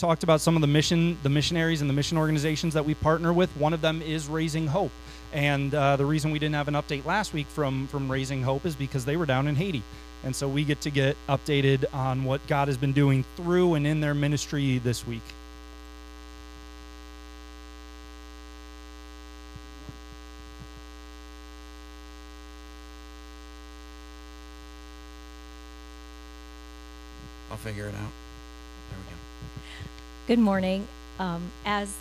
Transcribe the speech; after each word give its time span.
talked 0.00 0.22
about 0.22 0.40
some 0.40 0.56
of 0.56 0.62
the 0.62 0.66
mission, 0.66 1.18
the 1.22 1.28
missionaries 1.28 1.82
and 1.82 1.90
the 1.90 1.94
mission 1.94 2.16
organizations 2.16 2.72
that 2.74 2.84
we 2.84 2.94
partner 2.94 3.32
with. 3.32 3.50
One 3.56 3.74
of 3.74 3.82
them 3.82 4.00
is 4.00 4.28
Raising 4.28 4.66
Hope, 4.66 4.92
and 5.32 5.74
uh, 5.74 5.96
the 5.96 6.06
reason 6.06 6.30
we 6.30 6.38
didn't 6.38 6.54
have 6.54 6.68
an 6.68 6.74
update 6.74 7.04
last 7.04 7.34
week 7.34 7.46
from 7.48 7.86
from 7.88 8.10
Raising 8.10 8.42
Hope 8.42 8.64
is 8.64 8.74
because 8.74 9.04
they 9.04 9.16
were 9.16 9.26
down 9.26 9.46
in 9.46 9.56
Haiti, 9.56 9.82
and 10.24 10.34
so 10.34 10.48
we 10.48 10.64
get 10.64 10.80
to 10.80 10.90
get 10.90 11.16
updated 11.28 11.84
on 11.92 12.24
what 12.24 12.44
God 12.46 12.68
has 12.68 12.78
been 12.78 12.92
doing 12.92 13.24
through 13.36 13.74
and 13.74 13.86
in 13.86 14.00
their 14.00 14.14
ministry 14.14 14.78
this 14.78 15.06
week. 15.06 15.22
I'll 27.50 27.56
figure 27.58 27.86
it 27.86 27.94
out. 27.94 28.29
Good 30.30 30.38
morning. 30.38 30.86
Um, 31.18 31.50
as 31.66 31.92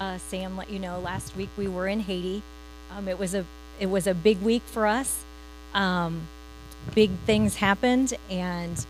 uh, 0.00 0.18
Sam 0.18 0.56
let 0.56 0.70
you 0.70 0.80
know, 0.80 0.98
last 0.98 1.36
week 1.36 1.50
we 1.56 1.68
were 1.68 1.86
in 1.86 2.00
Haiti. 2.00 2.42
Um, 2.90 3.06
it 3.06 3.16
was 3.16 3.32
a 3.32 3.44
it 3.78 3.86
was 3.86 4.08
a 4.08 4.12
big 4.12 4.42
week 4.42 4.62
for 4.62 4.88
us. 4.88 5.22
Um, 5.72 6.26
big 6.96 7.12
things 7.26 7.54
happened, 7.54 8.12
and 8.28 8.84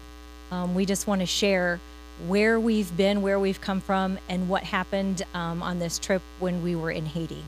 um, 0.50 0.74
we 0.74 0.86
just 0.86 1.06
want 1.06 1.20
to 1.20 1.26
share 1.26 1.78
where 2.26 2.58
we've 2.58 2.96
been, 2.96 3.20
where 3.20 3.38
we've 3.38 3.60
come 3.60 3.82
from, 3.82 4.16
and 4.30 4.48
what 4.48 4.62
happened 4.62 5.20
um, 5.34 5.62
on 5.62 5.78
this 5.78 5.98
trip 5.98 6.22
when 6.40 6.62
we 6.62 6.74
were 6.74 6.90
in 6.90 7.04
Haiti. 7.04 7.44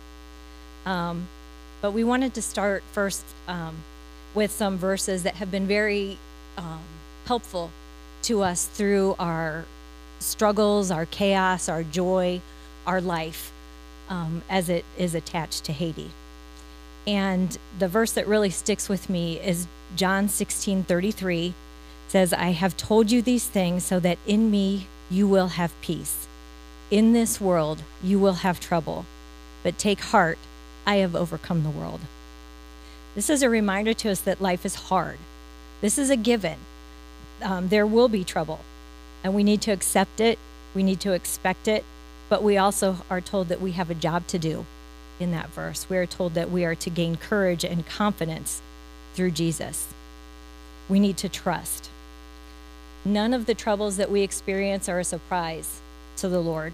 Um, 0.84 1.28
but 1.80 1.92
we 1.92 2.05
wanted 2.05 2.34
to 2.34 2.42
start 2.42 2.83
first 2.92 3.25
with 4.34 4.51
some 4.51 4.77
verses 4.77 5.23
that 5.23 5.36
have 5.36 5.51
been 5.51 5.67
very 5.67 6.19
helpful 7.25 7.70
to 8.25 8.42
us 8.42 8.67
through 8.67 9.17
our 9.19 9.64
struggles, 10.19 10.91
our 10.91 11.06
chaos, 11.06 11.69
our 11.69 11.83
joy, 11.83 12.41
our 12.86 13.00
life 13.00 13.52
um, 14.08 14.42
as 14.48 14.69
it 14.69 14.84
is 14.97 15.14
attached 15.14 15.64
to 15.64 15.72
Haiti. 15.72 16.11
And 17.06 17.56
the 17.78 17.88
verse 17.88 18.12
that 18.12 18.27
really 18.27 18.50
sticks 18.50 18.89
with 18.89 19.08
me 19.08 19.41
is 19.41 19.66
John 19.96 20.28
16 20.28 20.84
33 20.84 21.55
says, 22.08 22.33
I 22.33 22.50
have 22.50 22.77
told 22.77 23.11
you 23.11 23.20
these 23.20 23.46
things 23.46 23.84
so 23.84 24.00
that 24.00 24.19
in 24.27 24.50
me 24.50 24.86
you 25.11 25.28
will 25.28 25.48
have 25.48 25.78
peace. 25.80 26.27
In 26.91 27.12
this 27.12 27.41
world 27.41 27.83
you 28.02 28.19
will 28.19 28.34
have 28.34 28.61
trouble, 28.61 29.05
but 29.62 29.78
take 29.78 30.00
heart, 30.00 30.39
I 30.86 30.96
have 30.96 31.14
overcome 31.14 31.62
the 31.62 31.70
world. 31.70 32.00
This 33.14 33.28
is 33.28 33.42
a 33.42 33.50
reminder 33.50 33.94
to 33.94 34.11
us 34.11 34.20
that 34.20 34.41
life 34.41 34.64
is 34.64 34.74
hard. 34.74 35.19
This 35.80 35.98
is 35.98 36.08
a 36.11 36.16
given. 36.16 36.56
Um, 37.42 37.69
there 37.69 37.86
will 37.86 38.08
be 38.08 38.24
trouble, 38.24 38.61
and 39.22 39.34
we 39.34 39.44
need 39.44 39.61
to 39.62 39.72
accept 39.72 40.20
it, 40.20 40.38
we 40.74 40.83
need 40.83 41.00
to 41.00 41.12
expect 41.12 41.69
it, 41.69 41.84
but 42.28 42.42
we 42.42 42.56
also 42.56 42.98
are 43.11 43.20
told 43.20 43.48
that 43.48 43.61
we 43.61 43.72
have 43.72 43.91
a 43.91 43.94
job 43.94 44.27
to 44.28 44.38
do 44.38 44.66
in 45.19 45.30
that 45.33 45.48
verse. 45.50 45.88
We 45.88 45.97
are 45.97 46.06
told 46.06 46.34
that 46.34 46.50
we 46.50 46.64
are 46.64 46.74
to 46.77 46.91
gain 46.91 47.16
courage 47.16 47.64
and 47.64 47.86
confidence 47.86 48.62
through 49.14 49.33
Jesus. 49.33 49.89
We 50.89 51.00
need 51.00 51.16
to 51.19 51.28
trust. 51.28 51.91
None 53.05 53.34
of 53.34 53.46
the 53.46 53.55
troubles 53.55 53.96
that 53.96 54.11
we 54.11 54.22
experience 54.22 54.89
are 54.89 54.98
a 54.98 55.05
surprise 55.05 55.80
to 56.19 56.28
the 56.28 56.41
Lord. 56.41 56.72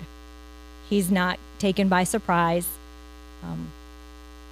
He's 0.89 1.11
not 1.11 1.39
taken 1.59 1.89
by 1.89 2.05
surprise. 2.05 2.69
Um, 3.43 3.69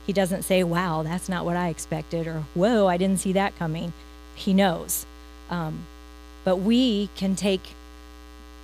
he 0.06 0.12
doesn't 0.12 0.42
say, 0.42 0.64
wow, 0.64 1.02
that's 1.02 1.28
not 1.28 1.44
what 1.44 1.56
I 1.56 1.68
expected, 1.68 2.26
or 2.26 2.44
whoa, 2.54 2.86
I 2.86 2.96
didn't 2.96 3.20
see 3.20 3.32
that 3.32 3.56
coming. 3.58 3.92
He 4.34 4.52
knows. 4.52 5.06
Um, 5.50 5.84
but 6.44 6.56
we 6.56 7.08
can 7.14 7.36
take 7.36 7.74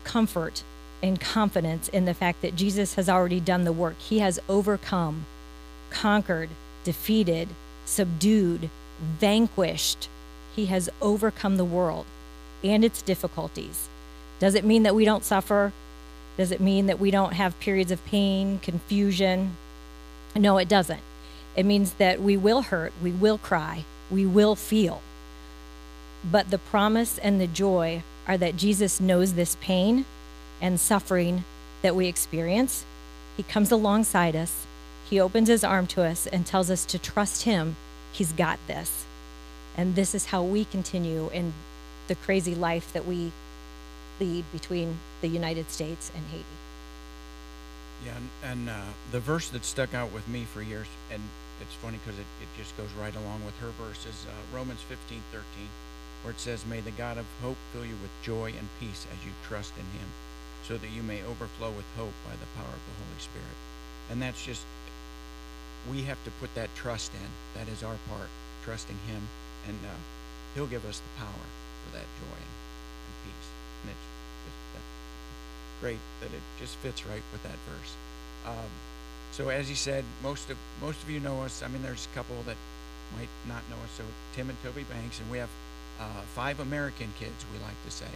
comfort 0.08 0.62
and 1.02 1.20
confidence 1.20 1.88
in 1.88 2.06
the 2.06 2.14
fact 2.14 2.40
that 2.40 2.56
Jesus 2.56 2.94
has 2.94 3.08
already 3.08 3.40
done 3.40 3.64
the 3.64 3.72
work. 3.72 3.98
He 3.98 4.18
has 4.20 4.40
overcome, 4.48 5.26
conquered, 5.90 6.48
defeated, 6.82 7.48
subdued, 7.84 8.70
vanquished. 9.20 10.08
He 10.56 10.66
has 10.66 10.88
overcome 11.02 11.56
the 11.56 11.64
world 11.64 12.06
and 12.64 12.84
its 12.84 13.02
difficulties. 13.02 13.88
Does 14.40 14.54
it 14.54 14.64
mean 14.64 14.82
that 14.84 14.94
we 14.94 15.04
don't 15.04 15.24
suffer? 15.24 15.72
Does 16.38 16.50
it 16.50 16.60
mean 16.60 16.86
that 16.86 16.98
we 16.98 17.10
don't 17.10 17.34
have 17.34 17.60
periods 17.60 17.90
of 17.90 18.04
pain, 18.06 18.58
confusion? 18.60 19.56
No, 20.34 20.56
it 20.56 20.68
doesn't. 20.68 21.02
It 21.54 21.66
means 21.66 21.92
that 21.94 22.20
we 22.20 22.36
will 22.36 22.62
hurt, 22.62 22.92
we 23.02 23.10
will 23.10 23.38
cry, 23.38 23.84
we 24.10 24.24
will 24.24 24.54
feel. 24.54 25.02
But 26.24 26.50
the 26.50 26.58
promise 26.58 27.18
and 27.18 27.40
the 27.40 27.46
joy 27.46 28.02
are 28.28 28.36
that 28.36 28.56
Jesus 28.56 29.00
knows 29.00 29.32
this 29.34 29.56
pain 29.60 30.04
and 30.60 30.78
suffering 30.78 31.44
that 31.82 31.96
we 31.96 32.06
experience. 32.06 32.84
He 33.36 33.42
comes 33.42 33.72
alongside 33.72 34.36
us, 34.36 34.66
He 35.08 35.18
opens 35.18 35.48
His 35.48 35.64
arm 35.64 35.86
to 35.88 36.02
us 36.02 36.26
and 36.26 36.46
tells 36.46 36.70
us 36.70 36.84
to 36.86 36.98
trust 36.98 37.44
Him. 37.44 37.76
He's 38.12 38.32
got 38.32 38.58
this. 38.66 39.06
And 39.76 39.94
this 39.94 40.14
is 40.14 40.26
how 40.26 40.42
we 40.42 40.64
continue 40.66 41.30
in 41.32 41.52
the 42.08 42.16
crazy 42.16 42.54
life 42.54 42.92
that 42.92 43.06
we 43.06 43.32
lead 44.20 44.44
between 44.52 44.98
the 45.20 45.28
United 45.28 45.70
States 45.70 46.10
and 46.14 46.24
Haiti. 46.26 46.44
Yeah, 48.04 48.16
and, 48.16 48.28
and 48.44 48.70
uh, 48.70 48.82
the 49.12 49.20
verse 49.20 49.48
that 49.50 49.64
stuck 49.64 49.94
out 49.94 50.12
with 50.12 50.26
me 50.28 50.44
for 50.44 50.62
years, 50.62 50.86
and 51.10 51.22
it's 51.60 51.74
funny 51.74 51.98
because 52.04 52.18
it, 52.18 52.26
it 52.42 52.48
just 52.56 52.76
goes 52.76 52.88
right 53.00 53.14
along 53.14 53.44
with 53.44 53.58
her 53.60 53.70
verse, 53.80 54.04
is 54.06 54.26
uh, 54.26 54.56
Romans 54.56 54.80
15 54.82 55.20
13, 55.32 55.44
where 56.28 56.36
it 56.36 56.40
says, 56.40 56.66
May 56.66 56.80
the 56.80 56.90
God 56.90 57.16
of 57.16 57.24
hope 57.40 57.56
fill 57.72 57.86
you 57.86 57.96
with 58.04 58.12
joy 58.22 58.52
and 58.52 58.68
peace 58.78 59.06
as 59.08 59.24
you 59.24 59.32
trust 59.48 59.72
in 59.80 59.98
him, 59.98 60.08
so 60.62 60.76
that 60.76 60.90
you 60.92 61.02
may 61.02 61.24
overflow 61.24 61.70
with 61.70 61.88
hope 61.96 62.12
by 62.28 62.36
the 62.36 62.52
power 62.52 62.68
of 62.68 62.84
the 62.84 62.96
Holy 63.00 63.16
Spirit. 63.16 63.56
And 64.12 64.20
that's 64.20 64.44
just, 64.44 64.60
we 65.90 66.02
have 66.02 66.22
to 66.24 66.30
put 66.32 66.54
that 66.54 66.68
trust 66.76 67.12
in. 67.14 67.30
That 67.56 67.72
is 67.72 67.82
our 67.82 67.96
part, 68.12 68.28
trusting 68.62 68.98
him, 69.08 69.24
and 69.66 69.78
uh, 69.88 69.96
he'll 70.54 70.68
give 70.68 70.84
us 70.84 71.00
the 71.00 71.24
power 71.24 71.48
for 71.88 71.96
that 71.96 72.04
joy 72.20 72.36
and, 72.36 72.52
and 73.08 73.16
peace. 73.24 73.48
And 73.80 73.88
it's 73.96 74.06
just 74.44 74.84
great 75.80 76.02
that 76.20 76.28
it 76.28 76.44
just 76.60 76.76
fits 76.84 77.06
right 77.08 77.24
with 77.32 77.42
that 77.44 77.56
verse. 77.72 77.92
Um, 78.44 78.68
so 79.32 79.48
as 79.48 79.66
he 79.66 79.74
said, 79.74 80.04
most 80.22 80.50
of 80.50 80.58
most 80.82 81.02
of 81.02 81.08
you 81.08 81.20
know 81.20 81.40
us. 81.40 81.62
I 81.62 81.68
mean, 81.68 81.82
there's 81.82 82.04
a 82.04 82.14
couple 82.14 82.36
that 82.44 82.56
might 83.16 83.32
not 83.48 83.64
know 83.72 83.80
us. 83.80 83.96
So 83.96 84.04
Tim 84.36 84.50
and 84.50 84.62
Toby 84.62 84.84
Banks, 84.92 85.20
and 85.20 85.30
we 85.30 85.38
have 85.38 85.48
uh, 86.00 86.22
five 86.34 86.60
American 86.60 87.12
kids. 87.18 87.44
We 87.52 87.58
like 87.58 87.76
to 87.84 87.90
say. 87.90 88.10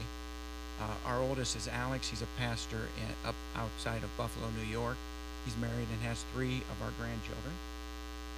Uh, 0.81 0.94
our 1.06 1.20
oldest 1.20 1.56
is 1.56 1.69
Alex. 1.69 2.09
He's 2.09 2.22
a 2.22 2.32
pastor 2.38 2.88
in, 2.98 3.28
up 3.28 3.34
outside 3.56 4.03
of 4.03 4.16
Buffalo, 4.16 4.48
New 4.59 4.69
York. 4.70 4.97
He's 5.44 5.56
married 5.59 5.88
and 5.91 6.00
has 6.03 6.25
three 6.34 6.62
of 6.70 6.82
our 6.82 6.93
grandchildren. 6.98 7.54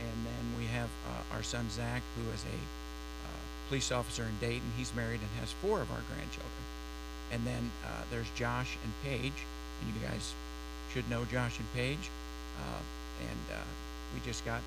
And 0.01 0.27
then 0.27 0.59
we 0.59 0.67
have 0.67 0.89
uh, 1.09 1.37
our 1.37 1.43
son 1.43 1.71
Zach, 1.71 2.03
who 2.17 2.31
is 2.33 2.43
a 2.45 2.57
uh, 2.57 3.41
police 3.69 3.93
officer 3.93 4.25
in 4.25 4.37
Dayton. 4.41 4.73
He's 4.77 4.95
married 4.95 5.21
and 5.21 5.31
has 5.41 5.53
four 5.63 5.81
of 5.81 5.91
our 5.91 6.03
grandchildren. 6.13 6.65
And 7.33 7.47
then 7.47 7.71
uh, 7.85 8.03
there's 8.11 8.29
Josh 8.37 8.77
and 8.83 8.93
Paige, 9.05 9.41
and 9.81 9.95
you 9.95 10.07
guys 10.07 10.35
should 10.93 11.09
know 11.09 11.25
Josh 11.25 11.59
and 11.59 11.69
Paige. 11.75 12.11
Uh, 12.61 12.81
and 13.21 13.61
we 14.15 14.21
just 14.25 14.45
got, 14.45 14.61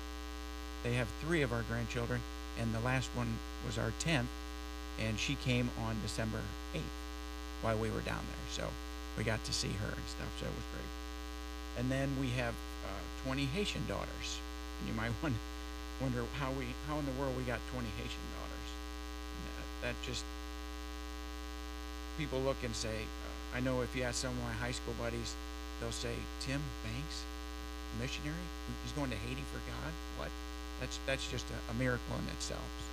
they 0.82 0.94
have 0.94 1.08
three 1.22 1.42
of 1.42 1.52
our 1.52 1.62
grandchildren, 1.62 2.20
and 2.60 2.74
the 2.74 2.80
last 2.80 3.08
one 3.14 3.28
was 3.66 3.78
our 3.78 3.92
10th, 4.00 4.26
and 5.00 5.18
she 5.18 5.34
came 5.36 5.70
on 5.84 5.96
December 6.02 6.40
8th 6.74 6.82
while 7.62 7.76
we 7.76 7.90
were 7.90 8.00
down 8.00 8.22
there. 8.26 8.46
So 8.50 8.68
we 9.16 9.24
got 9.24 9.42
to 9.44 9.52
see 9.52 9.68
her 9.68 9.88
and 9.88 10.06
stuff, 10.06 10.30
so 10.40 10.46
it 10.46 10.54
was 10.54 10.68
great. 10.74 10.92
And 11.78 11.90
then 11.90 12.08
we 12.20 12.28
have 12.30 12.54
uh, 12.86 13.26
20 13.26 13.44
Haitian 13.46 13.82
daughters. 13.88 14.38
And 14.80 14.88
you 14.88 14.94
might 14.94 15.12
wonder, 16.00 16.24
how 16.38 16.50
we, 16.52 16.66
how 16.86 16.98
in 16.98 17.06
the 17.06 17.16
world 17.18 17.36
we 17.36 17.42
got 17.42 17.60
20 17.72 17.86
Haitian 17.98 18.26
daughters. 18.38 18.68
That, 19.56 19.88
that 19.88 19.94
just, 20.06 20.24
people 22.18 22.40
look 22.40 22.58
and 22.64 22.74
say, 22.74 22.94
uh, 22.94 23.56
I 23.56 23.60
know 23.60 23.82
if 23.82 23.94
you 23.94 24.02
ask 24.02 24.22
some 24.22 24.30
of 24.30 24.42
my 24.42 24.52
high 24.52 24.72
school 24.72 24.94
buddies, 24.98 25.34
they'll 25.80 25.92
say, 25.92 26.14
Tim 26.40 26.60
Banks, 26.82 27.22
missionary, 28.00 28.46
he's 28.82 28.92
going 28.92 29.10
to 29.10 29.16
Haiti 29.16 29.42
for 29.52 29.58
God. 29.66 29.92
What? 30.18 30.30
That's 30.80 30.98
that's 31.06 31.26
just 31.30 31.46
a, 31.50 31.72
a 31.72 31.74
miracle 31.74 32.14
in 32.22 32.28
itself. 32.34 32.87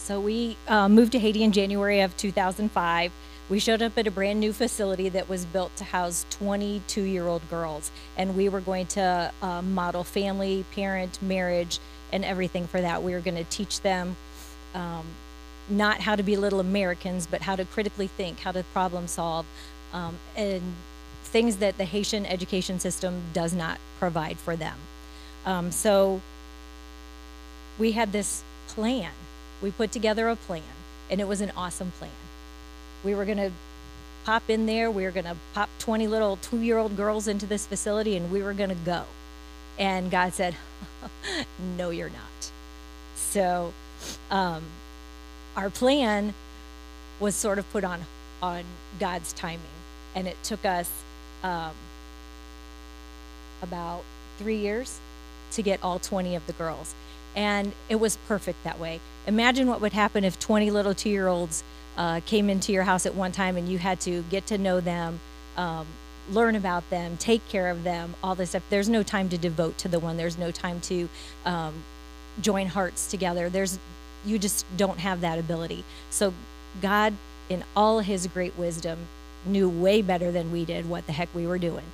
So. 0.00 0.20
We 0.20 0.56
uh, 0.66 0.88
moved 0.88 1.12
to 1.12 1.18
Haiti 1.18 1.42
in 1.42 1.52
January 1.52 2.00
of 2.00 2.16
2005. 2.16 3.12
We 3.48 3.58
showed 3.58 3.82
up 3.82 3.98
at 3.98 4.06
a 4.06 4.10
brand 4.10 4.38
new 4.40 4.52
facility 4.52 5.08
that 5.08 5.28
was 5.28 5.44
built 5.44 5.74
to 5.76 5.84
house 5.84 6.24
22 6.30 7.02
year 7.02 7.26
old 7.26 7.48
girls, 7.50 7.90
and 8.16 8.36
we 8.36 8.48
were 8.48 8.60
going 8.60 8.86
to 8.88 9.32
uh, 9.42 9.62
model 9.62 10.04
family, 10.04 10.64
parent, 10.74 11.20
marriage, 11.20 11.80
and 12.12 12.24
everything 12.24 12.66
for 12.66 12.80
that. 12.80 13.02
We 13.02 13.12
were 13.12 13.20
going 13.20 13.36
to 13.36 13.44
teach 13.44 13.80
them 13.80 14.16
um, 14.74 15.04
not 15.68 16.00
how 16.00 16.16
to 16.16 16.22
be 16.22 16.36
little 16.36 16.60
Americans, 16.60 17.26
but 17.26 17.42
how 17.42 17.56
to 17.56 17.64
critically 17.64 18.06
think, 18.06 18.40
how 18.40 18.52
to 18.52 18.62
problem 18.72 19.06
solve, 19.06 19.46
um, 19.92 20.16
and 20.36 20.62
things 21.24 21.56
that 21.56 21.76
the 21.76 21.84
Haitian 21.84 22.26
education 22.26 22.80
system 22.80 23.22
does 23.32 23.52
not 23.52 23.78
provide 23.98 24.38
for 24.38 24.56
them. 24.56 24.76
Um, 25.46 25.70
so 25.72 26.20
we 27.78 27.92
had 27.92 28.12
this 28.12 28.42
plan. 28.68 29.12
We 29.62 29.70
put 29.70 29.92
together 29.92 30.28
a 30.28 30.36
plan, 30.36 30.62
and 31.10 31.20
it 31.20 31.28
was 31.28 31.40
an 31.40 31.52
awesome 31.56 31.92
plan. 31.98 32.10
We 33.04 33.14
were 33.14 33.24
going 33.24 33.38
to 33.38 33.52
pop 34.24 34.48
in 34.48 34.66
there. 34.66 34.90
We 34.90 35.04
were 35.04 35.10
going 35.10 35.24
to 35.24 35.36
pop 35.54 35.68
20 35.78 36.06
little 36.06 36.36
two 36.36 36.60
year 36.60 36.78
old 36.78 36.96
girls 36.96 37.26
into 37.26 37.46
this 37.46 37.66
facility 37.66 38.16
and 38.16 38.30
we 38.30 38.42
were 38.42 38.52
going 38.52 38.70
to 38.70 38.76
go. 38.76 39.04
And 39.78 40.10
God 40.10 40.32
said, 40.34 40.56
No, 41.78 41.90
you're 41.90 42.10
not. 42.10 42.50
So 43.16 43.72
um, 44.30 44.62
our 45.56 45.70
plan 45.70 46.34
was 47.18 47.34
sort 47.34 47.58
of 47.58 47.70
put 47.72 47.84
on 47.84 48.00
on 48.42 48.64
God's 48.98 49.34
timing, 49.34 49.60
and 50.14 50.26
it 50.26 50.36
took 50.42 50.64
us 50.64 50.90
um, 51.42 51.72
about 53.62 54.02
three 54.38 54.56
years 54.56 54.98
to 55.52 55.62
get 55.62 55.82
all 55.82 55.98
20 55.98 56.34
of 56.36 56.46
the 56.46 56.54
girls, 56.54 56.94
and 57.34 57.72
it 57.88 57.96
was 57.96 58.16
perfect 58.28 58.62
that 58.64 58.78
way. 58.78 59.00
Imagine 59.26 59.66
what 59.66 59.80
would 59.80 59.92
happen 59.92 60.24
if 60.24 60.38
20 60.38 60.70
little 60.70 60.94
two-year-olds 60.94 61.62
uh, 61.96 62.20
came 62.26 62.48
into 62.48 62.72
your 62.72 62.84
house 62.84 63.06
at 63.06 63.14
one 63.14 63.32
time, 63.32 63.56
and 63.56 63.68
you 63.68 63.78
had 63.78 64.00
to 64.00 64.22
get 64.30 64.46
to 64.46 64.58
know 64.58 64.80
them. 64.80 65.20
Um, 65.56 65.86
learn 66.30 66.54
about 66.54 66.88
them, 66.90 67.16
take 67.16 67.46
care 67.48 67.68
of 67.68 67.82
them, 67.82 68.14
all 68.22 68.34
this 68.34 68.50
stuff. 68.50 68.62
There's 68.70 68.88
no 68.88 69.02
time 69.02 69.28
to 69.30 69.38
devote 69.38 69.78
to 69.78 69.88
the 69.88 69.98
one. 69.98 70.16
There's 70.16 70.38
no 70.38 70.50
time 70.50 70.80
to 70.82 71.08
um, 71.44 71.82
join 72.40 72.66
hearts 72.68 73.10
together. 73.10 73.48
There's 73.48 73.78
you 74.24 74.38
just 74.38 74.66
don't 74.76 74.98
have 74.98 75.22
that 75.22 75.38
ability. 75.38 75.84
So 76.10 76.34
God, 76.82 77.14
in 77.48 77.64
all 77.74 78.00
His 78.00 78.26
great 78.26 78.56
wisdom, 78.56 78.98
knew 79.46 79.68
way 79.68 80.02
better 80.02 80.30
than 80.30 80.52
we 80.52 80.64
did 80.64 80.88
what 80.88 81.06
the 81.06 81.12
heck 81.12 81.34
we 81.34 81.46
were 81.46 81.58
doing. 81.58 81.84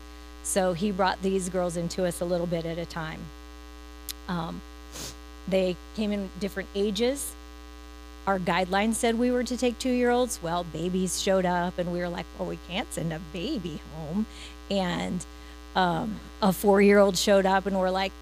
So 0.42 0.72
He 0.72 0.90
brought 0.90 1.22
these 1.22 1.48
girls 1.48 1.76
into 1.76 2.04
us 2.04 2.20
a 2.20 2.24
little 2.24 2.46
bit 2.46 2.66
at 2.66 2.78
a 2.78 2.86
time. 2.86 3.20
Um, 4.28 4.60
they 5.48 5.76
came 5.94 6.12
in 6.12 6.30
different 6.40 6.68
ages. 6.74 7.32
Our 8.26 8.38
guidelines 8.38 8.94
said 8.94 9.18
we 9.18 9.30
were 9.30 9.44
to 9.44 9.56
take 9.56 9.78
two 9.78 9.92
year 9.92 10.10
olds. 10.10 10.40
Well, 10.42 10.64
babies 10.64 11.22
showed 11.22 11.46
up, 11.46 11.78
and 11.78 11.92
we 11.92 12.00
were 12.00 12.08
like, 12.08 12.26
well, 12.38 12.48
we 12.48 12.58
can't 12.68 12.92
send 12.92 13.12
a 13.12 13.20
baby 13.32 13.80
home. 13.94 14.26
And 14.70 15.24
um, 15.76 16.16
a 16.42 16.52
four 16.52 16.82
year 16.82 16.98
old 16.98 17.16
showed 17.16 17.46
up, 17.46 17.66
and 17.66 17.78
we're 17.78 17.90
like, 17.90 18.12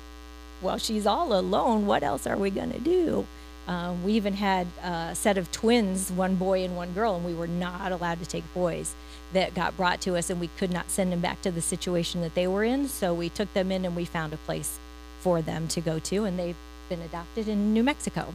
well, 0.60 0.78
she's 0.78 1.06
all 1.06 1.32
alone. 1.32 1.86
What 1.86 2.02
else 2.02 2.26
are 2.26 2.36
we 2.36 2.50
going 2.50 2.72
to 2.72 2.78
do? 2.78 3.26
Um, 3.66 4.04
we 4.04 4.12
even 4.12 4.34
had 4.34 4.66
a 4.82 5.14
set 5.14 5.38
of 5.38 5.50
twins, 5.50 6.12
one 6.12 6.36
boy 6.36 6.64
and 6.64 6.76
one 6.76 6.92
girl, 6.92 7.16
and 7.16 7.24
we 7.24 7.32
were 7.32 7.46
not 7.46 7.92
allowed 7.92 8.20
to 8.20 8.26
take 8.26 8.44
boys 8.52 8.94
that 9.32 9.54
got 9.54 9.76
brought 9.76 10.00
to 10.02 10.16
us, 10.16 10.28
and 10.28 10.38
we 10.38 10.50
could 10.58 10.70
not 10.70 10.90
send 10.90 11.12
them 11.12 11.20
back 11.20 11.40
to 11.42 11.50
the 11.50 11.62
situation 11.62 12.20
that 12.20 12.34
they 12.34 12.46
were 12.46 12.62
in. 12.62 12.88
So 12.88 13.14
we 13.14 13.30
took 13.30 13.52
them 13.54 13.72
in 13.72 13.84
and 13.86 13.96
we 13.96 14.04
found 14.04 14.34
a 14.34 14.38
place 14.38 14.78
for 15.20 15.40
them 15.40 15.66
to 15.68 15.80
go 15.80 15.98
to, 15.98 16.24
and 16.24 16.38
they've 16.38 16.56
been 16.88 17.00
adopted 17.00 17.48
in 17.48 17.72
New 17.72 17.82
Mexico 17.82 18.34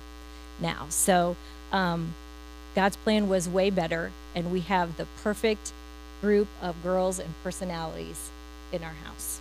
now. 0.60 0.86
So 0.90 1.36
um, 1.72 2.14
God's 2.76 2.98
plan 2.98 3.30
was 3.30 3.48
way 3.48 3.70
better, 3.70 4.12
and 4.36 4.52
we 4.52 4.62
have 4.62 4.98
the 4.98 5.08
perfect 5.24 5.74
group 6.22 6.48
of 6.62 6.82
girls 6.84 7.20
and 7.20 7.34
personalities 7.44 8.30
in 8.72 8.84
our 8.84 8.96
house. 9.06 9.40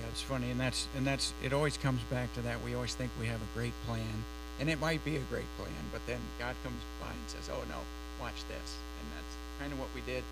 Yeah, 0.00 0.08
it's 0.08 0.22
funny, 0.22 0.50
and 0.50 0.58
that's 0.58 0.88
and 0.96 1.06
that's 1.06 1.32
it. 1.42 1.52
Always 1.52 1.76
comes 1.76 2.00
back 2.10 2.32
to 2.34 2.40
that. 2.42 2.62
We 2.64 2.74
always 2.74 2.94
think 2.94 3.10
we 3.20 3.26
have 3.26 3.40
a 3.40 3.50
great 3.54 3.74
plan, 3.86 4.24
and 4.58 4.68
it 4.68 4.80
might 4.80 5.04
be 5.04 5.16
a 5.16 5.24
great 5.30 5.46
plan, 5.56 5.84
but 5.92 6.00
then 6.06 6.18
God 6.38 6.54
comes 6.64 6.80
by 7.00 7.10
and 7.10 7.28
says, 7.28 7.48
"Oh 7.52 7.62
no, 7.68 7.78
watch 8.20 8.42
this," 8.48 8.68
and 8.98 9.06
that's 9.14 9.34
kind 9.60 9.72
of 9.72 9.78
what 9.78 9.88
we 9.94 10.00
did. 10.00 10.24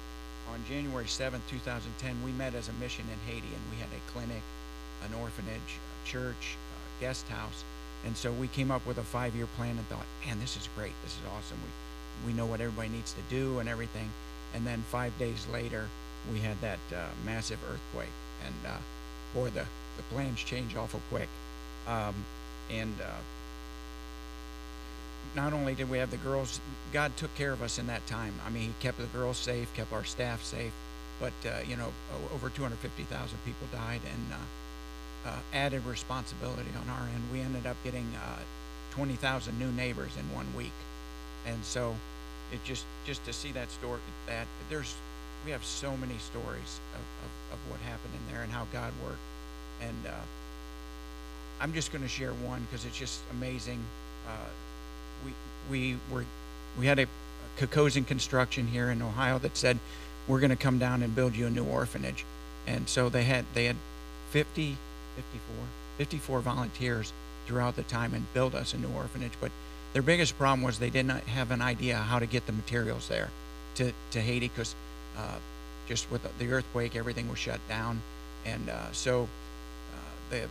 On 0.50 0.58
January 0.68 1.06
seventh, 1.06 1.48
2010, 1.48 2.24
we 2.24 2.32
met 2.32 2.54
as 2.54 2.68
a 2.68 2.72
mission 2.82 3.04
in 3.06 3.32
Haiti, 3.32 3.46
and 3.46 3.62
we 3.70 3.78
had 3.78 3.88
a 3.94 4.02
clinic, 4.10 4.42
an 5.06 5.14
orphanage, 5.14 5.78
a 5.78 6.08
church, 6.08 6.58
guest 7.02 7.26
house, 7.28 7.64
and 8.06 8.16
so 8.16 8.30
we 8.30 8.46
came 8.46 8.70
up 8.70 8.86
with 8.86 8.98
a 8.98 9.02
five-year 9.02 9.48
plan 9.56 9.76
and 9.76 9.86
thought, 9.88 10.06
"Man, 10.24 10.38
this 10.38 10.56
is 10.56 10.68
great. 10.76 10.94
This 11.02 11.12
is 11.12 11.24
awesome. 11.34 11.58
We 11.66 12.30
we 12.30 12.32
know 12.38 12.46
what 12.46 12.60
everybody 12.60 12.90
needs 12.90 13.12
to 13.12 13.22
do 13.28 13.58
and 13.58 13.68
everything." 13.68 14.08
And 14.54 14.64
then 14.64 14.84
five 14.90 15.12
days 15.18 15.46
later, 15.52 15.88
we 16.32 16.38
had 16.38 16.60
that 16.60 16.78
uh, 16.94 17.08
massive 17.26 17.58
earthquake, 17.70 18.14
and 18.46 18.72
uh, 18.72 18.78
boy, 19.34 19.50
the, 19.50 19.66
the 19.96 20.02
plans 20.10 20.38
change 20.38 20.76
awful 20.76 21.00
quick. 21.10 21.28
Um, 21.88 22.14
and 22.70 22.94
uh, 23.00 23.20
not 25.34 25.52
only 25.52 25.74
did 25.74 25.90
we 25.90 25.98
have 25.98 26.10
the 26.10 26.18
girls, 26.18 26.60
God 26.92 27.16
took 27.16 27.34
care 27.34 27.52
of 27.52 27.62
us 27.62 27.78
in 27.78 27.86
that 27.88 28.06
time. 28.06 28.34
I 28.46 28.50
mean, 28.50 28.68
He 28.68 28.74
kept 28.80 28.98
the 28.98 29.06
girls 29.18 29.38
safe, 29.38 29.72
kept 29.74 29.92
our 29.92 30.04
staff 30.04 30.44
safe, 30.44 30.72
but, 31.18 31.32
uh, 31.46 31.60
you 31.66 31.76
know, 31.76 31.92
over 32.34 32.50
250,000 32.50 33.38
people 33.44 33.66
died 33.72 34.00
and 34.04 34.38
uh, 35.26 35.36
added 35.52 35.84
responsibility 35.86 36.70
on 36.80 36.88
our 36.88 37.02
end. 37.02 37.22
We 37.32 37.40
ended 37.40 37.66
up 37.66 37.76
getting 37.84 38.06
uh, 38.16 38.40
20,000 38.92 39.58
new 39.58 39.70
neighbors 39.72 40.10
in 40.18 40.34
one 40.34 40.46
week. 40.56 40.72
And 41.46 41.64
so 41.64 41.94
it 42.52 42.62
just, 42.64 42.84
just 43.06 43.24
to 43.26 43.32
see 43.32 43.52
that 43.52 43.70
story, 43.70 44.00
that 44.26 44.46
there's, 44.68 44.94
we 45.44 45.50
have 45.52 45.64
so 45.64 45.96
many 45.96 46.18
stories 46.18 46.80
of, 46.94 47.00
of, 47.00 47.58
of 47.58 47.70
what 47.70 47.80
happened 47.80 48.14
in 48.14 48.34
there 48.34 48.42
and 48.42 48.52
how 48.52 48.66
God 48.72 48.92
worked. 49.04 49.18
And 49.80 50.06
uh, 50.06 50.14
I'm 51.62 51.72
just 51.72 51.92
going 51.92 52.02
to 52.02 52.08
share 52.08 52.32
one 52.32 52.66
because 52.68 52.84
it's 52.84 52.98
just 52.98 53.20
amazing. 53.30 53.78
Uh, 54.26 54.48
we 55.24 55.32
we 55.70 55.96
were 56.10 56.24
we 56.76 56.86
had 56.86 56.98
a, 56.98 57.06
a 57.60 57.66
construction 57.66 58.66
here 58.66 58.90
in 58.90 59.00
Ohio 59.00 59.38
that 59.38 59.56
said 59.56 59.78
we're 60.26 60.40
going 60.40 60.50
to 60.50 60.56
come 60.56 60.78
down 60.78 61.02
and 61.02 61.14
build 61.14 61.36
you 61.36 61.46
a 61.46 61.50
new 61.50 61.64
orphanage, 61.64 62.24
and 62.66 62.88
so 62.88 63.08
they 63.08 63.22
had 63.22 63.44
they 63.54 63.66
had 63.66 63.76
50, 64.30 64.76
54, 65.16 65.66
54 65.98 66.40
volunteers 66.40 67.12
throughout 67.46 67.76
the 67.76 67.82
time 67.82 68.14
and 68.14 68.32
build 68.34 68.54
us 68.54 68.74
a 68.74 68.78
new 68.78 68.88
orphanage. 68.88 69.32
But 69.40 69.50
their 69.92 70.02
biggest 70.02 70.38
problem 70.38 70.62
was 70.62 70.78
they 70.78 70.90
did 70.90 71.06
not 71.06 71.22
have 71.24 71.50
an 71.50 71.60
idea 71.60 71.96
how 71.96 72.18
to 72.18 72.26
get 72.26 72.46
the 72.46 72.52
materials 72.52 73.08
there 73.08 73.30
to, 73.76 73.92
to 74.12 74.20
Haiti 74.20 74.48
because 74.48 74.74
uh, 75.16 75.36
just 75.88 76.10
with 76.10 76.26
the 76.38 76.50
earthquake, 76.50 76.96
everything 76.96 77.28
was 77.28 77.38
shut 77.38 77.60
down. 77.68 78.00
And 78.44 78.68
uh, 78.68 78.92
so 78.92 79.28
uh, 79.94 79.96
the 80.30 80.48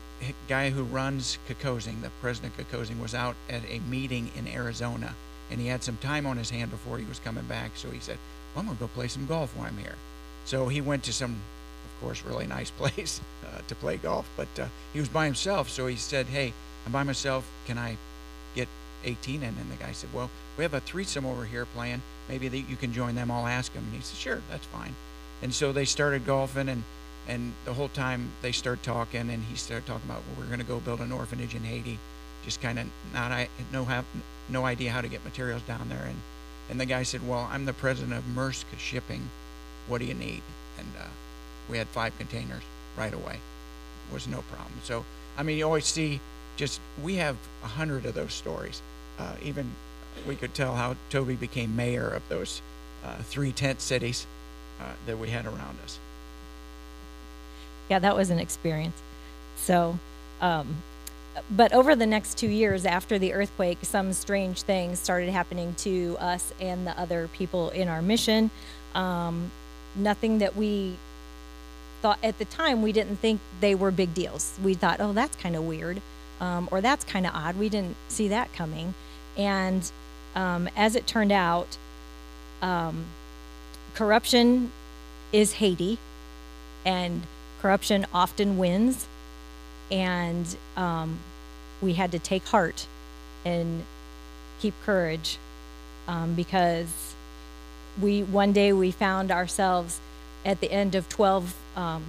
guy 0.48 0.70
who 0.70 0.84
runs 0.84 1.38
Kokosing, 1.48 2.02
the 2.02 2.12
president 2.22 2.54
of 2.58 2.70
Kokosing, 2.70 3.00
was 3.02 3.16
out 3.16 3.36
at 3.50 3.64
a 3.70 3.80
meeting 3.90 4.32
in 4.38 4.48
Arizona, 4.48 5.16
and 5.50 5.60
he 5.60 5.68
had 5.68 5.84
some 5.84 5.98
time 5.98 6.26
on 6.26 6.38
his 6.38 6.50
hand 6.50 6.72
before 6.72 6.98
he 6.98 7.06
was 7.06 7.20
coming 7.20 7.46
back. 7.46 7.72
So 7.76 7.90
he 7.90 8.00
said, 8.00 8.18
well, 8.54 8.62
"I'm 8.62 8.68
gonna 8.68 8.80
go 8.80 8.88
play 8.88 9.08
some 9.08 9.26
golf 9.26 9.56
while 9.56 9.68
I'm 9.68 9.78
here." 9.78 9.96
So 10.46 10.68
he 10.68 10.82
went 10.82 11.04
to 11.04 11.14
some, 11.14 11.38
course, 12.02 12.24
really 12.26 12.48
nice 12.48 12.72
place 12.82 13.22
uh, 13.46 13.62
to 13.68 13.76
play 13.76 13.98
golf, 13.98 14.30
but 14.36 14.48
uh, 14.60 14.68
he 14.94 15.00
was 15.00 15.10
by 15.10 15.26
himself. 15.26 15.70
So 15.70 15.88
he 15.88 15.96
said, 15.96 16.28
"Hey, 16.28 16.54
I'm 16.86 16.92
by 16.92 17.04
myself. 17.04 17.50
Can 17.66 17.78
I 17.78 17.98
get 18.56 18.68
18 19.04 19.44
And 19.44 19.58
then 19.58 19.70
the 19.70 19.84
guy 19.84 19.92
said, 19.92 20.10
"Well, 20.14 20.30
we 20.58 20.64
have 20.64 20.74
a 20.74 20.80
threesome 20.80 21.26
over 21.26 21.46
here 21.46 21.66
playing. 21.66 22.02
Maybe 22.28 22.66
you 22.70 22.76
can 22.76 22.94
join 22.94 23.16
them. 23.16 23.32
I'll 23.32 23.48
ask 23.48 23.74
him." 23.74 23.84
And 23.86 23.94
he 23.94 24.02
said, 24.02 24.18
"Sure, 24.18 24.42
that's 24.50 24.66
fine." 24.66 24.96
And 25.42 25.54
so 25.54 25.72
they 25.72 25.86
started 25.86 26.26
golfing 26.26 26.70
and 26.70 26.84
and 27.28 27.54
the 27.66 27.74
whole 27.74 27.90
time 27.90 28.32
they 28.42 28.52
started 28.52 28.84
talking 28.84 29.30
and 29.30 29.44
he 29.44 29.56
started 29.56 29.86
talking 29.86 30.10
about 30.10 30.24
well, 30.28 30.38
we're 30.40 30.48
going 30.48 30.60
to 30.60 30.66
go 30.66 30.80
build 30.80 31.00
an 31.00 31.12
orphanage 31.12 31.54
in 31.56 31.64
Haiti 31.64 32.00
just 32.44 32.62
kind 32.62 32.80
of 32.80 32.88
not 33.14 33.32
I 33.32 33.48
no 33.72 33.86
have 33.86 34.06
no 34.50 34.66
idea 34.66 34.92
how 34.92 35.02
to 35.02 35.08
get 35.08 35.24
materials 35.24 35.62
down 35.64 35.90
there 35.90 36.06
and 36.06 36.18
and 36.70 36.80
the 36.80 36.86
guy 36.86 37.04
said 37.04 37.28
well 37.28 37.48
I'm 37.52 37.66
the 37.66 37.74
president 37.74 38.14
of 38.14 38.24
Maersk 38.24 38.66
shipping 38.78 39.30
what 39.88 40.00
do 40.00 40.06
you 40.06 40.14
need 40.14 40.42
and 40.78 40.88
uh, 41.00 41.08
we 41.72 41.78
had 41.78 41.88
five 41.88 42.16
containers 42.18 42.64
right 42.98 43.14
away 43.14 43.40
it 44.10 44.14
was 44.14 44.28
no 44.28 44.42
problem 44.52 44.74
so 44.84 45.06
I 45.38 45.44
mean 45.44 45.58
you 45.58 45.66
always 45.66 45.86
see 45.86 46.20
just 46.58 46.80
we 47.04 47.16
have 47.16 47.38
a 47.64 47.68
hundred 47.68 48.06
of 48.06 48.14
those 48.14 48.34
stories 48.34 48.82
uh, 49.18 49.34
even 49.42 49.72
we 50.28 50.36
could 50.36 50.54
tell 50.54 50.76
how 50.76 50.96
Toby 51.10 51.36
became 51.36 51.76
mayor 51.76 52.08
of 52.08 52.28
those 52.30 52.62
uh, 53.06 53.18
three 53.24 53.52
tent 53.52 53.82
cities 53.82 54.28
uh, 54.80 54.92
that 55.06 55.18
we 55.18 55.30
had 55.30 55.46
around 55.46 55.78
us 55.84 56.00
yeah, 57.92 58.00
that 58.00 58.16
was 58.16 58.30
an 58.30 58.40
experience. 58.40 58.96
So, 59.58 60.00
um, 60.40 60.78
but 61.50 61.74
over 61.74 61.94
the 61.94 62.06
next 62.06 62.38
two 62.38 62.48
years 62.48 62.86
after 62.86 63.20
the 63.20 63.34
earthquake, 63.34 63.80
some 63.82 64.14
strange 64.14 64.62
things 64.62 64.98
started 64.98 65.30
happening 65.30 65.76
to 65.80 66.16
us 66.18 66.54
and 66.62 66.88
the 66.88 66.98
other 66.98 67.28
people 67.34 67.70
in 67.72 67.90
our 67.90 68.02
mission. 68.02 68.50
Um, 68.96 69.52
nothing 69.94 70.38
that 70.38 70.56
we 70.56 70.96
thought 72.02 72.20
at 72.24 72.38
the 72.40 72.46
time, 72.46 72.82
we 72.82 72.92
didn't 72.92 73.18
think 73.18 73.40
they 73.60 73.76
were 73.76 73.92
big 73.92 74.14
deals. 74.14 74.58
We 74.64 74.74
thought, 74.74 75.00
oh, 75.00 75.14
that's 75.14 75.36
kind 75.38 75.56
of 75.56 75.64
weird, 75.64 76.02
um, 76.40 76.68
or 76.72 76.82
that's 76.82 77.04
kind 77.06 77.26
of 77.26 77.34
odd. 77.34 77.58
We 77.58 77.70
didn't 77.70 77.96
see 78.10 78.28
that 78.30 78.52
coming. 78.54 78.94
And 79.38 79.90
um, 80.36 80.70
as 80.76 80.96
it 80.96 81.08
turned 81.08 81.32
out, 81.32 81.78
um, 82.62 83.06
corruption 83.94 84.72
is 85.32 85.54
Haiti. 85.54 85.98
And 86.84 87.22
corruption 87.62 88.08
often 88.12 88.58
wins, 88.58 89.06
and 89.92 90.58
um, 90.76 91.20
we 91.80 91.94
had 91.94 92.12
to 92.12 92.18
take 92.20 92.44
heart 92.46 92.88
and 93.46 93.84
keep 94.60 94.74
courage 94.84 95.38
um, 96.08 96.34
because 96.34 97.14
we 98.02 98.24
one 98.24 98.52
day 98.52 98.74
we 98.74 98.90
found 98.90 99.32
ourselves 99.32 100.00
at 100.46 100.60
the 100.60 100.72
end 100.72 100.96
of 100.96 101.08
12 101.10 101.56
um, 101.76 102.04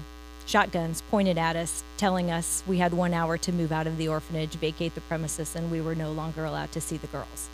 shotguns 0.46 1.02
pointed 1.10 1.38
at 1.38 1.56
us, 1.56 1.82
telling 1.96 2.30
us 2.30 2.62
we 2.66 2.78
had 2.78 2.92
one 2.92 3.14
hour 3.14 3.38
to 3.38 3.52
move 3.52 3.72
out 3.72 3.86
of 3.86 3.96
the 3.98 4.08
orphanage, 4.08 4.54
vacate 4.54 4.94
the 4.94 5.00
premises, 5.02 5.54
and 5.54 5.70
we 5.70 5.80
were 5.80 5.94
no 5.94 6.12
longer 6.12 6.44
allowed 6.44 6.72
to 6.72 6.80
see 6.80 6.96
the 6.96 7.06
girls. 7.08 7.48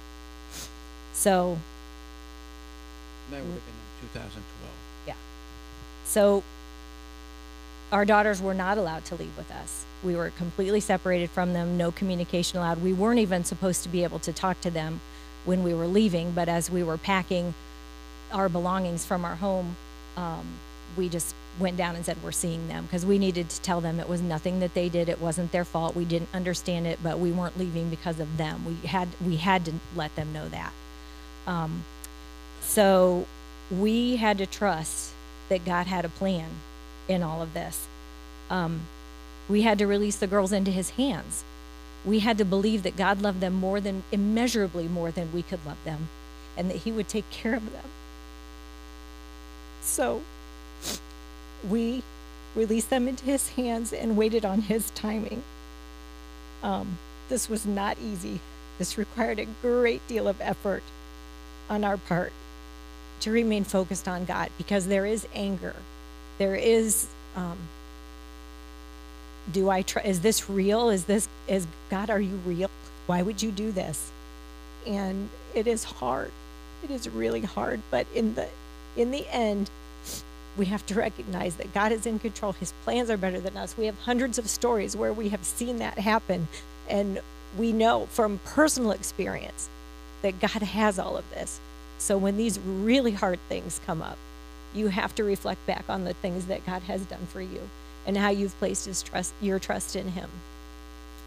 So 1.12 1.58
that 3.30 3.36
would 3.36 3.44
have 3.44 3.46
been 3.46 3.74
in 4.02 4.08
2012. 4.12 4.44
So 6.08 6.42
our 7.92 8.06
daughters 8.06 8.40
were 8.40 8.54
not 8.54 8.78
allowed 8.78 9.04
to 9.06 9.14
leave 9.14 9.36
with 9.36 9.50
us. 9.50 9.84
We 10.02 10.16
were 10.16 10.30
completely 10.30 10.80
separated 10.80 11.28
from 11.30 11.52
them, 11.52 11.76
no 11.76 11.90
communication 11.90 12.58
allowed. 12.58 12.82
We 12.82 12.94
weren't 12.94 13.20
even 13.20 13.44
supposed 13.44 13.82
to 13.82 13.90
be 13.90 14.04
able 14.04 14.18
to 14.20 14.32
talk 14.32 14.60
to 14.62 14.70
them 14.70 15.00
when 15.44 15.62
we 15.62 15.74
were 15.74 15.86
leaving, 15.86 16.32
but 16.32 16.48
as 16.48 16.70
we 16.70 16.82
were 16.82 16.96
packing 16.96 17.52
our 18.32 18.48
belongings 18.48 19.04
from 19.04 19.24
our 19.24 19.36
home, 19.36 19.76
um, 20.16 20.46
we 20.98 21.08
just 21.08 21.34
went 21.58 21.76
down 21.76 21.96
and 21.96 22.04
said 22.04 22.16
we're 22.22 22.32
seeing 22.32 22.68
them 22.68 22.84
because 22.84 23.06
we 23.06 23.18
needed 23.18 23.48
to 23.48 23.60
tell 23.62 23.80
them 23.80 23.98
it 23.98 24.08
was 24.08 24.20
nothing 24.20 24.60
that 24.60 24.74
they 24.74 24.88
did. 24.88 25.08
It 25.08 25.20
wasn't 25.20 25.52
their 25.52 25.64
fault. 25.64 25.96
We 25.96 26.04
didn't 26.04 26.28
understand 26.34 26.86
it, 26.86 26.98
but 27.02 27.18
we 27.18 27.30
weren't 27.32 27.58
leaving 27.58 27.88
because 27.88 28.20
of 28.20 28.36
them. 28.36 28.64
We 28.64 28.88
had 28.88 29.08
we 29.24 29.36
had 29.36 29.64
to 29.66 29.72
let 29.96 30.14
them 30.16 30.32
know 30.32 30.48
that. 30.48 30.72
Um, 31.46 31.84
so 32.60 33.26
we 33.70 34.16
had 34.16 34.38
to 34.38 34.46
trust 34.46 35.12
that 35.48 35.64
God 35.64 35.86
had 35.86 36.04
a 36.04 36.10
plan 36.10 36.48
in 37.08 37.22
all 37.22 37.40
of 37.40 37.54
this. 37.54 37.86
Um, 38.50 38.82
we 39.48 39.62
had 39.62 39.78
to 39.78 39.86
release 39.86 40.16
the 40.16 40.26
girls 40.26 40.52
into 40.52 40.70
His 40.70 40.90
hands. 40.90 41.44
We 42.04 42.18
had 42.20 42.38
to 42.38 42.44
believe 42.44 42.82
that 42.82 42.96
God 42.96 43.22
loved 43.22 43.40
them 43.40 43.54
more 43.54 43.80
than 43.80 44.02
immeasurably 44.12 44.88
more 44.88 45.10
than 45.10 45.32
we 45.32 45.42
could 45.42 45.64
love 45.64 45.78
them, 45.84 46.08
and 46.56 46.70
that 46.70 46.78
He 46.78 46.92
would 46.92 47.08
take 47.08 47.28
care 47.30 47.54
of 47.54 47.72
them. 47.72 47.84
So 49.80 50.22
we 51.68 52.02
released 52.54 52.90
them 52.90 53.08
into 53.08 53.24
his 53.24 53.50
hands 53.50 53.92
and 53.92 54.16
waited 54.16 54.44
on 54.44 54.62
his 54.62 54.90
timing. 54.90 55.42
Um, 56.62 56.98
this 57.28 57.48
was 57.48 57.66
not 57.66 57.98
easy. 57.98 58.40
This 58.78 58.98
required 58.98 59.38
a 59.38 59.46
great 59.62 60.06
deal 60.08 60.28
of 60.28 60.40
effort 60.40 60.82
on 61.68 61.84
our 61.84 61.96
part 61.96 62.32
to 63.20 63.30
remain 63.30 63.64
focused 63.64 64.08
on 64.08 64.24
God 64.24 64.50
because 64.56 64.86
there 64.86 65.04
is 65.04 65.26
anger. 65.34 65.74
There 66.38 66.54
is, 66.54 67.08
um, 67.36 67.58
do 69.52 69.68
I 69.68 69.82
try, 69.82 70.02
is 70.02 70.20
this 70.20 70.48
real? 70.48 70.90
Is 70.90 71.04
this, 71.04 71.28
is 71.48 71.66
God, 71.90 72.10
are 72.10 72.20
you 72.20 72.36
real? 72.46 72.70
Why 73.06 73.22
would 73.22 73.42
you 73.42 73.50
do 73.50 73.72
this? 73.72 74.10
And 74.86 75.28
it 75.54 75.66
is 75.66 75.84
hard. 75.84 76.30
It 76.84 76.90
is 76.90 77.08
really 77.08 77.40
hard. 77.40 77.80
But 77.90 78.06
in 78.14 78.34
the, 78.34 78.48
in 78.96 79.10
the 79.10 79.26
end, 79.28 79.70
we 80.58 80.66
have 80.66 80.84
to 80.86 80.94
recognize 80.94 81.56
that 81.56 81.72
God 81.72 81.92
is 81.92 82.04
in 82.04 82.18
control. 82.18 82.52
His 82.52 82.72
plans 82.84 83.08
are 83.08 83.16
better 83.16 83.40
than 83.40 83.56
us. 83.56 83.76
We 83.76 83.86
have 83.86 83.98
hundreds 84.00 84.38
of 84.38 84.48
stories 84.48 84.96
where 84.96 85.12
we 85.12 85.30
have 85.30 85.44
seen 85.44 85.78
that 85.78 85.98
happen. 85.98 86.48
And 86.88 87.20
we 87.56 87.72
know 87.72 88.06
from 88.06 88.40
personal 88.44 88.90
experience 88.90 89.68
that 90.22 90.40
God 90.40 90.62
has 90.62 90.98
all 90.98 91.16
of 91.16 91.28
this. 91.30 91.60
So 91.98 92.18
when 92.18 92.36
these 92.36 92.58
really 92.58 93.12
hard 93.12 93.38
things 93.48 93.80
come 93.86 94.02
up, 94.02 94.18
you 94.74 94.88
have 94.88 95.14
to 95.14 95.24
reflect 95.24 95.64
back 95.66 95.84
on 95.88 96.04
the 96.04 96.14
things 96.14 96.46
that 96.46 96.66
God 96.66 96.82
has 96.82 97.02
done 97.02 97.26
for 97.32 97.40
you 97.40 97.68
and 98.06 98.16
how 98.16 98.30
you've 98.30 98.58
placed 98.58 98.86
his 98.86 99.02
trust 99.02 99.32
your 99.40 99.58
trust 99.58 99.96
in 99.96 100.08
him 100.08 100.28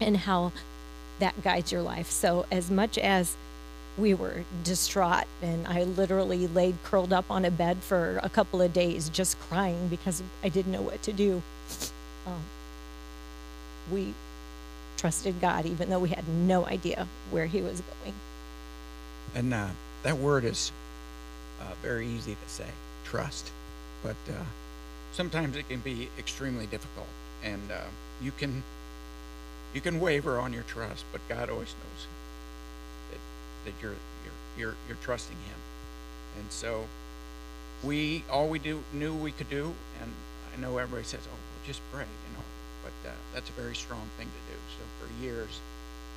and 0.00 0.16
how 0.18 0.52
that 1.18 1.42
guides 1.42 1.72
your 1.72 1.82
life. 1.82 2.10
So 2.10 2.46
as 2.50 2.70
much 2.70 2.98
as 2.98 3.36
we 3.98 4.14
were 4.14 4.44
distraught 4.64 5.26
and 5.42 5.66
i 5.66 5.82
literally 5.82 6.46
laid 6.46 6.74
curled 6.82 7.12
up 7.12 7.24
on 7.30 7.44
a 7.44 7.50
bed 7.50 7.76
for 7.78 8.18
a 8.22 8.28
couple 8.28 8.62
of 8.62 8.72
days 8.72 9.08
just 9.10 9.38
crying 9.40 9.88
because 9.88 10.22
i 10.42 10.48
didn't 10.48 10.72
know 10.72 10.82
what 10.82 11.02
to 11.02 11.12
do. 11.12 11.42
Um, 12.26 12.42
we 13.92 14.14
trusted 14.96 15.40
god 15.40 15.66
even 15.66 15.90
though 15.90 15.98
we 15.98 16.10
had 16.10 16.26
no 16.28 16.64
idea 16.66 17.06
where 17.30 17.46
he 17.46 17.60
was 17.60 17.82
going. 17.82 18.14
And 19.34 19.54
uh, 19.54 19.68
that 20.02 20.18
word 20.18 20.44
is 20.44 20.72
uh, 21.60 21.74
very 21.82 22.06
easy 22.06 22.34
to 22.34 22.48
say, 22.48 22.66
trust. 23.04 23.50
But 24.02 24.16
uh, 24.28 24.44
sometimes 25.12 25.56
it 25.56 25.68
can 25.68 25.80
be 25.80 26.08
extremely 26.18 26.66
difficult, 26.66 27.06
and 27.42 27.70
uh, 27.70 27.84
you 28.20 28.32
can 28.32 28.62
you 29.72 29.80
can 29.80 30.00
waver 30.00 30.38
on 30.38 30.52
your 30.52 30.64
trust, 30.64 31.04
but 31.12 31.20
God 31.28 31.48
always 31.48 31.74
knows 31.74 32.06
that 33.64 33.74
you're 33.80 33.96
you're 34.24 34.32
you're, 34.58 34.76
you're 34.88 34.96
trusting 35.02 35.36
Him. 35.36 35.58
And 36.38 36.50
so 36.50 36.86
we 37.82 38.24
all 38.30 38.48
we 38.48 38.58
do 38.58 38.82
knew 38.92 39.14
we 39.14 39.32
could 39.32 39.50
do, 39.50 39.74
and 40.00 40.12
I 40.54 40.60
know 40.60 40.78
everybody 40.78 41.04
says, 41.04 41.20
"Oh, 41.26 41.34
well, 41.34 41.66
just 41.66 41.80
pray," 41.92 42.04
you 42.04 42.36
know, 42.36 42.44
but 42.82 43.10
uh, 43.10 43.12
that's 43.34 43.48
a 43.48 43.52
very 43.52 43.74
strong 43.74 44.08
thing 44.18 44.26
to 44.26 44.52
do. 44.52 44.58
So 44.78 45.06
for 45.06 45.22
years, 45.22 45.60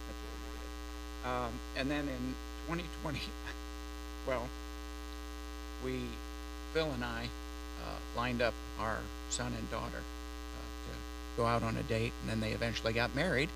that's 0.08 0.22
what 0.22 0.38
we 0.44 0.58
did. 0.60 1.30
Um, 1.30 1.52
and 1.78 1.92
then 1.92 2.08
in 2.08 2.36
2020, 2.68 3.20
well, 4.28 4.48
we, 5.84 6.02
Phil 6.74 6.90
and 6.92 7.04
I, 7.04 7.28
uh, 7.84 7.98
lined 8.18 8.42
up 8.42 8.54
our 8.80 9.00
son 9.30 9.54
and 9.58 9.72
daughter 9.72 9.98
uh, 9.98 10.92
to 10.92 10.98
go 11.38 11.46
out 11.46 11.64
on 11.64 11.76
a 11.78 11.84
date, 11.84 12.14
and 12.22 12.30
then 12.30 12.42
they 12.42 12.54
eventually 12.54 12.94
got 12.94 13.16
married. 13.16 13.50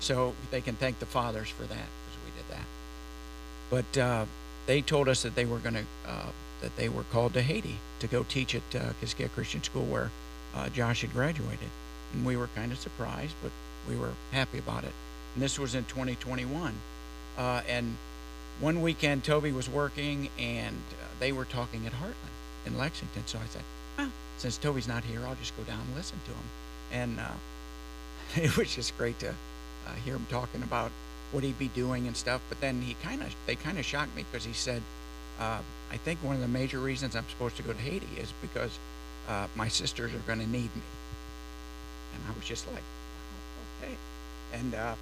So 0.00 0.34
they 0.50 0.60
can 0.60 0.76
thank 0.76 0.98
the 0.98 1.06
fathers 1.06 1.48
for 1.48 1.62
that 1.62 1.70
because 1.70 2.18
we 2.24 2.30
did 2.36 2.48
that. 2.56 2.64
But 3.70 3.96
uh, 3.96 4.26
they 4.66 4.82
told 4.82 5.08
us 5.08 5.22
that 5.22 5.36
they 5.36 5.44
were 5.44 5.58
going 5.58 5.74
to 5.74 5.84
uh, 6.06 6.26
that 6.60 6.76
they 6.76 6.88
were 6.88 7.04
called 7.04 7.32
to 7.34 7.42
Haiti 7.42 7.76
to 8.00 8.06
go 8.06 8.24
teach 8.24 8.54
at 8.54 8.62
uh, 8.74 8.92
Christian 9.34 9.62
School 9.62 9.84
where 9.84 10.10
uh, 10.54 10.68
Josh 10.68 11.02
had 11.02 11.12
graduated, 11.12 11.70
and 12.12 12.26
we 12.26 12.36
were 12.36 12.48
kind 12.54 12.72
of 12.72 12.78
surprised, 12.78 13.34
but 13.42 13.52
we 13.88 13.96
were 13.96 14.12
happy 14.32 14.58
about 14.58 14.84
it. 14.84 14.92
And 15.34 15.42
this 15.42 15.58
was 15.58 15.74
in 15.74 15.84
2021, 15.84 16.74
uh, 17.38 17.62
and 17.68 17.96
one 18.58 18.82
weekend 18.82 19.24
Toby 19.24 19.52
was 19.52 19.68
working, 19.68 20.28
and 20.38 20.76
uh, 20.92 21.06
they 21.20 21.32
were 21.32 21.44
talking 21.44 21.86
at 21.86 21.92
Heartland 21.92 22.66
in 22.66 22.76
Lexington. 22.76 23.22
So 23.26 23.38
I 23.38 23.46
said, 23.46 23.62
"Well, 23.96 24.10
since 24.38 24.58
Toby's 24.58 24.88
not 24.88 25.04
here, 25.04 25.20
I'll 25.24 25.36
just 25.36 25.56
go 25.56 25.62
down 25.62 25.80
and 25.80 25.94
listen 25.94 26.18
to 26.26 26.32
him." 26.32 26.46
And 26.92 27.20
it 28.44 28.56
was 28.56 28.74
just 28.74 28.98
great 28.98 29.18
to 29.20 29.34
hear 30.04 30.16
him 30.16 30.26
talking 30.28 30.62
about 30.62 30.90
what 31.32 31.44
he'd 31.44 31.58
be 31.58 31.68
doing 31.68 32.06
and 32.06 32.16
stuff. 32.16 32.40
But 32.48 32.60
then 32.60 32.82
he 32.82 32.94
kind 33.02 33.22
of 33.22 33.34
they 33.46 33.56
kind 33.56 33.78
of 33.78 33.84
shocked 33.84 34.14
me 34.16 34.24
because 34.30 34.44
he 34.44 34.52
said, 34.52 34.82
uh, 35.38 35.60
"I 35.90 35.96
think 35.96 36.20
one 36.22 36.34
of 36.34 36.40
the 36.40 36.48
major 36.48 36.78
reasons 36.78 37.16
I'm 37.16 37.28
supposed 37.28 37.56
to 37.56 37.62
go 37.62 37.72
to 37.72 37.78
Haiti 37.78 38.08
is 38.18 38.32
because 38.40 38.78
uh, 39.28 39.46
my 39.54 39.68
sisters 39.68 40.12
are 40.14 40.18
going 40.26 40.40
to 40.40 40.46
need 40.46 40.74
me." 40.74 40.82
And 42.14 42.22
I 42.28 42.36
was 42.36 42.44
just 42.44 42.70
like, 42.72 42.82
"Okay," 43.82 43.94
and 44.52 44.74
uh, 44.74 44.94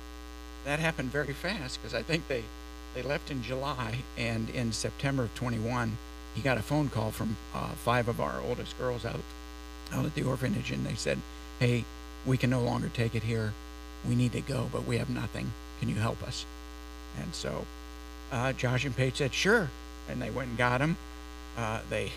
that 0.65 0.79
happened 0.79 1.11
very 1.11 1.33
fast 1.33 1.81
because 1.81 1.95
I 1.95 2.03
think 2.03 2.29
they 2.29 2.45
they 2.95 3.03
left 3.03 3.31
in 3.31 3.43
July, 3.43 3.99
and 4.17 4.51
in 4.51 4.73
September 4.73 5.25
of 5.25 5.35
21, 5.35 5.97
he 6.35 6.43
got 6.43 6.59
a 6.59 6.63
phone 6.63 6.89
call 6.89 7.11
from 7.11 7.37
uh, 7.55 7.69
five 7.69 8.09
of 8.09 8.21
our 8.21 8.41
oldest 8.41 8.79
girls 8.79 9.05
out 9.05 9.21
out 9.93 10.05
at 10.05 10.15
the 10.15 10.23
orphanage, 10.23 10.71
and 10.71 10.85
they 10.85 10.95
said, 10.95 11.19
"Hey, 11.59 11.85
we 12.27 12.37
can 12.37 12.51
no 12.51 12.61
longer 12.61 12.91
take 12.93 13.15
it 13.15 13.23
here. 13.23 13.53
We 14.07 14.15
need 14.15 14.33
to 14.33 14.41
go, 14.41 14.69
but 14.73 14.85
we 14.85 14.99
have 14.99 15.09
nothing. 15.09 15.53
Can 15.81 15.89
you 15.89 15.97
help 15.97 16.23
us?" 16.23 16.45
And 17.21 17.35
so 17.35 17.67
uh, 18.31 18.53
Josh 18.53 18.85
and 18.85 18.97
Paige 18.97 19.17
said, 19.17 19.35
"Sure," 19.35 19.69
and 20.09 20.21
they 20.21 20.31
went 20.31 20.51
and 20.51 20.59
got 20.59 20.81
him. 20.81 20.97
Uh, 21.57 21.81
they 21.91 22.13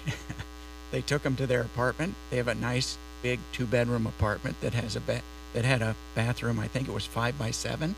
they 0.91 1.01
took 1.01 1.23
him 1.23 1.35
to 1.37 1.47
their 1.47 1.61
apartment. 1.61 2.15
They 2.29 2.37
have 2.37 2.47
a 2.47 2.55
nice 2.55 2.97
big 3.21 3.39
two 3.51 3.65
bedroom 3.65 4.07
apartment 4.07 4.59
that 4.61 4.73
has 4.73 4.95
a 4.95 4.99
bed 4.99 5.21
that 5.53 5.65
had 5.65 5.81
a 5.81 5.95
bathroom. 6.15 6.59
I 6.59 6.67
think 6.67 6.87
it 6.87 6.93
was 6.93 7.05
five 7.05 7.37
by 7.37 7.51
seven. 7.51 7.95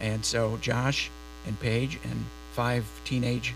And 0.00 0.24
so 0.24 0.58
Josh 0.60 1.10
and 1.46 1.58
Paige 1.60 1.98
and 2.02 2.24
five 2.52 2.84
teenage 3.04 3.54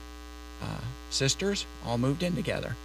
uh, 0.63 0.81
sisters 1.11 1.67
all 1.85 1.99
moved 1.99 2.23
in 2.23 2.35
together. 2.35 2.77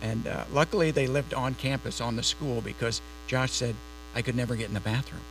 And 0.00 0.26
uh, 0.26 0.44
luckily, 0.52 0.90
they 0.90 1.06
lived 1.06 1.34
on 1.34 1.54
campus 1.54 2.00
on 2.00 2.16
the 2.16 2.22
school 2.22 2.60
because 2.60 3.00
Josh 3.26 3.52
said 3.52 3.74
I 4.14 4.22
could 4.22 4.36
never 4.36 4.56
get 4.56 4.68
in 4.68 4.74
the 4.74 4.80
bathroom. 4.80 5.22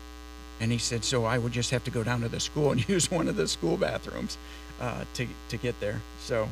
And 0.60 0.72
he 0.72 0.78
said, 0.78 1.04
so 1.04 1.26
I 1.26 1.38
would 1.38 1.52
just 1.52 1.72
have 1.72 1.84
to 1.84 1.92
go 1.92 2.04
down 2.04 2.22
to 2.22 2.30
the 2.30 2.40
school 2.40 2.72
and 2.72 2.88
use 2.90 3.12
one 3.12 3.28
of 3.28 3.36
the 3.36 3.48
school 3.48 3.78
bathrooms 3.78 4.38
uh, 4.80 5.06
to, 5.16 5.28
to 5.50 5.58
get 5.58 5.80
there. 5.80 6.02
So, 6.20 6.50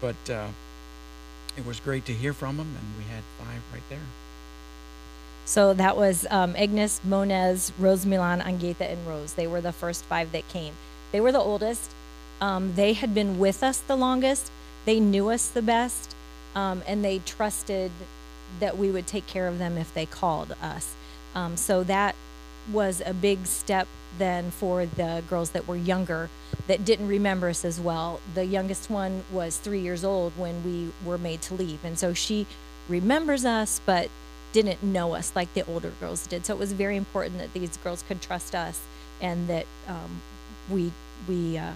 but 0.00 0.30
uh, 0.30 0.48
it 1.56 1.64
was 1.64 1.80
great 1.80 2.04
to 2.06 2.12
hear 2.12 2.32
from 2.32 2.56
them, 2.56 2.74
and 2.78 2.98
we 2.98 3.10
had 3.10 3.22
five 3.38 3.62
right 3.72 3.82
there. 3.88 3.98
So 5.44 5.74
that 5.74 5.96
was 5.96 6.26
um, 6.30 6.56
Agnes, 6.56 7.00
Monez, 7.06 7.70
Rose 7.78 8.04
Milan, 8.04 8.40
Angetha, 8.40 8.92
and 8.92 9.06
Rose. 9.06 9.34
They 9.34 9.46
were 9.46 9.60
the 9.60 9.72
first 9.72 10.04
five 10.04 10.32
that 10.32 10.48
came. 10.48 10.74
They 11.12 11.20
were 11.20 11.30
the 11.30 11.38
oldest. 11.38 11.92
Um, 12.40 12.74
they 12.74 12.94
had 12.94 13.14
been 13.14 13.38
with 13.38 13.62
us 13.62 13.78
the 13.78 13.96
longest. 13.96 14.50
They 14.84 14.98
knew 14.98 15.30
us 15.30 15.48
the 15.48 15.62
best, 15.62 16.14
um, 16.54 16.82
and 16.86 17.04
they 17.04 17.20
trusted 17.20 17.92
that 18.60 18.76
we 18.76 18.90
would 18.90 19.06
take 19.06 19.26
care 19.26 19.46
of 19.46 19.58
them 19.58 19.78
if 19.78 19.94
they 19.94 20.06
called 20.06 20.54
us. 20.60 20.94
Um, 21.34 21.56
so 21.56 21.84
that 21.84 22.16
was 22.72 23.02
a 23.04 23.14
big 23.14 23.46
step 23.46 23.86
then 24.18 24.50
for 24.50 24.86
the 24.86 25.22
girls 25.28 25.50
that 25.50 25.68
were 25.68 25.76
younger 25.76 26.28
that 26.66 26.84
didn't 26.84 27.08
remember 27.08 27.48
us 27.48 27.64
as 27.64 27.78
well. 27.78 28.20
The 28.34 28.44
youngest 28.44 28.90
one 28.90 29.24
was 29.30 29.58
three 29.58 29.80
years 29.80 30.04
old 30.04 30.32
when 30.36 30.64
we 30.64 30.92
were 31.04 31.18
made 31.18 31.42
to 31.42 31.54
leave, 31.54 31.84
and 31.84 31.98
so 31.98 32.14
she 32.14 32.46
remembers 32.88 33.44
us, 33.44 33.80
but 33.84 34.08
didn't 34.52 34.82
know 34.82 35.14
us 35.14 35.32
like 35.36 35.52
the 35.54 35.64
older 35.66 35.92
girls 36.00 36.26
did. 36.26 36.46
So 36.46 36.54
it 36.54 36.58
was 36.58 36.72
very 36.72 36.96
important 36.96 37.38
that 37.38 37.52
these 37.52 37.76
girls 37.78 38.02
could 38.06 38.22
trust 38.22 38.54
us 38.54 38.80
and 39.20 39.48
that 39.48 39.66
um, 39.86 40.22
we 40.70 40.92
we 41.28 41.58
uh, 41.58 41.72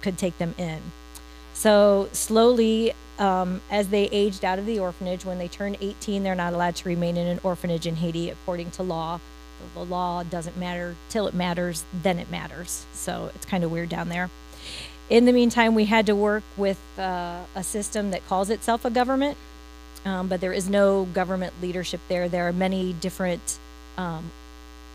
could 0.00 0.16
take 0.16 0.38
them 0.38 0.54
in. 0.56 0.80
So 1.52 2.08
slowly, 2.12 2.92
um, 3.18 3.60
as 3.70 3.88
they 3.88 4.04
aged 4.04 4.44
out 4.44 4.58
of 4.58 4.66
the 4.66 4.78
orphanage, 4.78 5.24
when 5.24 5.38
they 5.38 5.48
turned 5.48 5.78
18, 5.80 6.22
they're 6.22 6.34
not 6.34 6.52
allowed 6.52 6.76
to 6.76 6.88
remain 6.88 7.16
in 7.16 7.26
an 7.26 7.40
orphanage 7.42 7.86
in 7.86 7.96
Haiti 7.96 8.30
according 8.30 8.70
to 8.72 8.82
law. 8.82 9.20
The 9.74 9.84
law 9.84 10.22
doesn't 10.22 10.56
matter 10.56 10.96
till 11.08 11.26
it 11.26 11.34
matters, 11.34 11.84
then 12.02 12.18
it 12.18 12.30
matters. 12.30 12.86
So 12.92 13.30
it's 13.34 13.46
kind 13.46 13.64
of 13.64 13.70
weird 13.70 13.88
down 13.88 14.08
there. 14.08 14.30
In 15.08 15.24
the 15.24 15.32
meantime, 15.32 15.74
we 15.74 15.84
had 15.84 16.06
to 16.06 16.16
work 16.16 16.42
with 16.56 16.80
uh, 16.98 17.44
a 17.54 17.62
system 17.62 18.10
that 18.10 18.26
calls 18.26 18.50
itself 18.50 18.84
a 18.84 18.90
government, 18.90 19.36
um, 20.04 20.28
but 20.28 20.40
there 20.40 20.52
is 20.52 20.68
no 20.68 21.04
government 21.04 21.54
leadership 21.62 22.00
there. 22.08 22.28
There 22.28 22.48
are 22.48 22.52
many 22.52 22.92
different 22.92 23.58
um, 23.96 24.30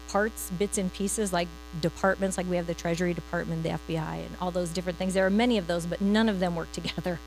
parts, 0.09 0.51
bits 0.59 0.77
and 0.77 0.93
pieces, 0.93 1.31
like 1.31 1.47
departments, 1.79 2.37
like 2.37 2.49
we 2.49 2.57
have 2.57 2.67
the 2.67 2.73
Treasury 2.73 3.13
Department, 3.13 3.63
the 3.63 3.69
FBI, 3.69 4.25
and 4.25 4.35
all 4.41 4.51
those 4.51 4.69
different 4.69 4.97
things. 4.97 5.13
There 5.13 5.25
are 5.25 5.29
many 5.29 5.57
of 5.57 5.67
those, 5.67 5.85
but 5.85 6.01
none 6.01 6.27
of 6.27 6.39
them 6.39 6.55
work 6.55 6.71
together. 6.73 7.19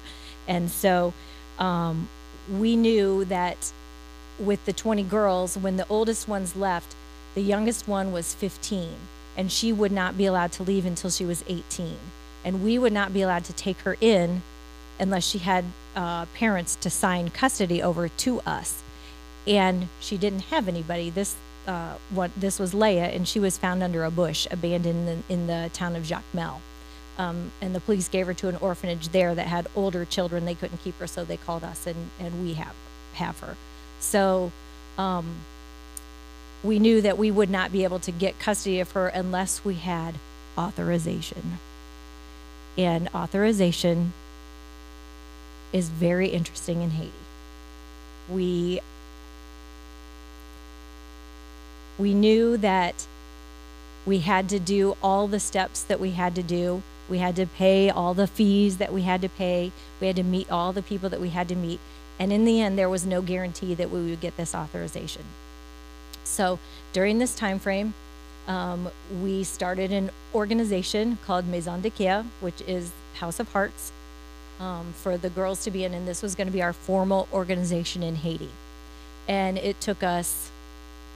And 0.46 0.70
so 0.70 1.14
um, 1.58 2.08
we 2.50 2.76
knew 2.76 3.24
that 3.26 3.72
with 4.38 4.64
the 4.66 4.72
20 4.72 5.02
girls, 5.04 5.56
when 5.56 5.76
the 5.76 5.86
oldest 5.88 6.28
ones 6.28 6.54
left, 6.54 6.94
the 7.34 7.42
youngest 7.42 7.88
one 7.88 8.12
was 8.12 8.34
15, 8.34 8.90
and 9.36 9.50
she 9.50 9.72
would 9.72 9.92
not 9.92 10.16
be 10.16 10.26
allowed 10.26 10.52
to 10.52 10.62
leave 10.62 10.86
until 10.86 11.10
she 11.10 11.24
was 11.24 11.44
18. 11.48 11.96
And 12.44 12.62
we 12.62 12.78
would 12.78 12.92
not 12.92 13.12
be 13.12 13.22
allowed 13.22 13.44
to 13.44 13.52
take 13.52 13.78
her 13.80 13.96
in 14.00 14.42
unless 15.00 15.26
she 15.26 15.38
had 15.38 15.64
uh, 15.96 16.26
parents 16.26 16.76
to 16.76 16.90
sign 16.90 17.30
custody 17.30 17.82
over 17.82 18.08
to 18.08 18.40
us. 18.42 18.82
And 19.46 19.88
she 20.00 20.16
didn't 20.16 20.42
have 20.42 20.68
anybody. 20.68 21.10
This 21.10 21.36
uh, 21.66 21.94
what 22.10 22.30
this 22.36 22.58
was 22.58 22.74
Leia, 22.74 23.14
and 23.14 23.26
she 23.26 23.40
was 23.40 23.56
found 23.56 23.82
under 23.82 24.04
a 24.04 24.10
bush, 24.10 24.46
abandoned 24.50 25.08
in, 25.08 25.24
in 25.28 25.46
the 25.46 25.70
town 25.72 25.96
of 25.96 26.04
Jacmel. 26.04 26.60
Um, 27.16 27.52
and 27.62 27.74
the 27.74 27.80
police 27.80 28.08
gave 28.08 28.26
her 28.26 28.34
to 28.34 28.48
an 28.48 28.56
orphanage 28.56 29.08
there 29.08 29.34
that 29.34 29.46
had 29.46 29.66
older 29.74 30.04
children. 30.04 30.44
They 30.44 30.54
couldn't 30.54 30.78
keep 30.78 30.98
her, 30.98 31.06
so 31.06 31.24
they 31.24 31.36
called 31.36 31.64
us, 31.64 31.86
and, 31.86 32.10
and 32.20 32.44
we 32.44 32.54
have 32.54 32.74
have 33.14 33.38
her. 33.40 33.56
So 34.00 34.52
um, 34.98 35.36
we 36.64 36.78
knew 36.78 37.02
that 37.02 37.18
we 37.18 37.30
would 37.30 37.50
not 37.50 37.70
be 37.70 37.84
able 37.84 37.98
to 38.00 38.10
get 38.10 38.38
custody 38.38 38.80
of 38.80 38.92
her 38.92 39.08
unless 39.08 39.64
we 39.64 39.74
had 39.74 40.14
authorization. 40.56 41.58
And 42.78 43.08
authorization 43.14 44.14
is 45.72 45.90
very 45.90 46.28
interesting 46.28 46.82
in 46.82 46.90
Haiti. 46.90 47.12
We 48.28 48.80
we 51.98 52.14
knew 52.14 52.56
that 52.56 53.06
we 54.06 54.20
had 54.20 54.48
to 54.48 54.58
do 54.58 54.96
all 55.02 55.28
the 55.28 55.38
steps 55.38 55.82
that 55.82 56.00
we 56.00 56.12
had 56.12 56.34
to 56.34 56.42
do. 56.42 56.82
We 57.08 57.18
had 57.18 57.36
to 57.36 57.46
pay 57.46 57.90
all 57.90 58.14
the 58.14 58.26
fees 58.26 58.78
that 58.78 58.92
we 58.92 59.02
had 59.02 59.20
to 59.22 59.28
pay. 59.28 59.70
We 60.00 60.06
had 60.08 60.16
to 60.16 60.22
meet 60.22 60.50
all 60.50 60.72
the 60.72 60.82
people 60.82 61.08
that 61.10 61.20
we 61.20 61.28
had 61.28 61.48
to 61.48 61.54
meet. 61.54 61.78
And 62.18 62.32
in 62.32 62.44
the 62.44 62.60
end, 62.60 62.78
there 62.78 62.88
was 62.88 63.04
no 63.04 63.22
guarantee 63.22 63.74
that 63.74 63.90
we 63.90 64.10
would 64.10 64.20
get 64.20 64.36
this 64.36 64.54
authorization. 64.54 65.22
So 66.24 66.58
during 66.92 67.18
this 67.18 67.34
time 67.34 67.58
frame, 67.58 67.94
um, 68.46 68.88
we 69.22 69.44
started 69.44 69.92
an 69.92 70.10
organization 70.34 71.18
called 71.24 71.46
Maison 71.46 71.80
de 71.80 71.90
Coeur, 71.90 72.24
which 72.40 72.60
is 72.66 72.90
House 73.14 73.40
of 73.40 73.50
Hearts, 73.52 73.92
um, 74.60 74.92
for 74.92 75.16
the 75.16 75.30
girls 75.30 75.64
to 75.64 75.70
be 75.70 75.84
in. 75.84 75.94
And 75.94 76.06
this 76.06 76.22
was 76.22 76.34
going 76.34 76.46
to 76.46 76.52
be 76.52 76.62
our 76.62 76.72
formal 76.72 77.28
organization 77.32 78.02
in 78.02 78.16
Haiti. 78.16 78.50
And 79.28 79.56
it 79.56 79.80
took 79.80 80.02
us 80.02 80.50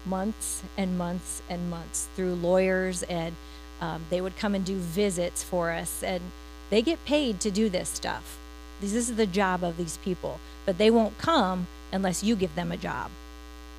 months 0.06 0.62
and 0.76 0.96
months 0.96 1.42
and 1.50 1.68
months 1.68 2.08
through 2.16 2.34
lawyers, 2.34 3.02
and 3.02 3.34
um, 3.80 4.04
they 4.08 4.20
would 4.20 4.36
come 4.36 4.54
and 4.54 4.64
do 4.64 4.76
visits 4.76 5.42
for 5.42 5.70
us. 5.70 6.02
And 6.02 6.22
they 6.70 6.82
get 6.82 7.04
paid 7.04 7.40
to 7.40 7.50
do 7.50 7.68
this 7.68 7.88
stuff. 7.88 8.38
This 8.80 8.94
is 8.94 9.16
the 9.16 9.26
job 9.26 9.64
of 9.64 9.76
these 9.76 9.98
people, 9.98 10.38
but 10.64 10.78
they 10.78 10.90
won't 10.90 11.18
come 11.18 11.66
unless 11.92 12.22
you 12.22 12.36
give 12.36 12.54
them 12.54 12.70
a 12.70 12.76
job, 12.76 13.10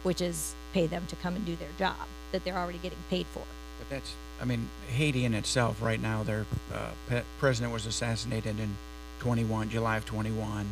which 0.03 0.21
is 0.21 0.53
pay 0.73 0.87
them 0.87 1.05
to 1.07 1.15
come 1.17 1.35
and 1.35 1.45
do 1.45 1.55
their 1.55 1.69
job 1.77 2.07
that 2.31 2.43
they're 2.43 2.57
already 2.57 2.77
getting 2.79 2.97
paid 3.09 3.25
for. 3.27 3.43
But 3.79 3.89
that's, 3.89 4.13
I 4.41 4.45
mean, 4.45 4.69
Haiti 4.89 5.25
in 5.25 5.33
itself, 5.33 5.81
right 5.81 6.01
now, 6.01 6.23
their 6.23 6.45
uh, 6.73 6.91
pe- 7.07 7.23
president 7.39 7.73
was 7.73 7.85
assassinated 7.85 8.59
in 8.59 8.75
21, 9.19 9.69
July 9.69 9.97
of 9.97 10.05
21. 10.05 10.67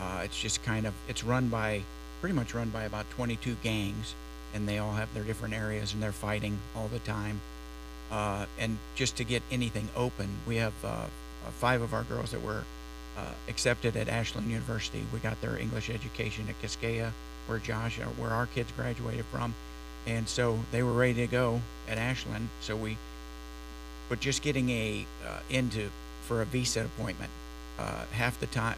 Uh, 0.00 0.20
it's 0.24 0.38
just 0.38 0.62
kind 0.62 0.86
of, 0.86 0.94
it's 1.08 1.24
run 1.24 1.48
by, 1.48 1.82
pretty 2.20 2.34
much 2.34 2.54
run 2.54 2.70
by 2.70 2.84
about 2.84 3.08
22 3.10 3.56
gangs, 3.62 4.14
and 4.54 4.68
they 4.68 4.78
all 4.78 4.92
have 4.92 5.12
their 5.14 5.24
different 5.24 5.54
areas, 5.54 5.92
and 5.92 6.02
they're 6.02 6.12
fighting 6.12 6.58
all 6.76 6.88
the 6.88 6.98
time. 7.00 7.40
Uh, 8.10 8.46
and 8.58 8.78
just 8.94 9.16
to 9.16 9.24
get 9.24 9.42
anything 9.50 9.88
open, 9.94 10.28
we 10.46 10.56
have 10.56 10.72
uh, 10.84 10.88
uh, 10.88 11.06
five 11.52 11.80
of 11.80 11.94
our 11.94 12.02
girls 12.04 12.32
that 12.32 12.42
were 12.42 12.64
uh, 13.16 13.32
accepted 13.48 13.96
at 13.96 14.08
Ashland 14.08 14.50
University. 14.50 15.04
We 15.12 15.18
got 15.18 15.40
their 15.40 15.58
English 15.58 15.90
education 15.90 16.46
at 16.48 16.60
Quisqueya, 16.62 17.12
where 17.46 17.58
Josh, 17.58 17.98
uh, 18.00 18.04
where 18.04 18.30
our 18.30 18.46
kids 18.46 18.72
graduated 18.76 19.24
from, 19.26 19.54
and 20.06 20.28
so 20.28 20.58
they 20.72 20.82
were 20.82 20.92
ready 20.92 21.14
to 21.14 21.26
go 21.26 21.60
at 21.88 21.98
Ashland. 21.98 22.48
So 22.60 22.76
we, 22.76 22.96
but 24.08 24.20
just 24.20 24.42
getting 24.42 24.70
a 24.70 25.06
uh, 25.26 25.40
into 25.48 25.90
for 26.22 26.42
a 26.42 26.44
visa 26.44 26.84
appointment, 26.84 27.30
uh, 27.78 28.04
half 28.12 28.38
the 28.40 28.46
time, 28.46 28.76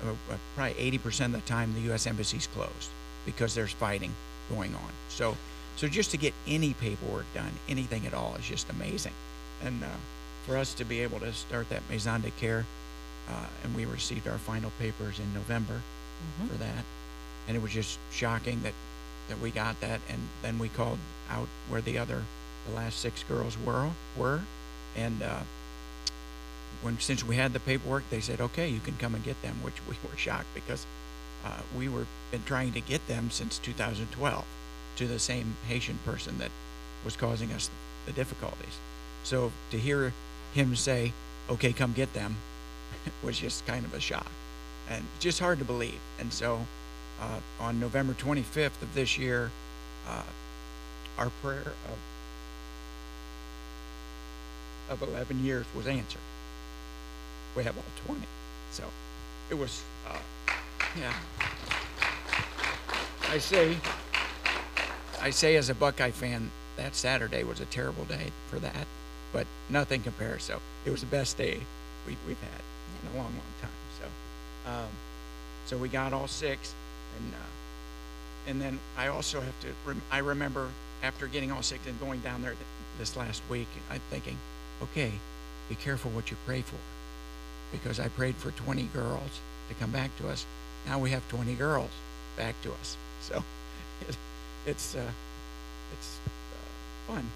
probably 0.57 0.75
eighty 0.79 0.99
percent 0.99 1.35
of 1.35 1.43
the 1.43 1.49
time, 1.49 1.75
the 1.75 1.81
U.S. 1.83 2.07
embassy's 2.07 2.47
closed 2.49 2.91
because 3.25 3.55
there's 3.55 3.73
fighting 3.73 4.13
going 4.51 4.75
on. 4.75 4.91
So, 5.09 5.37
so 5.77 5.87
just 5.87 6.11
to 6.11 6.17
get 6.17 6.35
any 6.47 6.75
paperwork 6.75 7.27
done, 7.35 7.53
anything 7.69 8.07
at 8.07 8.15
all, 8.15 8.35
is 8.37 8.47
just 8.47 8.69
amazing. 8.69 9.13
And 9.65 9.85
for 10.45 10.57
us 10.57 10.75
to 10.75 10.85
be 10.85 11.01
able 11.01 11.21
to 11.21 11.33
start 11.33 11.69
that 11.71 11.83
maison 11.89 12.21
de 12.21 12.31
coeur, 12.33 12.65
uh, 13.29 13.47
and 13.63 13.75
we 13.75 13.85
received 13.85 14.29
our 14.29 14.39
final 14.39 14.71
papers 14.79 15.19
in 15.19 15.33
November 15.35 15.81
for 16.47 16.55
that, 16.59 16.85
and 17.49 17.57
it 17.57 17.63
was 17.63 17.73
just 17.73 17.99
shocking 18.13 18.63
that 18.63 18.75
that 19.29 19.41
we 19.41 19.51
got 19.51 19.81
that, 19.81 20.01
and 20.09 20.21
then 20.43 20.59
we 20.59 20.69
called 20.69 20.99
out 21.31 21.49
where 21.69 21.81
the 21.81 21.99
other, 21.99 22.23
the 22.69 22.75
last 22.75 22.99
six 22.99 23.23
girls 23.25 23.57
were 23.59 23.91
were, 24.17 24.41
and 24.97 25.23
uh, 25.23 25.41
when 26.83 26.99
since 26.99 27.25
we 27.25 27.37
had 27.37 27.53
the 27.53 27.61
paperwork, 27.61 28.05
they 28.11 28.21
said, 28.21 28.41
okay, 28.41 28.69
you 28.69 28.81
can 28.81 28.97
come 28.97 29.15
and 29.15 29.25
get 29.25 29.41
them, 29.43 29.57
which 29.63 29.81
we 29.89 29.97
were 30.09 30.17
shocked 30.17 30.53
because 30.55 30.87
uh, 31.45 31.61
we 31.77 31.89
were 31.89 32.07
been 32.31 32.43
trying 32.45 32.73
to 32.73 32.81
get 32.81 33.07
them 33.09 33.31
since 33.31 33.59
2012 33.59 34.45
to 34.97 35.07
the 35.07 35.19
same 35.19 35.57
Haitian 35.69 35.99
person 36.05 36.39
that 36.39 36.51
was 37.05 37.17
causing 37.17 37.53
us 37.53 37.71
the 38.07 38.13
difficulties. 38.13 38.79
So 39.25 39.53
to 39.71 39.79
hear 39.79 40.13
him 40.55 40.77
say, 40.77 41.13
okay, 41.49 41.73
come 41.73 41.93
get 41.93 42.13
them, 42.15 42.37
was 43.23 43.39
just 43.39 43.67
kind 43.67 43.85
of 43.85 43.95
a 43.95 44.01
shock 44.01 44.31
and 44.89 45.05
just 45.21 45.39
hard 45.39 45.59
to 45.59 45.65
believe. 45.65 45.99
And 46.19 46.33
so 46.33 46.67
uh, 47.21 47.39
on 47.61 47.81
November 47.81 48.15
25th 48.15 48.83
of 48.83 48.95
this 48.95 49.19
year, 49.19 49.51
uh, 50.09 50.23
our 51.19 51.31
prayer 51.43 51.73
of, 54.91 55.03
of 55.03 55.09
11 55.09 55.45
years 55.45 55.67
was 55.75 55.87
answered. 55.87 56.21
We 57.57 57.65
have 57.65 57.77
all 57.77 57.85
20. 58.07 58.21
So 58.71 58.85
it 59.51 59.55
was, 59.55 59.83
uh, 60.09 60.19
yeah. 60.99 61.13
I 63.31 63.39
say, 63.39 63.77
I 65.21 65.31
say 65.31 65.57
as 65.57 65.71
a 65.71 65.75
Buckeye 65.75 66.11
fan, 66.11 66.51
that 66.77 66.95
Saturday 66.95 67.45
was 67.45 67.61
a 67.61 67.67
terrible 67.67 68.05
day 68.05 68.33
for 68.49 68.59
that, 68.59 68.87
but 69.33 69.47
nothing 69.69 70.03
compares. 70.03 70.43
So 70.43 70.61
it 70.85 70.91
was 70.91 71.01
the 71.01 71.07
best 71.07 71.37
day 71.37 71.61
we, 72.07 72.17
we've 72.27 72.41
had 72.41 72.72
in 73.03 73.15
a 73.15 73.23
long, 73.23 73.33
long 73.33 73.53
time. 73.61 73.71
So, 74.01 74.71
um, 74.71 74.89
so 75.67 75.77
we 75.77 75.89
got 75.89 76.13
all 76.13 76.29
six, 76.29 76.75
and 77.19 77.33
uh, 77.33 78.51
and 78.51 78.61
then 78.61 78.79
I 78.97 79.09
also 79.09 79.41
have 79.41 79.61
to. 79.61 79.69
Rem- 79.87 80.03
I 80.11 80.19
remember 80.19 80.69
after 81.03 81.27
getting 81.27 81.53
all 81.53 81.63
six 81.63 81.87
and 81.87 81.99
going 82.01 82.21
down 82.21 82.43
there 82.43 82.53
th- 82.53 82.63
this 82.99 83.17
last 83.17 83.43
week, 83.51 83.69
I'm 83.91 84.01
thinking, 84.11 84.37
okay, 84.83 85.13
be 85.69 85.75
careful 85.75 86.11
what 86.13 86.31
you 86.31 86.37
pray 86.47 86.63
for, 86.63 86.77
because 87.73 87.99
I 87.99 88.09
prayed 88.09 88.37
for 88.37 88.51
20 88.53 88.85
girls 88.95 89.41
to 89.69 89.75
come 89.75 89.91
back 89.91 90.17
to 90.19 90.29
us. 90.29 90.47
Now 90.87 90.99
we 90.99 91.11
have 91.11 91.27
20 91.29 91.55
girls 91.55 91.91
back 92.37 92.61
to 92.63 92.73
us. 92.73 92.97
So 93.21 93.43
it, 94.09 94.17
it's 94.67 94.95
uh, 94.95 95.11
it's 95.93 96.19
uh, 96.27 97.13
fun. 97.13 97.31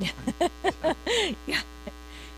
yeah, 1.46 1.60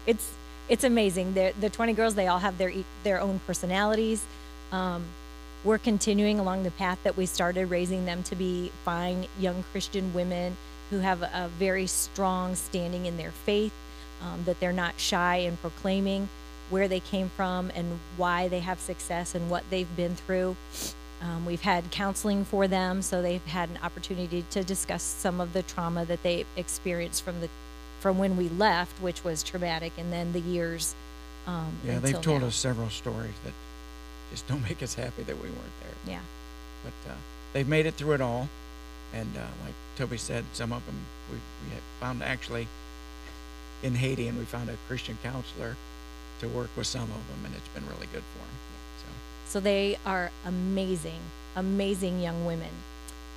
it's 0.06 0.32
it's 0.68 0.84
amazing. 0.84 1.34
The 1.34 1.52
the 1.60 1.70
twenty 1.70 1.92
girls, 1.92 2.14
they 2.14 2.28
all 2.28 2.38
have 2.38 2.58
their 2.58 2.72
their 3.04 3.20
own 3.20 3.40
personalities. 3.46 4.24
Um, 4.70 5.04
we're 5.64 5.78
continuing 5.78 6.38
along 6.38 6.64
the 6.64 6.70
path 6.72 6.98
that 7.04 7.16
we 7.16 7.26
started, 7.26 7.66
raising 7.66 8.04
them 8.04 8.22
to 8.24 8.34
be 8.34 8.72
fine 8.84 9.26
young 9.38 9.64
Christian 9.70 10.12
women 10.12 10.56
who 10.90 10.98
have 10.98 11.22
a, 11.22 11.30
a 11.34 11.48
very 11.58 11.86
strong 11.86 12.54
standing 12.54 13.06
in 13.06 13.16
their 13.16 13.30
faith. 13.30 13.72
Um, 14.22 14.44
that 14.44 14.60
they're 14.60 14.72
not 14.72 15.00
shy 15.00 15.38
in 15.38 15.56
proclaiming 15.56 16.28
where 16.70 16.86
they 16.86 17.00
came 17.00 17.28
from 17.30 17.72
and 17.74 17.98
why 18.16 18.46
they 18.46 18.60
have 18.60 18.78
success 18.78 19.34
and 19.34 19.50
what 19.50 19.64
they've 19.68 19.96
been 19.96 20.14
through. 20.14 20.54
Um, 21.20 21.44
we've 21.44 21.62
had 21.62 21.90
counseling 21.90 22.44
for 22.44 22.68
them, 22.68 23.02
so 23.02 23.20
they've 23.20 23.44
had 23.46 23.68
an 23.68 23.78
opportunity 23.82 24.44
to 24.50 24.62
discuss 24.62 25.02
some 25.02 25.40
of 25.40 25.52
the 25.52 25.62
trauma 25.62 26.04
that 26.04 26.22
they 26.22 26.46
experienced 26.56 27.24
from 27.24 27.40
the 27.40 27.48
from 28.02 28.18
when 28.18 28.36
we 28.36 28.48
left, 28.48 29.00
which 29.00 29.22
was 29.22 29.42
traumatic, 29.44 29.92
and 29.96 30.12
then 30.12 30.32
the 30.32 30.40
years. 30.40 30.94
Um, 31.46 31.72
Yeah, 31.86 32.00
they've 32.00 32.20
told 32.20 32.42
now. 32.42 32.48
us 32.48 32.56
several 32.56 32.90
stories 32.90 33.34
that 33.44 33.52
just 34.30 34.46
don't 34.48 34.62
make 34.68 34.82
us 34.82 34.94
happy 34.94 35.22
that 35.22 35.36
we 35.36 35.48
weren't 35.48 35.76
there. 35.82 36.14
Yeah. 36.14 36.20
But 36.84 37.12
uh, 37.12 37.14
they've 37.52 37.68
made 37.68 37.86
it 37.86 37.94
through 37.94 38.14
it 38.14 38.20
all, 38.20 38.48
and 39.14 39.28
uh, 39.36 39.40
like 39.64 39.74
Toby 39.96 40.16
said, 40.18 40.44
some 40.52 40.72
of 40.72 40.84
them 40.84 40.96
we 41.30 41.36
we 41.36 41.76
found 42.00 42.22
actually 42.24 42.66
in 43.84 43.94
Haiti, 43.94 44.26
and 44.26 44.36
we 44.36 44.44
found 44.44 44.68
a 44.68 44.76
Christian 44.88 45.16
counselor 45.22 45.76
to 46.40 46.48
work 46.48 46.70
with 46.76 46.88
some 46.88 47.02
of 47.04 47.08
them, 47.08 47.44
and 47.44 47.54
it's 47.54 47.68
been 47.68 47.86
really 47.86 48.08
good 48.12 48.24
for 48.32 48.38
them. 48.38 48.56
So 48.98 49.06
So 49.46 49.60
they 49.60 49.96
are 50.04 50.32
amazing, 50.44 51.20
amazing 51.54 52.20
young 52.20 52.44
women. 52.44 52.70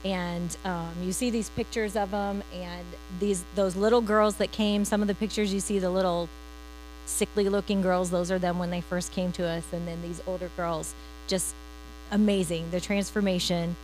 And 0.03 0.55
um, 0.65 0.93
you 1.01 1.11
see 1.11 1.29
these 1.31 1.49
pictures 1.49 1.95
of 1.95 2.11
them, 2.11 2.43
and 2.53 2.85
these 3.19 3.43
those 3.55 3.75
little 3.75 4.01
girls 4.01 4.35
that 4.35 4.51
came. 4.51 4.85
Some 4.85 5.01
of 5.01 5.07
the 5.07 5.15
pictures 5.15 5.53
you 5.53 5.59
see 5.59 5.79
the 5.79 5.89
little 5.89 6.29
sickly-looking 7.07 7.81
girls. 7.81 8.11
Those 8.11 8.31
are 8.31 8.39
them 8.39 8.59
when 8.59 8.69
they 8.69 8.81
first 8.81 9.11
came 9.11 9.31
to 9.33 9.45
us, 9.45 9.63
and 9.71 9.87
then 9.87 10.01
these 10.01 10.21
older 10.27 10.49
girls, 10.55 10.93
just 11.27 11.55
amazing. 12.11 12.69
The 12.71 12.81
transformation 12.81 13.75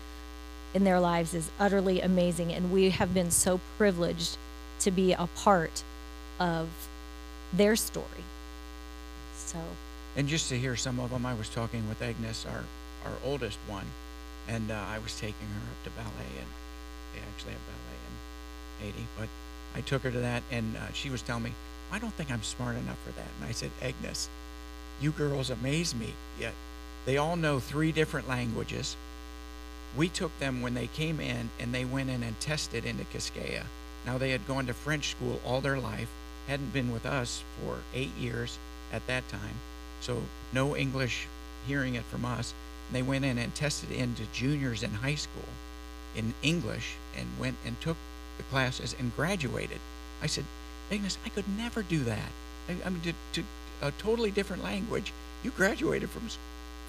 in 0.73 0.83
their 0.83 0.99
lives 0.99 1.33
is 1.33 1.49
utterly 1.59 2.01
amazing, 2.01 2.53
and 2.53 2.71
we 2.71 2.91
have 2.91 3.13
been 3.13 3.31
so 3.31 3.59
privileged 3.77 4.37
to 4.79 4.91
be 4.91 5.13
a 5.13 5.27
part 5.35 5.83
of 6.39 6.69
their 7.51 7.75
story. 7.75 8.23
So 9.35 9.59
And 10.15 10.27
just 10.27 10.49
to 10.49 10.57
hear 10.57 10.75
some 10.75 10.99
of 10.99 11.09
them, 11.09 11.25
I 11.25 11.33
was 11.33 11.49
talking 11.49 11.87
with 11.87 12.01
Agnes, 12.01 12.45
our, 12.45 12.63
our 13.09 13.17
oldest 13.23 13.57
one, 13.67 13.85
and 14.47 14.71
uh, 14.71 14.75
I 14.75 14.99
was 14.99 15.19
taking 15.19 15.47
her 15.47 15.71
up 15.71 15.83
to 15.83 15.89
ballet, 15.91 16.31
and 16.39 16.47
they 17.13 17.19
actually 17.19 17.53
have 17.53 17.61
ballet 17.67 17.99
in 18.07 18.85
Haiti. 18.85 19.07
But 19.17 19.29
I 19.75 19.81
took 19.81 20.03
her 20.03 20.11
to 20.11 20.19
that, 20.19 20.43
and 20.51 20.75
uh, 20.77 20.91
she 20.93 21.09
was 21.09 21.21
telling 21.21 21.43
me, 21.43 21.53
I 21.91 21.99
don't 21.99 22.13
think 22.13 22.31
I'm 22.31 22.43
smart 22.43 22.75
enough 22.75 22.97
for 23.05 23.11
that. 23.11 23.27
And 23.39 23.49
I 23.49 23.51
said, 23.51 23.71
Agnes, 23.81 24.29
you 25.01 25.11
girls 25.11 25.49
amaze 25.49 25.93
me. 25.93 26.13
Yet 26.39 26.53
they 27.05 27.17
all 27.17 27.35
know 27.35 27.59
three 27.59 27.91
different 27.91 28.27
languages. 28.27 28.95
We 29.97 30.07
took 30.07 30.37
them 30.39 30.61
when 30.61 30.73
they 30.73 30.87
came 30.87 31.19
in, 31.19 31.49
and 31.59 31.73
they 31.73 31.85
went 31.85 32.09
in 32.09 32.23
and 32.23 32.39
tested 32.39 32.85
into 32.85 33.03
Quisqueya. 33.05 33.63
Now 34.05 34.17
they 34.17 34.31
had 34.31 34.47
gone 34.47 34.67
to 34.67 34.73
French 34.73 35.11
school 35.11 35.39
all 35.45 35.61
their 35.61 35.77
life, 35.77 36.09
hadn't 36.47 36.73
been 36.73 36.91
with 36.91 37.05
us 37.05 37.43
for 37.59 37.79
eight 37.93 38.15
years 38.17 38.57
at 38.91 39.05
that 39.07 39.27
time, 39.29 39.55
so 40.01 40.21
no 40.53 40.75
English 40.75 41.27
hearing 41.67 41.95
it 41.95 42.03
from 42.05 42.25
us. 42.25 42.53
They 42.91 43.01
went 43.01 43.25
in 43.25 43.37
and 43.37 43.53
tested 43.55 43.91
into 43.91 44.23
juniors 44.33 44.83
in 44.83 44.91
high 44.91 45.15
school 45.15 45.47
in 46.15 46.33
English 46.41 46.95
and 47.17 47.27
went 47.39 47.55
and 47.65 47.79
took 47.79 47.97
the 48.37 48.43
classes 48.43 48.95
and 48.99 49.15
graduated. 49.15 49.79
I 50.21 50.27
said, 50.27 50.45
Agnes, 50.91 51.17
I 51.25 51.29
could 51.29 51.47
never 51.57 51.83
do 51.83 52.03
that. 52.03 52.31
I, 52.67 52.75
I 52.85 52.89
mean, 52.89 53.01
to, 53.01 53.13
to 53.33 53.43
a 53.81 53.91
totally 53.91 54.31
different 54.31 54.63
language. 54.63 55.13
You 55.43 55.51
graduated 55.51 56.09
from 56.09 56.29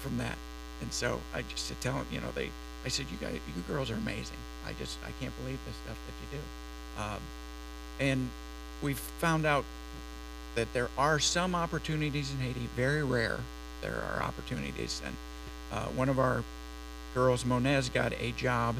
from 0.01 0.17
that, 0.17 0.37
and 0.81 0.91
so 0.91 1.21
I 1.33 1.43
just 1.43 1.69
to 1.69 1.75
tell 1.75 1.93
them, 1.93 2.05
you 2.11 2.19
know, 2.19 2.31
they. 2.35 2.49
I 2.85 2.89
said, 2.89 3.05
you 3.09 3.17
guys, 3.17 3.33
you 3.33 3.63
girls 3.73 3.89
are 3.89 3.95
amazing. 3.95 4.35
I 4.67 4.73
just, 4.73 4.97
I 5.07 5.11
can't 5.21 5.33
believe 5.41 5.57
the 5.65 5.71
stuff 5.71 5.97
that 6.05 6.13
you 6.21 6.37
do. 6.37 7.01
Um, 7.01 7.19
and 7.99 8.29
we've 8.81 8.99
found 8.99 9.45
out 9.45 9.63
that 10.55 10.73
there 10.73 10.89
are 10.97 11.17
some 11.17 11.55
opportunities 11.55 12.31
in 12.31 12.39
Haiti, 12.39 12.67
very 12.75 13.01
rare. 13.01 13.39
There 13.81 13.95
are 13.95 14.21
opportunities, 14.21 15.01
and 15.05 15.15
uh, 15.73 15.85
one 15.95 16.09
of 16.09 16.19
our 16.19 16.43
girls, 17.15 17.43
Monez, 17.43 17.91
got 17.91 18.13
a 18.13 18.31
job 18.33 18.75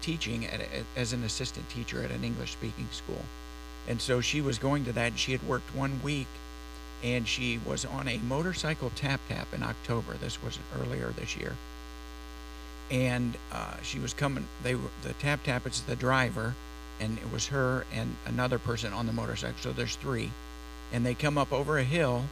teaching 0.00 0.44
at 0.46 0.60
as 0.96 1.12
an 1.12 1.22
assistant 1.24 1.68
teacher 1.70 2.02
at 2.02 2.10
an 2.10 2.24
English-speaking 2.24 2.88
school, 2.90 3.24
and 3.88 4.00
so 4.00 4.20
she 4.20 4.40
was 4.40 4.58
going 4.58 4.84
to 4.84 4.92
that. 4.92 5.12
And 5.12 5.18
she 5.18 5.32
had 5.32 5.42
worked 5.48 5.74
one 5.74 6.00
week, 6.02 6.26
and 7.02 7.26
she 7.26 7.58
was 7.64 7.84
on 7.84 8.08
a 8.08 8.18
motorcycle 8.18 8.90
tap 8.96 9.20
tap 9.28 9.48
in 9.54 9.62
October. 9.62 10.14
This 10.20 10.42
was 10.42 10.58
earlier 10.78 11.14
this 11.18 11.36
year, 11.36 11.54
and 12.90 13.36
uh, 13.52 13.76
she 13.82 13.98
was 13.98 14.12
coming. 14.12 14.46
They 14.62 14.74
were 14.74 14.90
the 15.02 15.14
tap 15.14 15.44
tap. 15.44 15.66
It's 15.66 15.80
the 15.80 15.96
driver, 15.96 16.54
and 17.00 17.18
it 17.18 17.32
was 17.32 17.46
her 17.48 17.86
and 17.92 18.16
another 18.26 18.58
person 18.58 18.92
on 18.92 19.06
the 19.06 19.12
motorcycle. 19.12 19.58
So 19.60 19.72
there's 19.72 19.96
three, 19.96 20.30
and 20.92 21.06
they 21.06 21.14
come 21.14 21.38
up 21.38 21.52
over 21.52 21.78
a 21.78 21.84
hill, 21.84 22.24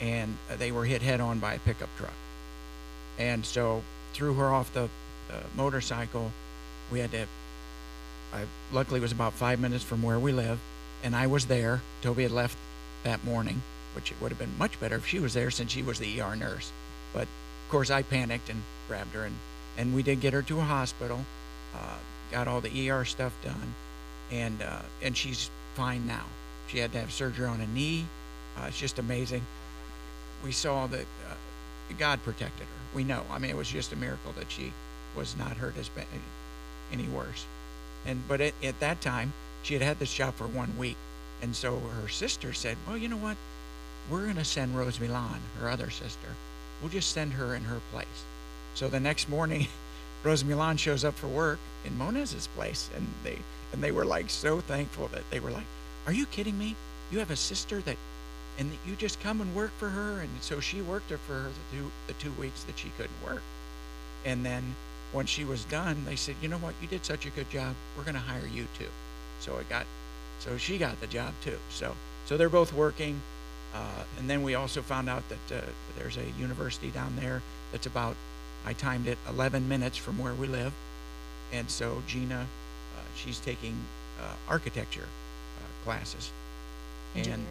and 0.00 0.36
uh, 0.50 0.56
they 0.56 0.72
were 0.72 0.84
hit 0.84 1.02
head 1.02 1.20
on 1.20 1.38
by 1.38 1.54
a 1.54 1.58
pickup 1.58 1.90
truck, 1.98 2.14
and 3.18 3.44
so 3.44 3.82
threw 4.12 4.34
her 4.34 4.52
off 4.52 4.72
the 4.72 4.88
motorcycle. 5.56 6.32
We 6.90 6.98
had 7.00 7.12
to. 7.12 7.26
I 8.32 8.44
luckily 8.72 9.00
was 9.00 9.12
about 9.12 9.32
five 9.32 9.60
minutes 9.60 9.84
from 9.84 10.02
where 10.02 10.18
we 10.18 10.32
live, 10.32 10.58
and 11.02 11.14
I 11.14 11.26
was 11.26 11.46
there. 11.46 11.80
Toby 12.02 12.22
had 12.24 12.32
left 12.32 12.56
that 13.04 13.24
morning, 13.24 13.62
which 13.94 14.10
it 14.10 14.20
would 14.20 14.30
have 14.30 14.38
been 14.38 14.58
much 14.58 14.78
better 14.80 14.96
if 14.96 15.06
she 15.06 15.18
was 15.18 15.34
there 15.34 15.50
since 15.50 15.72
she 15.72 15.82
was 15.82 15.98
the 15.98 16.20
ER 16.20 16.36
nurse. 16.36 16.70
But 17.12 17.22
of 17.22 17.70
course, 17.70 17.90
I 17.90 18.02
panicked 18.02 18.48
and 18.50 18.62
grabbed 18.88 19.14
her, 19.14 19.24
and 19.24 19.36
and 19.78 19.94
we 19.94 20.02
did 20.02 20.20
get 20.20 20.32
her 20.32 20.42
to 20.42 20.58
a 20.60 20.64
hospital. 20.64 21.24
Uh, 21.74 21.96
got 22.30 22.48
all 22.48 22.60
the 22.60 22.90
ER 22.90 23.04
stuff 23.04 23.32
done, 23.44 23.74
and 24.30 24.62
uh, 24.62 24.82
and 25.02 25.16
she's 25.16 25.50
fine 25.74 26.06
now. 26.06 26.24
She 26.68 26.78
had 26.78 26.92
to 26.92 27.00
have 27.00 27.12
surgery 27.12 27.46
on 27.46 27.60
a 27.60 27.66
knee. 27.66 28.04
Uh, 28.56 28.66
it's 28.68 28.78
just 28.78 28.98
amazing. 28.98 29.42
We 30.44 30.52
saw 30.52 30.86
that 30.88 31.00
uh, 31.00 31.34
God 31.98 32.22
protected 32.22 32.66
her. 32.66 32.79
We 32.94 33.04
know. 33.04 33.24
I 33.30 33.38
mean, 33.38 33.50
it 33.50 33.56
was 33.56 33.68
just 33.68 33.92
a 33.92 33.96
miracle 33.96 34.32
that 34.32 34.50
she 34.50 34.72
was 35.16 35.36
not 35.36 35.56
hurt 35.56 35.76
as 35.76 35.90
any 36.92 37.04
worse. 37.04 37.46
And 38.06 38.26
but 38.28 38.40
at, 38.40 38.54
at 38.62 38.80
that 38.80 39.00
time, 39.00 39.32
she 39.62 39.74
had 39.74 39.82
had 39.82 39.98
this 39.98 40.12
job 40.12 40.34
for 40.34 40.46
one 40.46 40.76
week, 40.78 40.96
and 41.42 41.54
so 41.54 41.78
her 42.00 42.08
sister 42.08 42.52
said, 42.52 42.76
"Well, 42.86 42.96
you 42.96 43.08
know 43.08 43.16
what? 43.16 43.36
We're 44.10 44.24
going 44.24 44.36
to 44.36 44.44
send 44.44 44.76
Rose 44.76 44.98
Milan, 44.98 45.40
her 45.60 45.68
other 45.68 45.90
sister. 45.90 46.28
We'll 46.80 46.90
just 46.90 47.12
send 47.12 47.34
her 47.34 47.54
in 47.54 47.64
her 47.64 47.80
place." 47.92 48.24
So 48.74 48.88
the 48.88 49.00
next 49.00 49.28
morning, 49.28 49.68
Rose 50.24 50.44
Milan 50.44 50.76
shows 50.76 51.04
up 51.04 51.14
for 51.14 51.26
work 51.26 51.58
in 51.84 51.98
Monez's 51.98 52.46
place, 52.48 52.88
and 52.96 53.06
they 53.24 53.38
and 53.72 53.82
they 53.82 53.92
were 53.92 54.04
like 54.04 54.30
so 54.30 54.60
thankful 54.60 55.08
that 55.08 55.28
they 55.30 55.40
were 55.40 55.50
like, 55.50 55.66
"Are 56.06 56.12
you 56.12 56.26
kidding 56.26 56.58
me? 56.58 56.76
You 57.10 57.18
have 57.18 57.30
a 57.30 57.36
sister 57.36 57.80
that, 57.80 57.96
and 58.58 58.70
that 58.70 58.78
you 58.86 58.96
just 58.96 59.20
come 59.20 59.40
and 59.40 59.54
work 59.54 59.72
for 59.78 59.90
her?" 59.90 60.20
And 60.20 60.30
so 60.40 60.60
she 60.60 60.80
worked 60.80 61.10
for 61.10 61.34
her 61.34 61.48
the 61.48 61.76
two 61.76 61.90
the 62.06 62.12
two 62.14 62.32
weeks 62.32 62.64
that 62.64 62.78
she 62.78 62.90
couldn't 62.96 63.22
work, 63.24 63.42
and 64.24 64.44
then 64.44 64.74
once 65.12 65.28
she 65.30 65.44
was 65.44 65.64
done, 65.64 66.04
they 66.04 66.16
said, 66.16 66.36
"You 66.40 66.48
know 66.48 66.58
what? 66.58 66.74
You 66.80 66.88
did 66.88 67.04
such 67.04 67.26
a 67.26 67.30
good 67.30 67.50
job. 67.50 67.74
We're 67.96 68.04
going 68.04 68.14
to 68.14 68.20
hire 68.20 68.46
you 68.46 68.66
too." 68.78 68.90
So 69.40 69.56
it 69.58 69.68
got, 69.68 69.86
so 70.38 70.56
she 70.56 70.78
got 70.78 71.00
the 71.00 71.06
job 71.06 71.32
too. 71.42 71.58
So 71.70 71.94
so 72.26 72.36
they're 72.36 72.48
both 72.48 72.72
working, 72.72 73.20
uh, 73.74 74.04
and 74.18 74.28
then 74.28 74.42
we 74.42 74.54
also 74.54 74.82
found 74.82 75.08
out 75.08 75.22
that 75.28 75.62
uh, 75.62 75.66
there's 75.98 76.16
a 76.16 76.26
university 76.38 76.90
down 76.90 77.16
there 77.16 77.42
that's 77.72 77.86
about 77.86 78.16
I 78.66 78.72
timed 78.74 79.06
it 79.06 79.18
11 79.28 79.68
minutes 79.68 79.96
from 79.96 80.18
where 80.18 80.34
we 80.34 80.46
live. 80.46 80.72
And 81.52 81.70
so 81.70 82.02
Gina, 82.06 82.46
uh, 82.96 83.00
she's 83.16 83.38
taking 83.40 83.74
uh, 84.20 84.34
architecture 84.48 85.06
uh, 85.06 85.84
classes. 85.84 86.30
And 87.16 87.46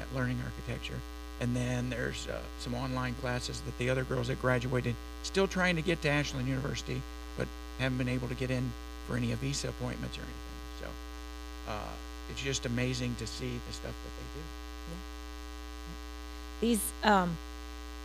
yeah, 0.00 0.18
learning 0.18 0.38
architecture. 0.44 0.98
And 1.40 1.56
then 1.56 1.90
there's 1.90 2.26
uh, 2.28 2.38
some 2.58 2.74
online 2.74 3.14
classes 3.14 3.60
that 3.62 3.76
the 3.78 3.88
other 3.88 4.04
girls 4.04 4.28
that 4.28 4.40
graduated 4.42 4.94
still 5.22 5.46
trying 5.46 5.76
to 5.76 5.82
get 5.82 6.02
to 6.02 6.08
Ashland 6.10 6.46
University, 6.48 7.00
but 7.38 7.48
haven't 7.78 7.98
been 7.98 8.08
able 8.08 8.28
to 8.28 8.34
get 8.34 8.50
in 8.50 8.70
for 9.06 9.16
any 9.16 9.32
visa 9.34 9.68
appointments 9.68 10.18
or 10.18 10.20
anything. 10.20 10.36
So 10.80 11.72
uh, 11.72 11.92
it's 12.30 12.42
just 12.42 12.66
amazing 12.66 13.14
to 13.18 13.26
see 13.26 13.58
the 13.66 13.72
stuff 13.72 13.94
that 14.04 14.12
they 14.18 14.40
do. 14.40 14.46
these 16.60 16.92
um 17.04 17.36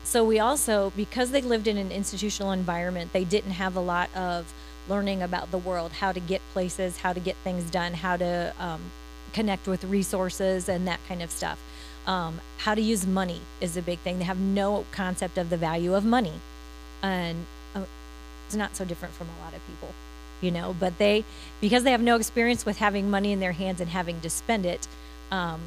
so 0.03 0.23
we 0.23 0.39
also 0.39 0.93
because 0.95 1.31
they 1.31 1.41
lived 1.41 1.67
in 1.67 1.77
an 1.77 1.91
institutional 1.91 2.51
environment 2.51 3.12
they 3.12 3.23
didn't 3.25 3.51
have 3.51 3.75
a 3.75 3.79
lot 3.81 4.10
of 4.15 4.53
learning 4.88 5.21
about 5.21 5.51
the 5.51 5.58
world 5.58 5.91
how 5.93 6.12
to 6.12 6.19
get 6.19 6.41
places 6.53 6.97
how 6.99 7.12
to 7.12 7.19
get 7.19 7.36
things 7.43 7.69
done 7.69 7.93
how 7.93 8.15
to 8.15 8.53
um, 8.60 8.79
connect 9.34 9.67
with 9.67 9.84
resources 9.84 10.69
and 10.69 10.88
that 10.88 10.99
kind 11.08 11.21
of 11.21 11.29
stuff 11.29 11.60
um, 12.08 12.39
how 12.60 12.76
to 12.76 12.82
use 12.82 13.06
money 13.06 13.41
is 13.62 13.78
a 13.78 13.82
big 13.82 14.00
thing. 14.00 14.20
They 14.20 14.26
have 14.26 14.39
no 14.39 14.86
concept 14.91 15.38
of 15.38 15.50
the 15.50 15.58
value 15.58 15.94
of 15.94 16.06
money. 16.06 16.34
And 17.02 17.46
uh, 17.76 17.84
it's 18.46 18.56
not 18.56 18.76
so 18.76 18.86
different 18.86 19.13
from 19.13 19.28
a 19.39 19.44
lot 19.44 19.54
of 19.54 19.65
people 19.68 19.89
you 20.41 20.52
know 20.52 20.76
but 20.78 20.98
they 20.98 21.24
because 21.62 21.84
they 21.84 21.91
have 21.91 22.02
no 22.02 22.18
experience 22.18 22.65
with 22.65 22.78
having 22.78 23.10
money 23.10 23.32
in 23.32 23.39
their 23.39 23.54
hands 23.54 23.80
and 23.80 23.89
having 23.89 24.20
to 24.20 24.30
spend 24.30 24.65
it 24.65 24.86
um, 25.32 25.62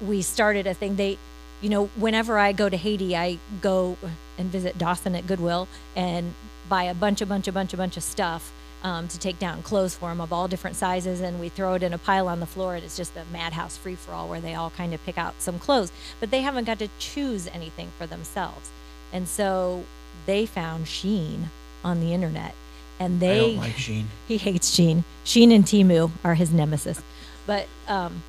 we 0.00 0.22
started 0.22 0.66
a 0.66 0.74
thing. 0.74 0.96
They 0.96 1.18
you 1.60 1.70
know 1.70 1.86
whenever 1.96 2.38
i 2.38 2.52
go 2.52 2.68
to 2.68 2.76
haiti 2.76 3.16
i 3.16 3.38
go 3.62 3.96
and 4.36 4.50
visit 4.50 4.76
dawson 4.76 5.14
at 5.14 5.26
goodwill 5.26 5.66
and 5.94 6.34
buy 6.68 6.84
a 6.84 6.94
bunch 6.94 7.20
a 7.22 7.26
bunch 7.26 7.48
a 7.48 7.52
bunch 7.52 7.72
a 7.72 7.76
bunch 7.76 7.96
of 7.96 8.02
stuff 8.02 8.52
um, 8.86 9.08
to 9.08 9.18
take 9.18 9.40
down 9.40 9.64
clothes 9.64 9.96
for 9.96 10.10
them 10.10 10.20
of 10.20 10.32
all 10.32 10.46
different 10.46 10.76
sizes 10.76 11.20
and 11.20 11.40
we 11.40 11.48
throw 11.48 11.74
it 11.74 11.82
in 11.82 11.92
a 11.92 11.98
pile 11.98 12.28
on 12.28 12.38
the 12.38 12.46
floor 12.46 12.76
and 12.76 12.84
it's 12.84 12.96
just 12.96 13.16
a 13.16 13.24
madhouse 13.32 13.76
free 13.76 13.96
for 13.96 14.12
all 14.12 14.28
where 14.28 14.40
they 14.40 14.54
all 14.54 14.70
kind 14.70 14.94
of 14.94 15.04
pick 15.04 15.18
out 15.18 15.34
some 15.40 15.58
clothes 15.58 15.90
but 16.20 16.30
they 16.30 16.40
haven't 16.42 16.64
got 16.64 16.78
to 16.78 16.88
choose 17.00 17.48
anything 17.48 17.90
for 17.98 18.06
themselves 18.06 18.70
and 19.12 19.26
so 19.26 19.84
they 20.26 20.46
found 20.46 20.86
shein 20.86 21.46
on 21.82 21.98
the 21.98 22.14
internet 22.14 22.54
and 23.00 23.18
they 23.18 23.38
I 23.38 23.40
don't 23.40 23.56
like 23.56 23.74
Shein. 23.74 24.04
he 24.28 24.38
hates 24.38 24.70
Shein. 24.70 25.02
Shein 25.24 25.54
and 25.54 25.64
Temu 25.64 26.10
are 26.24 26.34
his 26.34 26.52
nemesis. 26.52 27.02
But 27.46 27.66
um, 27.88 28.22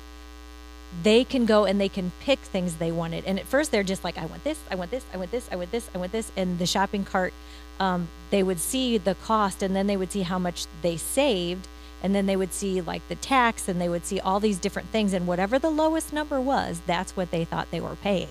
they 1.02 1.24
can 1.24 1.46
go 1.46 1.64
and 1.64 1.80
they 1.80 1.88
can 1.88 2.12
pick 2.20 2.38
things 2.38 2.76
they 2.76 2.92
wanted. 2.92 3.24
And 3.24 3.38
at 3.38 3.46
first, 3.46 3.70
they're 3.70 3.82
just 3.82 4.04
like, 4.04 4.18
I 4.18 4.26
want 4.26 4.44
this, 4.44 4.58
I 4.70 4.74
want 4.74 4.90
this, 4.90 5.04
I 5.12 5.16
want 5.16 5.30
this, 5.30 5.48
I 5.50 5.56
want 5.56 5.72
this, 5.72 5.90
I 5.94 5.98
want 5.98 6.12
this. 6.12 6.32
And 6.36 6.58
the 6.58 6.66
shopping 6.66 7.04
cart, 7.04 7.32
um, 7.80 8.08
they 8.30 8.42
would 8.42 8.60
see 8.60 8.98
the 8.98 9.14
cost 9.14 9.62
and 9.62 9.74
then 9.74 9.86
they 9.86 9.96
would 9.96 10.12
see 10.12 10.22
how 10.22 10.38
much 10.38 10.66
they 10.82 10.96
saved. 10.96 11.66
And 12.02 12.14
then 12.14 12.26
they 12.26 12.36
would 12.36 12.52
see 12.52 12.80
like 12.80 13.06
the 13.08 13.16
tax 13.16 13.68
and 13.68 13.80
they 13.80 13.88
would 13.88 14.06
see 14.06 14.20
all 14.20 14.38
these 14.38 14.58
different 14.58 14.88
things. 14.88 15.12
And 15.12 15.26
whatever 15.26 15.58
the 15.58 15.70
lowest 15.70 16.12
number 16.12 16.40
was, 16.40 16.80
that's 16.86 17.16
what 17.16 17.30
they 17.30 17.44
thought 17.44 17.70
they 17.70 17.80
were 17.80 17.96
paying. 17.96 18.28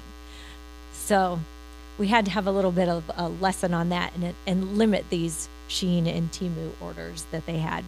So 0.93 1.39
we 1.97 2.07
had 2.07 2.25
to 2.25 2.31
have 2.31 2.47
a 2.47 2.51
little 2.51 2.71
bit 2.71 2.87
of 2.87 3.11
a 3.15 3.27
lesson 3.27 3.73
on 3.73 3.89
that 3.89 4.13
and, 4.15 4.35
and 4.45 4.77
limit 4.77 5.09
these 5.09 5.49
Shein 5.67 6.07
and 6.07 6.31
Temu 6.31 6.71
orders 6.79 7.25
that 7.31 7.45
they 7.45 7.57
had. 7.57 7.83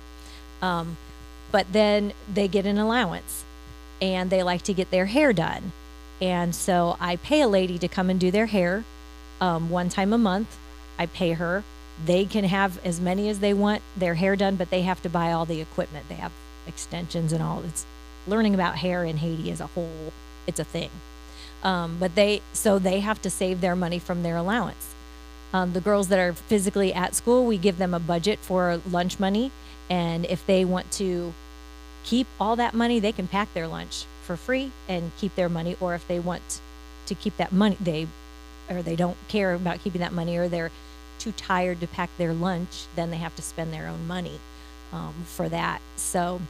Um, 0.61 0.97
but 1.51 1.71
then 1.71 2.13
they 2.31 2.47
get 2.47 2.65
an 2.65 2.77
allowance 2.77 3.43
and 4.01 4.29
they 4.29 4.43
like 4.43 4.63
to 4.63 4.73
get 4.73 4.91
their 4.91 5.05
hair 5.05 5.33
done. 5.33 5.71
And 6.21 6.53
so 6.53 6.97
I 6.99 7.15
pay 7.15 7.41
a 7.41 7.47
lady 7.47 7.77
to 7.79 7.87
come 7.87 8.09
and 8.09 8.19
do 8.19 8.31
their 8.31 8.47
hair 8.47 8.83
um, 9.39 9.69
one 9.69 9.89
time 9.89 10.11
a 10.11 10.17
month. 10.17 10.57
I 10.99 11.07
pay 11.07 11.31
her. 11.33 11.63
They 12.05 12.25
can 12.25 12.43
have 12.43 12.83
as 12.85 12.99
many 12.99 13.29
as 13.29 13.39
they 13.39 13.53
want 13.53 13.81
their 13.97 14.13
hair 14.15 14.35
done, 14.35 14.57
but 14.57 14.69
they 14.69 14.83
have 14.83 15.01
to 15.01 15.09
buy 15.09 15.31
all 15.31 15.45
the 15.45 15.62
equipment. 15.62 16.07
They 16.09 16.15
have 16.15 16.31
extensions 16.67 17.33
and 17.33 17.41
all. 17.41 17.63
It's 17.63 17.85
learning 18.27 18.53
about 18.53 18.75
hair 18.75 19.03
in 19.03 19.17
Haiti 19.17 19.49
as 19.51 19.59
a 19.59 19.67
whole. 19.67 20.13
It's 20.45 20.59
a 20.59 20.63
thing. 20.63 20.91
Um, 21.63 21.97
but 21.99 22.15
they 22.15 22.41
so 22.53 22.79
they 22.79 22.99
have 22.99 23.21
to 23.23 23.29
save 23.29 23.62
their 23.62 23.75
money 23.75 23.99
from 23.99 24.23
their 24.23 24.38
allowance. 24.38 24.93
Um, 25.51 25.73
the 25.73 25.81
girls 25.81 26.09
that 26.09 26.19
are 26.19 26.33
physically 26.33 26.93
at 26.93 27.15
school, 27.15 27.45
we 27.45 27.57
give 27.57 27.77
them 27.77 27.93
a 27.93 27.99
budget 27.99 28.39
for 28.39 28.79
lunch 28.89 29.19
money, 29.19 29.51
and 29.89 30.25
if 30.25 30.45
they 30.45 30.63
want 30.63 30.91
to 30.93 31.33
keep 32.03 32.27
all 32.39 32.55
that 32.55 32.73
money, 32.73 32.99
they 32.99 33.12
can 33.12 33.27
pack 33.27 33.53
their 33.53 33.67
lunch 33.67 34.05
for 34.23 34.38
free 34.38 34.71
and 34.88 35.12
keep 35.17 35.35
their 35.35 35.49
money. 35.49 35.75
Or 35.81 35.95
if 35.95 36.07
they 36.07 36.19
want 36.19 36.62
to 37.07 37.15
keep 37.15 37.35
that 37.38 37.51
money, 37.51 37.77
they 37.79 38.07
or 38.69 38.81
they 38.83 38.95
don't 38.95 39.17
care 39.27 39.53
about 39.53 39.83
keeping 39.83 40.01
that 40.01 40.13
money, 40.13 40.38
or 40.38 40.47
they're 40.47 40.71
too 41.19 41.32
tired 41.34 41.79
to 41.82 41.88
pack 41.88 42.10
their 42.17 42.34
lunch, 42.34 42.86
then 42.95 43.12
they 43.12 43.17
have 43.17 43.36
to 43.36 43.41
spend 43.41 43.73
their 43.73 43.88
own 43.88 44.08
money 44.08 44.39
um, 44.91 45.13
for 45.25 45.49
that. 45.49 45.82
So 45.95 46.41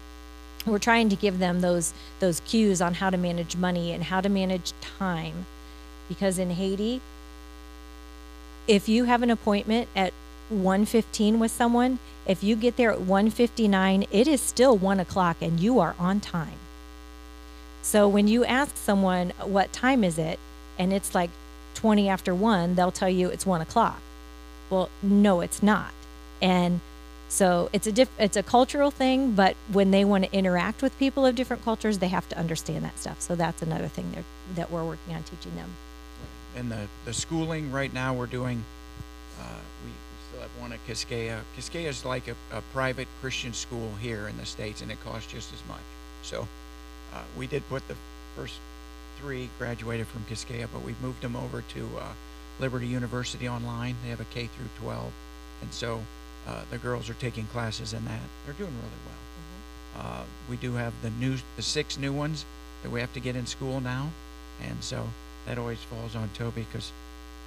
we're 0.66 0.80
trying 0.80 1.10
to 1.10 1.16
give 1.16 1.40
them 1.40 1.62
those 1.62 1.94
those 2.20 2.42
cues 2.42 2.82
on 2.82 2.96
how 2.96 3.10
to 3.10 3.18
manage 3.18 3.56
money 3.56 3.92
and 3.92 4.04
how 4.06 4.22
to 4.22 4.30
manage 4.30 4.74
time, 4.82 5.46
because 6.08 6.38
in 6.38 6.52
Haiti, 6.52 7.02
if 8.68 8.88
you 8.88 9.06
have 9.06 9.24
an 9.24 9.30
appointment 9.30 9.90
at 9.96 10.14
115 10.50 11.40
with 11.40 11.52
someone, 11.52 12.00
if 12.26 12.44
you 12.44 12.56
get 12.56 12.78
there 12.78 12.92
at 12.92 13.02
159, 13.02 14.06
it 14.12 14.28
is 14.28 14.42
still 14.42 14.78
one 14.78 15.00
o'clock 15.00 15.38
and 15.42 15.60
you 15.60 15.80
are 15.80 15.96
on 16.00 16.20
time. 16.20 16.58
So 17.82 18.08
when 18.08 18.28
you 18.28 18.46
ask 18.46 18.76
someone 18.76 19.32
what 19.42 19.72
time 19.74 20.04
is 20.04 20.18
it, 20.18 20.40
and 20.78 20.94
it's 20.94 21.16
like 21.16 21.30
20 21.76 22.10
after 22.10 22.36
one, 22.36 22.76
they'll 22.76 22.92
tell 22.92 23.10
you 23.10 23.30
it's 23.30 23.46
one 23.46 23.62
o'clock. 23.62 24.02
Well, 24.70 24.90
no, 25.02 25.42
it's 25.42 25.64
not. 25.64 25.92
And 26.42 26.82
so 27.28 27.70
it's 27.72 27.86
a 27.86 27.92
diff- 27.92 28.20
it's 28.20 28.38
a 28.38 28.44
cultural 28.44 28.92
thing, 28.92 29.34
but 29.34 29.56
when 29.72 29.92
they 29.92 30.04
want 30.04 30.26
to 30.26 30.34
interact 30.34 30.82
with 30.82 30.98
people 30.98 31.26
of 31.26 31.36
different 31.36 31.64
cultures, 31.64 32.00
they 32.00 32.08
have 32.08 32.28
to 32.30 32.38
understand 32.38 32.84
that 32.86 32.98
stuff. 32.98 33.22
So 33.22 33.36
that's 33.36 33.62
another 33.62 33.88
thing 33.88 34.12
that 34.14 34.24
that 34.56 34.72
we're 34.72 34.84
working 34.84 35.14
on 35.14 35.24
teaching 35.24 35.56
them. 35.56 35.70
And 36.56 36.72
the, 36.72 36.88
the 37.06 37.14
schooling 37.14 37.72
right 37.72 37.94
now 37.94 38.14
we're 38.14 38.26
doing, 38.26 38.64
uh, 39.40 39.60
we, 39.86 39.92
still 40.30 40.42
have 40.42 40.50
one 40.60 40.74
at 40.74 40.80
Quisqueya. 40.88 41.42
Quisqueya 41.56 41.88
is 41.88 42.04
like 42.04 42.28
a, 42.28 42.36
a 42.52 42.62
private 42.74 43.08
Christian 43.22 43.54
school 43.54 43.92
here 44.02 44.28
in 44.28 44.38
the 44.38 44.46
States, 44.46 44.82
and 44.82 44.92
it 44.92 44.98
costs 45.04 45.32
just 45.32 45.54
as 45.54 45.60
much. 45.68 45.80
So 46.24 46.48
uh, 47.14 47.22
we 47.38 47.46
did 47.46 47.68
put 47.70 47.88
the 47.88 47.96
first 48.36 48.56
three 49.22 49.50
graduated 49.60 50.08
from 50.08 50.24
Quisqueya, 50.24 50.68
but 50.74 50.82
we've 50.82 51.00
moved 51.02 51.22
them 51.22 51.36
over 51.36 51.62
to 51.62 51.90
uh, 52.00 52.14
Liberty 52.60 52.88
University 52.88 53.48
online. 53.48 53.96
They 54.04 54.10
have 54.10 54.20
a 54.20 54.26
K 54.26 54.48
through 54.48 54.70
12, 54.82 55.12
and 55.62 55.74
so 55.74 56.02
uh, 56.48 56.64
the 56.72 56.78
girls 56.78 57.10
are 57.10 57.16
taking 57.16 57.46
classes 57.48 57.94
in 57.94 58.06
that. 58.06 58.22
They're 58.46 58.54
doing 58.54 58.74
really 58.74 59.02
well. 59.06 60.06
Uh, 60.06 60.24
we 60.50 60.56
do 60.58 60.74
have 60.74 60.94
the 61.02 61.10
new, 61.10 61.38
the 61.56 61.62
six 61.62 61.98
new 61.98 62.14
ones 62.14 62.46
that 62.84 62.92
we 62.92 63.00
have 63.00 63.14
to 63.14 63.20
get 63.20 63.36
in 63.36 63.46
school 63.46 63.82
now, 63.82 64.10
and 64.62 64.84
so 64.84 65.08
that 65.46 65.58
always 65.58 65.80
falls 65.80 66.16
on 66.16 66.30
Toby 66.34 66.66
because 66.72 66.92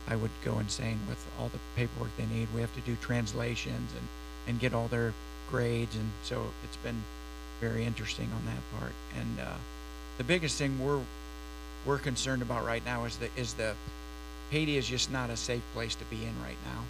I 0.09 0.17
would 0.17 0.31
go 0.45 0.59
insane 0.59 0.99
with 1.09 1.25
all 1.39 1.49
the 1.49 1.59
paperwork 1.77 2.11
they 2.17 2.27
need. 2.27 2.49
We 2.55 2.61
have 2.61 2.75
to 2.75 2.81
do 2.81 2.97
translations 3.01 3.93
and 3.93 4.09
and 4.47 4.59
get 4.59 4.75
all 4.75 4.89
their 4.89 5.13
grades, 5.51 5.95
and 5.95 6.11
so 6.25 6.47
it's 6.65 6.77
been 6.79 7.03
very 7.61 7.85
interesting 7.85 8.29
on 8.35 8.45
that 8.47 8.81
part. 8.81 8.93
And 9.17 9.39
uh, 9.41 9.57
the 10.19 10.25
biggest 10.25 10.59
thing 10.59 10.85
we're 10.85 11.01
we're 11.87 11.99
concerned 11.99 12.43
about 12.43 12.65
right 12.67 12.85
now 12.85 13.05
is 13.05 13.17
the 13.17 13.29
is 13.37 13.55
the 13.55 13.75
Haiti 14.53 14.77
is 14.77 14.87
just 14.87 15.11
not 15.11 15.31
a 15.31 15.37
safe 15.37 15.63
place 15.73 15.95
to 15.95 16.05
be 16.05 16.17
in 16.17 16.35
right 16.45 16.59
now, 16.67 16.85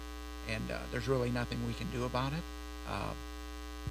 and 0.53 0.69
uh, 0.69 0.79
there's 0.91 1.07
really 1.07 1.31
nothing 1.31 1.57
we 1.65 1.73
can 1.73 1.87
do 1.93 2.03
about 2.03 2.33
it. 2.33 2.43
Uh, 2.89 3.13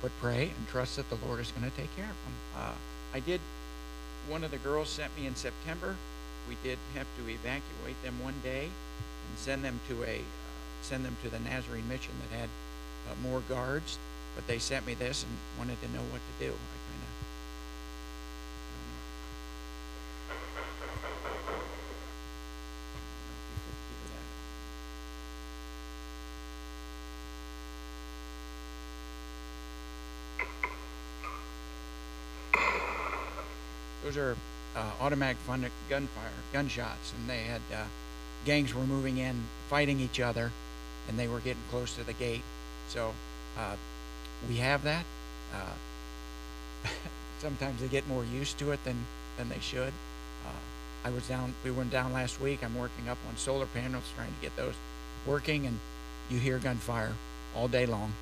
but 0.02 0.11
pray 0.20 0.52
and 0.54 0.68
trust 0.68 0.96
that 0.96 1.08
the 1.08 1.16
Lord 1.26 1.40
is 1.40 1.50
going 1.52 1.68
to 1.68 1.74
take 1.74 1.88
care 1.96 2.04
of 2.04 2.11
them. 2.11 2.35
Uh, 2.54 2.74
I 3.14 3.20
did. 3.20 3.40
One 4.28 4.44
of 4.44 4.50
the 4.50 4.58
girls 4.58 4.90
sent 4.90 5.16
me 5.18 5.26
in 5.26 5.35
September. 5.35 5.96
We 6.50 6.58
did 6.62 6.76
have 6.94 7.06
to 7.16 7.22
evacuate 7.22 7.96
them 8.04 8.22
one 8.22 8.35
day 8.44 8.64
and 8.64 9.38
send 9.38 9.64
them 9.64 9.80
to 9.88 10.02
a 10.04 10.18
uh, 10.18 10.82
send 10.82 11.06
them 11.06 11.16
to 11.22 11.30
the 11.30 11.38
Nazarene 11.38 11.88
mission 11.88 12.12
that 12.20 12.37
had 12.40 12.48
uh, 13.08 13.14
more 13.22 13.42
guards. 13.48 13.96
But 14.35 14.46
they 14.46 14.58
sent 14.58 14.87
me 14.87 14.92
this 14.92 15.24
and 15.24 15.32
wanted 15.58 15.80
to 15.80 15.88
know 15.88 16.04
what 16.12 16.20
to 16.20 16.44
do. 16.44 16.52
I 16.52 16.76
kind 16.92 17.02
of 17.08 17.12
Those 34.12 34.18
are 34.18 34.37
uh, 34.77 34.90
automatic 35.01 35.38
fun- 35.38 35.64
gunfire, 35.88 36.31
gunshots, 36.53 37.14
and 37.16 37.31
they 37.31 37.44
had 37.44 37.62
uh, 37.72 37.85
gangs 38.44 38.75
were 38.75 38.85
moving 38.85 39.16
in, 39.16 39.44
fighting 39.70 40.01
each 40.01 40.20
other, 40.20 40.51
and 41.09 41.18
they 41.18 41.29
were 41.29 41.40
getting 41.40 41.62
close 41.70 41.94
to 41.96 42.05
the 42.05 42.12
gate. 42.12 42.42
So 42.88 43.14
uh, 43.59 43.77
we 44.51 44.57
have 44.57 44.83
that. 44.83 45.07
Uh, 45.55 46.88
sometimes 47.38 47.81
they 47.81 47.88
get 47.88 48.07
more 48.07 48.25
used 48.25 48.59
to 48.59 48.72
it 48.72 48.85
than 48.85 48.96
than 49.38 49.48
they 49.48 49.61
should. 49.61 49.94
Uh, 50.46 51.07
I 51.07 51.11
was 51.11 51.27
down. 51.27 51.55
We 51.64 51.70
went 51.70 51.90
down 51.90 52.12
last 52.12 52.38
week. 52.38 52.62
I'm 52.62 52.77
working 52.77 53.09
up 53.09 53.18
on 53.31 53.38
solar 53.38 53.66
panels, 53.66 54.05
trying 54.14 54.29
to 54.29 54.42
get 54.42 54.55
those 54.57 54.75
working, 55.27 55.66
and 55.66 55.79
you 56.29 56.38
hear 56.38 56.59
gunfire 56.59 57.14
all 57.57 57.66
day 57.68 57.87
long, 57.87 58.12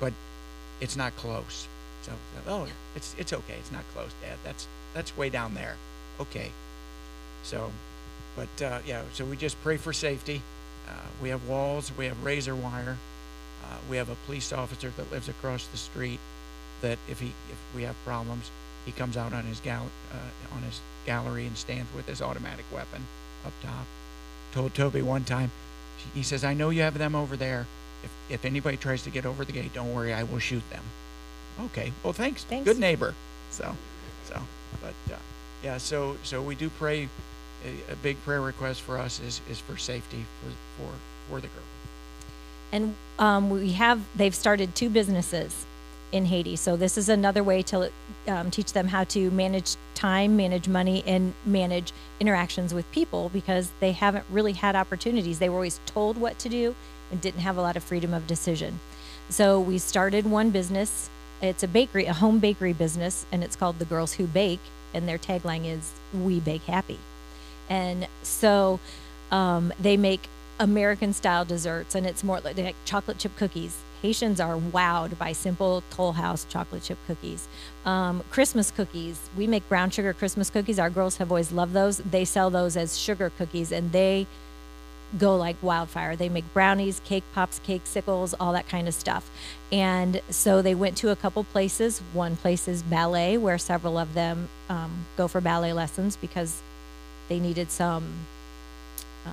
but 0.00 0.12
it's 0.80 0.96
not 0.96 1.14
close. 1.14 1.68
So, 2.06 2.12
oh, 2.46 2.68
it's 2.94 3.16
it's 3.18 3.32
okay. 3.32 3.54
It's 3.58 3.72
not 3.72 3.82
close, 3.92 4.12
Dad. 4.22 4.38
That's 4.44 4.68
that's 4.94 5.16
way 5.16 5.28
down 5.28 5.54
there. 5.54 5.74
Okay. 6.20 6.52
So, 7.42 7.72
but 8.36 8.62
uh, 8.62 8.78
yeah. 8.86 9.02
So 9.12 9.24
we 9.24 9.36
just 9.36 9.60
pray 9.62 9.76
for 9.76 9.92
safety. 9.92 10.40
Uh, 10.88 10.92
we 11.20 11.30
have 11.30 11.48
walls. 11.48 11.90
We 11.98 12.06
have 12.06 12.22
razor 12.22 12.54
wire. 12.54 12.96
Uh, 13.64 13.76
we 13.90 13.96
have 13.96 14.08
a 14.08 14.14
police 14.26 14.52
officer 14.52 14.92
that 14.96 15.10
lives 15.10 15.28
across 15.28 15.66
the 15.66 15.76
street. 15.76 16.20
That 16.80 16.98
if 17.08 17.18
he 17.18 17.32
if 17.50 17.58
we 17.74 17.82
have 17.82 17.96
problems, 18.04 18.52
he 18.84 18.92
comes 18.92 19.16
out 19.16 19.32
on 19.32 19.42
his 19.42 19.58
gal 19.58 19.86
uh, 20.12 20.54
on 20.54 20.62
his 20.62 20.80
gallery 21.06 21.44
and 21.44 21.56
stands 21.56 21.92
with 21.92 22.06
his 22.06 22.22
automatic 22.22 22.66
weapon 22.72 23.02
up 23.44 23.52
top. 23.64 23.86
Told 24.52 24.74
Toby 24.74 25.02
one 25.02 25.24
time, 25.24 25.50
he 26.14 26.22
says, 26.22 26.44
"I 26.44 26.54
know 26.54 26.70
you 26.70 26.82
have 26.82 26.98
them 26.98 27.16
over 27.16 27.36
there. 27.36 27.66
If 28.04 28.12
if 28.30 28.44
anybody 28.44 28.76
tries 28.76 29.02
to 29.02 29.10
get 29.10 29.26
over 29.26 29.44
the 29.44 29.50
gate, 29.50 29.74
don't 29.74 29.92
worry, 29.92 30.14
I 30.14 30.22
will 30.22 30.38
shoot 30.38 30.62
them." 30.70 30.84
Okay. 31.60 31.92
Well, 32.02 32.12
thanks. 32.12 32.44
Thanks. 32.44 32.64
Good 32.64 32.78
neighbor. 32.78 33.14
So, 33.50 33.74
so, 34.24 34.40
but 34.82 34.94
uh, 35.12 35.18
yeah. 35.62 35.78
So 35.78 36.16
so 36.22 36.42
we 36.42 36.54
do 36.54 36.68
pray. 36.70 37.08
A, 37.64 37.92
a 37.92 37.96
big 37.96 38.22
prayer 38.22 38.42
request 38.42 38.82
for 38.82 38.98
us 38.98 39.20
is 39.20 39.40
is 39.50 39.58
for 39.58 39.76
safety 39.76 40.24
for 40.42 40.50
for 40.76 40.92
for 41.28 41.40
the 41.40 41.48
girl. 41.48 41.64
And 42.72 42.94
um, 43.18 43.50
we 43.50 43.72
have, 43.72 44.00
they've 44.16 44.34
started 44.34 44.74
two 44.74 44.90
businesses 44.90 45.64
in 46.12 46.26
Haiti. 46.26 46.56
So 46.56 46.76
this 46.76 46.98
is 46.98 47.08
another 47.08 47.42
way 47.42 47.62
to 47.62 47.90
um, 48.28 48.50
teach 48.50 48.72
them 48.72 48.88
how 48.88 49.04
to 49.04 49.30
manage 49.30 49.76
time, 49.94 50.36
manage 50.36 50.68
money, 50.68 51.02
and 51.06 51.32
manage 51.44 51.92
interactions 52.20 52.74
with 52.74 52.90
people 52.92 53.30
because 53.32 53.70
they 53.80 53.92
haven't 53.92 54.24
really 54.30 54.52
had 54.52 54.76
opportunities. 54.76 55.38
They 55.38 55.48
were 55.48 55.56
always 55.56 55.80
told 55.86 56.16
what 56.16 56.38
to 56.40 56.48
do 56.48 56.74
and 57.10 57.20
didn't 57.20 57.40
have 57.40 57.56
a 57.56 57.62
lot 57.62 57.76
of 57.76 57.82
freedom 57.82 58.12
of 58.12 58.26
decision. 58.26 58.80
So 59.28 59.60
we 59.60 59.78
started 59.78 60.26
one 60.26 60.50
business. 60.50 61.10
It's 61.42 61.62
a 61.62 61.68
bakery, 61.68 62.06
a 62.06 62.12
home 62.12 62.38
bakery 62.38 62.72
business, 62.72 63.26
and 63.30 63.44
it's 63.44 63.56
called 63.56 63.78
The 63.78 63.84
Girls 63.84 64.14
Who 64.14 64.26
Bake. 64.26 64.60
And 64.94 65.08
their 65.08 65.18
tagline 65.18 65.66
is 65.66 65.92
We 66.14 66.40
Bake 66.40 66.62
Happy. 66.62 66.98
And 67.68 68.06
so 68.22 68.80
um, 69.30 69.72
they 69.78 69.96
make 69.96 70.28
American 70.58 71.12
style 71.12 71.44
desserts, 71.44 71.94
and 71.94 72.06
it's 72.06 72.24
more 72.24 72.40
like, 72.40 72.74
chocolate 72.84 73.18
chip 73.18 73.36
cookies 73.36 73.76
Haitians 74.02 74.40
are 74.40 74.56
wowed 74.56 75.16
by 75.18 75.32
simple 75.32 75.82
Toll 75.90 76.12
House 76.12 76.46
chocolate 76.48 76.82
chip 76.82 76.98
cookies. 77.06 77.48
Um, 77.84 78.22
Christmas 78.30 78.70
cookies. 78.70 79.18
We 79.36 79.46
make 79.46 79.68
brown 79.68 79.90
sugar 79.90 80.12
Christmas 80.12 80.50
cookies. 80.50 80.78
Our 80.78 80.90
girls 80.90 81.16
have 81.16 81.30
always 81.30 81.50
loved 81.50 81.72
those. 81.72 81.98
They 81.98 82.24
sell 82.24 82.50
those 82.50 82.76
as 82.76 82.98
sugar 82.98 83.30
cookies, 83.36 83.72
and 83.72 83.92
they 83.92 84.26
go 85.18 85.36
like 85.36 85.56
wildfire. 85.62 86.16
They 86.16 86.28
make 86.28 86.44
brownies, 86.52 87.00
cake 87.04 87.24
pops, 87.34 87.58
cake 87.60 87.82
sickles, 87.84 88.34
all 88.38 88.52
that 88.52 88.68
kind 88.68 88.88
of 88.88 88.94
stuff. 88.94 89.30
And 89.72 90.20
so 90.30 90.62
they 90.62 90.74
went 90.74 90.96
to 90.98 91.10
a 91.10 91.16
couple 91.16 91.44
places. 91.44 92.00
One 92.12 92.36
place 92.36 92.68
is 92.68 92.82
ballet, 92.82 93.36
where 93.38 93.58
several 93.58 93.98
of 93.98 94.14
them 94.14 94.48
um, 94.68 95.06
go 95.16 95.28
for 95.28 95.40
ballet 95.40 95.72
lessons 95.72 96.16
because 96.16 96.60
they 97.28 97.38
needed 97.38 97.70
some 97.70 98.04
um, 99.24 99.32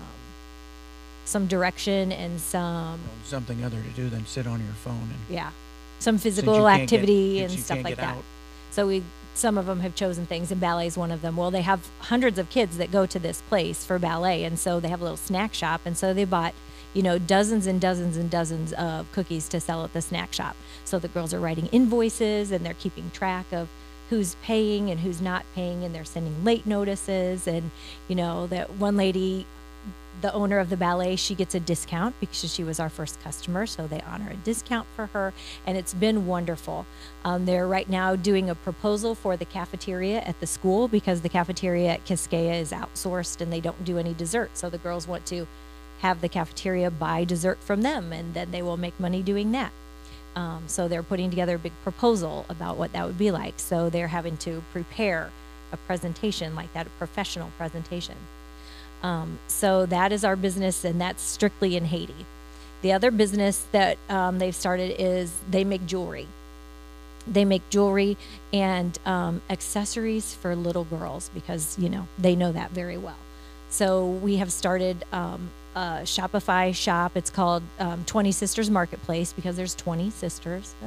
some 1.26 1.48
direction 1.48 2.12
and 2.12 2.40
some 2.40 3.00
something 3.24 3.64
other 3.64 3.82
to 3.82 3.90
do 3.90 4.10
than 4.10 4.26
sit 4.26 4.48
on 4.48 4.60
your 4.64 4.74
phone 4.74 4.96
and 4.96 5.20
yeah 5.30 5.52
some 6.00 6.18
physical 6.18 6.56
can't 6.56 6.66
get- 6.66 6.84
activity 6.84 7.40
and 7.42 7.52
stuff 7.52 7.84
like 7.84 7.96
that. 7.96 8.18
out. 8.18 8.24
So 8.72 8.88
we 8.88 9.04
some 9.34 9.58
of 9.58 9.66
them 9.66 9.80
have 9.82 9.96
chosen 9.96 10.26
things, 10.26 10.52
and 10.52 10.62
ballet 10.62 10.88
is 10.88 10.98
one 10.98 11.12
of 11.12 11.22
them. 11.22 11.36
Well, 11.36 11.52
they 11.52 11.62
have 11.62 11.90
hundreds 12.00 12.38
of 12.38 12.50
kids 12.50 12.78
that 12.78 12.92
go 12.92 13.06
to 13.06 13.20
this 13.20 13.42
place 13.42 13.86
for 13.86 14.00
ballet, 14.00 14.44
and 14.44 14.58
so 14.58 14.80
they 14.80 14.90
have 14.90 15.02
a 15.02 15.04
little 15.04 15.18
snack 15.18 15.54
shop, 15.54 15.82
and 15.86 15.98
so 15.98 16.14
they 16.14 16.26
bought, 16.26 16.54
you 16.94 17.02
know, 17.02 17.18
dozens 17.18 17.66
and 17.68 17.82
dozens 17.82 18.18
and 18.18 18.30
dozens 18.30 18.74
of 18.74 19.12
cookies 19.12 19.50
to 19.50 19.60
sell 19.60 19.84
at 19.84 19.94
the 19.94 20.02
snack 20.02 20.34
shop. 20.34 20.56
So 20.86 21.00
the 21.00 21.08
girls 21.08 21.34
are 21.34 21.40
writing 21.40 21.68
invoices, 21.68 22.52
and 22.52 22.66
they're 22.66 22.74
keeping 22.74 23.12
track 23.12 23.52
of 23.52 23.70
who's 24.10 24.36
paying 24.44 24.92
and 24.92 25.00
who's 25.00 25.22
not 25.22 25.46
paying, 25.56 25.84
and 25.84 25.96
they're 25.96 26.06
sending 26.06 26.44
late 26.44 26.66
notices, 26.66 27.48
and 27.48 27.72
you 28.08 28.16
know 28.16 28.48
that 28.48 28.74
one 28.74 28.96
lady 28.96 29.48
the 30.24 30.34
owner 30.34 30.58
of 30.58 30.70
the 30.70 30.78
ballet 30.78 31.18
she 31.18 31.36
gets 31.36 31.54
a 31.54 31.60
discount 31.60 32.18
because 32.22 32.52
she 32.52 32.64
was 32.64 32.80
our 32.80 32.88
first 32.88 33.22
customer 33.22 33.68
so 33.68 33.86
they 33.88 34.00
honor 34.08 34.32
a 34.32 34.36
discount 34.38 34.88
for 34.96 35.08
her 35.08 35.34
and 35.68 35.78
it's 35.78 35.94
been 35.94 36.26
wonderful. 36.26 36.86
Um, 37.26 37.46
they're 37.46 37.68
right 37.68 37.90
now 37.90 38.16
doing 38.16 38.50
a 38.50 38.56
proposal 38.56 39.16
for 39.16 39.36
the 39.36 39.44
cafeteria 39.44 40.22
at 40.22 40.40
the 40.40 40.48
school 40.48 40.88
because 40.88 41.20
the 41.22 41.30
cafeteria 41.30 41.90
at 41.90 42.06
Quisqueya 42.06 42.62
is 42.62 42.72
outsourced 42.72 43.42
and 43.42 43.52
they 43.52 43.60
don't 43.60 43.84
do 43.84 43.98
any 43.98 44.14
dessert 44.14 44.52
so 44.54 44.70
the 44.70 44.78
girls 44.78 45.10
want 45.10 45.26
to 45.26 45.46
have 46.00 46.22
the 46.22 46.30
cafeteria 46.30 46.90
buy 46.90 47.26
dessert 47.26 47.58
from 47.60 47.82
them 47.82 48.14
and 48.14 48.34
then 48.34 48.52
they 48.52 48.62
will 48.62 48.78
make 48.78 48.98
money 48.98 49.22
doing 49.22 49.52
that. 49.52 49.74
Um, 50.38 50.64
so 50.68 50.88
they're 50.88 51.04
putting 51.04 51.32
together 51.32 51.56
a 51.56 51.60
big 51.60 51.74
proposal 51.84 52.46
about 52.48 52.78
what 52.78 52.94
that 52.94 53.06
would 53.06 53.18
be 53.18 53.30
like 53.30 53.56
so 53.58 53.90
they're 53.90 54.08
having 54.08 54.38
to 54.38 54.64
prepare 54.72 55.32
a 55.74 55.78
presentation 55.78 56.56
like 56.56 56.72
that 56.74 56.88
a 56.88 56.92
professional 56.92 57.52
presentation 57.58 58.16
um, 59.04 59.38
so 59.48 59.86
that 59.86 60.12
is 60.12 60.24
our 60.24 60.36
business, 60.36 60.84
and 60.86 61.00
that's 61.00 61.22
strictly 61.22 61.76
in 61.76 61.86
Haiti. 61.86 62.26
The 62.82 62.94
other 62.94 63.12
business 63.12 63.66
that 63.72 63.98
um, 64.10 64.40
they've 64.40 64.56
started 64.56 65.02
is 65.02 65.32
they 65.50 65.64
make 65.64 65.86
jewelry. 65.86 66.28
They 67.28 67.46
make 67.46 67.70
jewelry 67.70 68.18
and 68.52 68.98
um, 69.06 69.42
accessories 69.50 70.34
for 70.34 70.56
little 70.56 70.84
girls 70.84 71.30
because 71.34 71.78
you 71.80 71.90
know 71.90 72.08
they 72.18 72.36
know 72.36 72.52
that 72.52 72.72
very 72.72 72.98
well. 72.98 73.18
So 73.70 74.08
we 74.08 74.38
have 74.38 74.52
started 74.52 75.04
um, 75.12 75.50
a 75.76 76.02
Shopify 76.04 76.76
shop. 76.76 77.14
It's 77.16 77.30
called 77.30 77.64
um, 77.80 78.04
Twenty 78.06 78.32
Sisters 78.32 78.70
Marketplace 78.70 79.34
because 79.34 79.56
there's 79.56 79.76
20 79.76 80.10
sisters. 80.10 80.74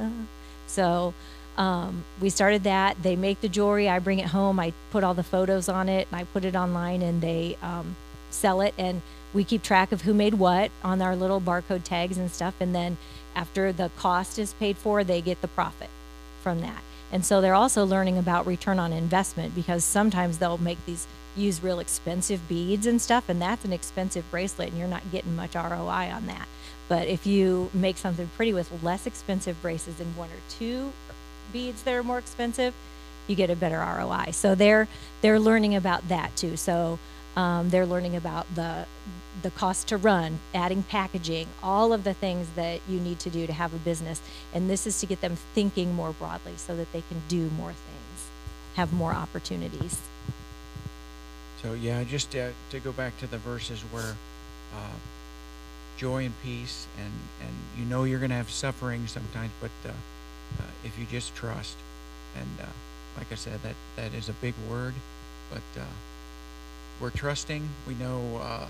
So 0.69 1.13
um, 1.57 2.03
we 2.19 2.29
started 2.29 2.63
that. 2.63 3.01
They 3.01 3.15
make 3.15 3.39
the 3.39 3.47
jewelry. 3.47 3.87
I 3.87 3.99
bring 3.99 4.19
it 4.19 4.27
home. 4.27 4.59
I 4.59 4.73
put 4.91 5.03
all 5.03 5.13
the 5.13 5.23
photos 5.23 5.69
on 5.69 5.87
it. 5.87 6.07
And 6.11 6.19
I 6.19 6.25
put 6.25 6.43
it 6.43 6.57
online, 6.57 7.01
and 7.01 7.21
they 7.21 7.57
um, 7.63 7.95
sell 8.29 8.61
it. 8.61 8.73
And 8.77 9.01
we 9.33 9.43
keep 9.43 9.63
track 9.63 9.91
of 9.91 10.01
who 10.01 10.13
made 10.13 10.35
what 10.35 10.71
on 10.83 11.01
our 11.01 11.15
little 11.15 11.41
barcode 11.41 11.83
tags 11.83 12.17
and 12.17 12.31
stuff. 12.31 12.55
And 12.59 12.73
then 12.73 12.97
after 13.35 13.71
the 13.71 13.91
cost 13.97 14.39
is 14.39 14.53
paid 14.53 14.77
for, 14.77 15.03
they 15.03 15.21
get 15.21 15.41
the 15.41 15.47
profit 15.47 15.89
from 16.41 16.61
that. 16.61 16.81
And 17.11 17.25
so 17.25 17.39
they're 17.39 17.53
also 17.53 17.85
learning 17.85 18.17
about 18.17 18.45
return 18.45 18.79
on 18.79 18.91
investment 18.91 19.55
because 19.55 19.83
sometimes 19.83 20.39
they'll 20.39 20.57
make 20.57 20.83
these 20.85 21.07
use 21.37 21.63
real 21.63 21.79
expensive 21.79 22.47
beads 22.49 22.85
and 22.85 23.01
stuff, 23.01 23.29
and 23.29 23.41
that's 23.41 23.63
an 23.63 23.71
expensive 23.71 24.29
bracelet, 24.31 24.69
and 24.69 24.77
you're 24.77 24.87
not 24.87 25.03
getting 25.11 25.35
much 25.35 25.55
ROI 25.55 26.09
on 26.11 26.25
that. 26.25 26.47
But 26.89 27.07
if 27.07 27.27
you 27.27 27.69
make 27.73 27.97
something 27.97 28.29
pretty 28.35 28.53
with 28.53 28.71
less 28.83 29.05
expensive 29.05 29.61
braces 29.61 29.99
and 29.99 30.15
one 30.15 30.29
or 30.29 30.41
two 30.49 30.91
beads 31.53 31.83
that 31.83 31.93
are 31.93 32.03
more 32.03 32.17
expensive, 32.17 32.73
you 33.27 33.35
get 33.35 33.49
a 33.49 33.55
better 33.55 33.77
ROI. 33.77 34.31
So 34.31 34.55
they're 34.55 34.87
they're 35.21 35.39
learning 35.39 35.75
about 35.75 36.07
that 36.07 36.35
too. 36.35 36.55
So 36.55 36.97
um, 37.37 37.69
they're 37.69 37.85
learning 37.85 38.15
about 38.15 38.47
the 38.55 38.85
the 39.43 39.51
cost 39.51 39.87
to 39.89 39.97
run, 39.97 40.39
adding 40.55 40.81
packaging, 40.81 41.47
all 41.61 41.93
of 41.93 42.03
the 42.03 42.15
things 42.15 42.47
that 42.55 42.81
you 42.89 42.99
need 42.99 43.19
to 43.19 43.29
do 43.29 43.45
to 43.45 43.53
have 43.53 43.71
a 43.71 43.77
business. 43.77 44.19
And 44.51 44.67
this 44.67 44.87
is 44.87 44.99
to 45.01 45.05
get 45.05 45.21
them 45.21 45.35
thinking 45.53 45.93
more 45.93 46.11
broadly 46.11 46.53
so 46.55 46.75
that 46.75 46.91
they 46.91 47.03
can 47.07 47.21
do 47.29 47.51
more 47.51 47.71
things, 47.71 48.29
have 48.73 48.91
more 48.91 49.13
opportunities. 49.13 50.01
So 51.61 51.73
yeah, 51.73 52.03
just 52.03 52.31
to 52.31 52.51
go 52.83 52.91
back 52.91 53.17
to 53.19 53.27
the 53.27 53.37
verses 53.37 53.81
where 53.91 54.15
uh, 54.75 54.97
joy 55.97 56.25
and 56.25 56.33
peace, 56.43 56.87
and 56.97 57.13
and 57.41 57.55
you 57.77 57.85
know 57.85 58.03
you're 58.03 58.19
going 58.19 58.31
to 58.31 58.35
have 58.35 58.49
suffering 58.49 59.05
sometimes, 59.05 59.51
but 59.61 59.71
uh, 59.85 59.89
uh, 59.89 60.63
if 60.83 60.97
you 60.97 61.05
just 61.05 61.35
trust, 61.35 61.77
and 62.35 62.47
uh, 62.59 62.69
like 63.15 63.31
I 63.31 63.35
said, 63.35 63.61
that 63.61 63.75
that 63.95 64.15
is 64.15 64.29
a 64.29 64.33
big 64.33 64.55
word, 64.67 64.95
but 65.51 65.61
uh, 65.79 65.85
we're 66.99 67.11
trusting. 67.11 67.67
We 67.87 67.93
know 67.95 68.39
uh, 68.41 68.67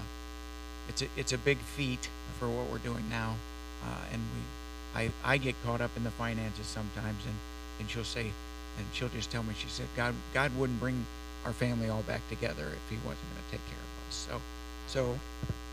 it's 0.90 1.02
a 1.02 1.08
it's 1.16 1.34
a 1.34 1.38
big 1.38 1.58
feat 1.58 2.10
for 2.40 2.48
what 2.48 2.70
we're 2.70 2.78
doing 2.80 3.04
now, 3.10 3.36
uh, 3.84 4.14
and 4.14 4.22
we 4.22 5.02
I 5.02 5.12
I 5.24 5.38
get 5.38 5.56
caught 5.66 5.82
up 5.82 5.92
in 5.96 6.04
the 6.04 6.12
finances 6.12 6.66
sometimes, 6.66 7.26
and 7.26 7.36
and 7.80 7.90
she'll 7.90 8.04
say, 8.04 8.32
and 8.78 8.86
she'll 8.94 9.10
just 9.10 9.32
tell 9.32 9.44
me, 9.44 9.54
she 9.58 9.68
said, 9.68 9.88
God 9.96 10.14
God 10.34 10.52
wouldn't 10.58 10.80
bring 10.80 11.06
our 11.46 11.54
family 11.54 11.90
all 11.90 12.02
back 12.02 12.22
together 12.30 12.64
if 12.64 12.90
he 12.90 12.96
wasn't 12.98 13.24
going 13.34 13.46
to 13.46 13.52
take 13.52 13.66
care 13.68 13.78
of 13.78 14.10
us. 14.10 14.28
So, 14.30 14.42
so 14.88 15.20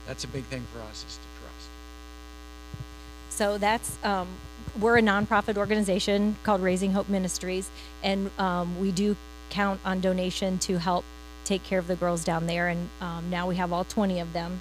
that's 0.06 0.24
a 0.24 0.28
big 0.28 0.44
thing 0.44 0.64
for 0.72 0.80
us 0.80 1.04
is 1.08 1.16
to 1.16 1.28
trust. 1.40 1.68
So 3.30 3.58
that's 3.58 4.04
um, 4.04 4.28
we're 4.80 4.98
a 4.98 5.02
nonprofit 5.02 5.56
organization 5.56 6.36
called 6.42 6.62
Raising 6.62 6.92
Hope 6.92 7.08
Ministries, 7.08 7.70
and 8.02 8.30
um, 8.38 8.80
we 8.80 8.92
do 8.92 9.16
count 9.50 9.80
on 9.84 10.00
donation 10.00 10.58
to 10.58 10.78
help 10.78 11.04
take 11.44 11.62
care 11.62 11.78
of 11.78 11.86
the 11.86 11.96
girls 11.96 12.24
down 12.24 12.46
there. 12.46 12.68
And 12.68 12.88
um, 13.00 13.30
now 13.30 13.46
we 13.46 13.56
have 13.56 13.72
all 13.72 13.84
20 13.84 14.20
of 14.20 14.32
them. 14.32 14.60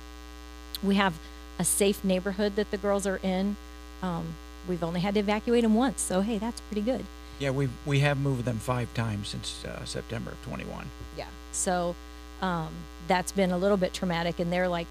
We 0.83 0.95
have 0.95 1.13
a 1.59 1.63
safe 1.63 2.03
neighborhood 2.03 2.55
that 2.55 2.71
the 2.71 2.77
girls 2.77 3.07
are 3.07 3.19
in. 3.23 3.55
Um, 4.01 4.35
we've 4.67 4.83
only 4.83 4.99
had 4.99 5.13
to 5.13 5.19
evacuate 5.19 5.63
them 5.63 5.75
once, 5.75 6.01
so 6.01 6.21
hey, 6.21 6.37
that's 6.37 6.61
pretty 6.61 6.81
good. 6.81 7.05
Yeah, 7.39 7.51
we 7.51 7.69
we 7.85 7.99
have 7.99 8.17
moved 8.17 8.45
them 8.45 8.57
five 8.57 8.93
times 8.93 9.29
since 9.29 9.65
uh, 9.65 9.85
September 9.85 10.31
of 10.31 10.43
21. 10.43 10.85
Yeah. 11.17 11.25
So 11.51 11.95
um, 12.41 12.69
that's 13.07 13.31
been 13.31 13.51
a 13.51 13.57
little 13.57 13.77
bit 13.77 13.93
traumatic, 13.93 14.39
and 14.39 14.51
they're 14.51 14.67
like, 14.67 14.87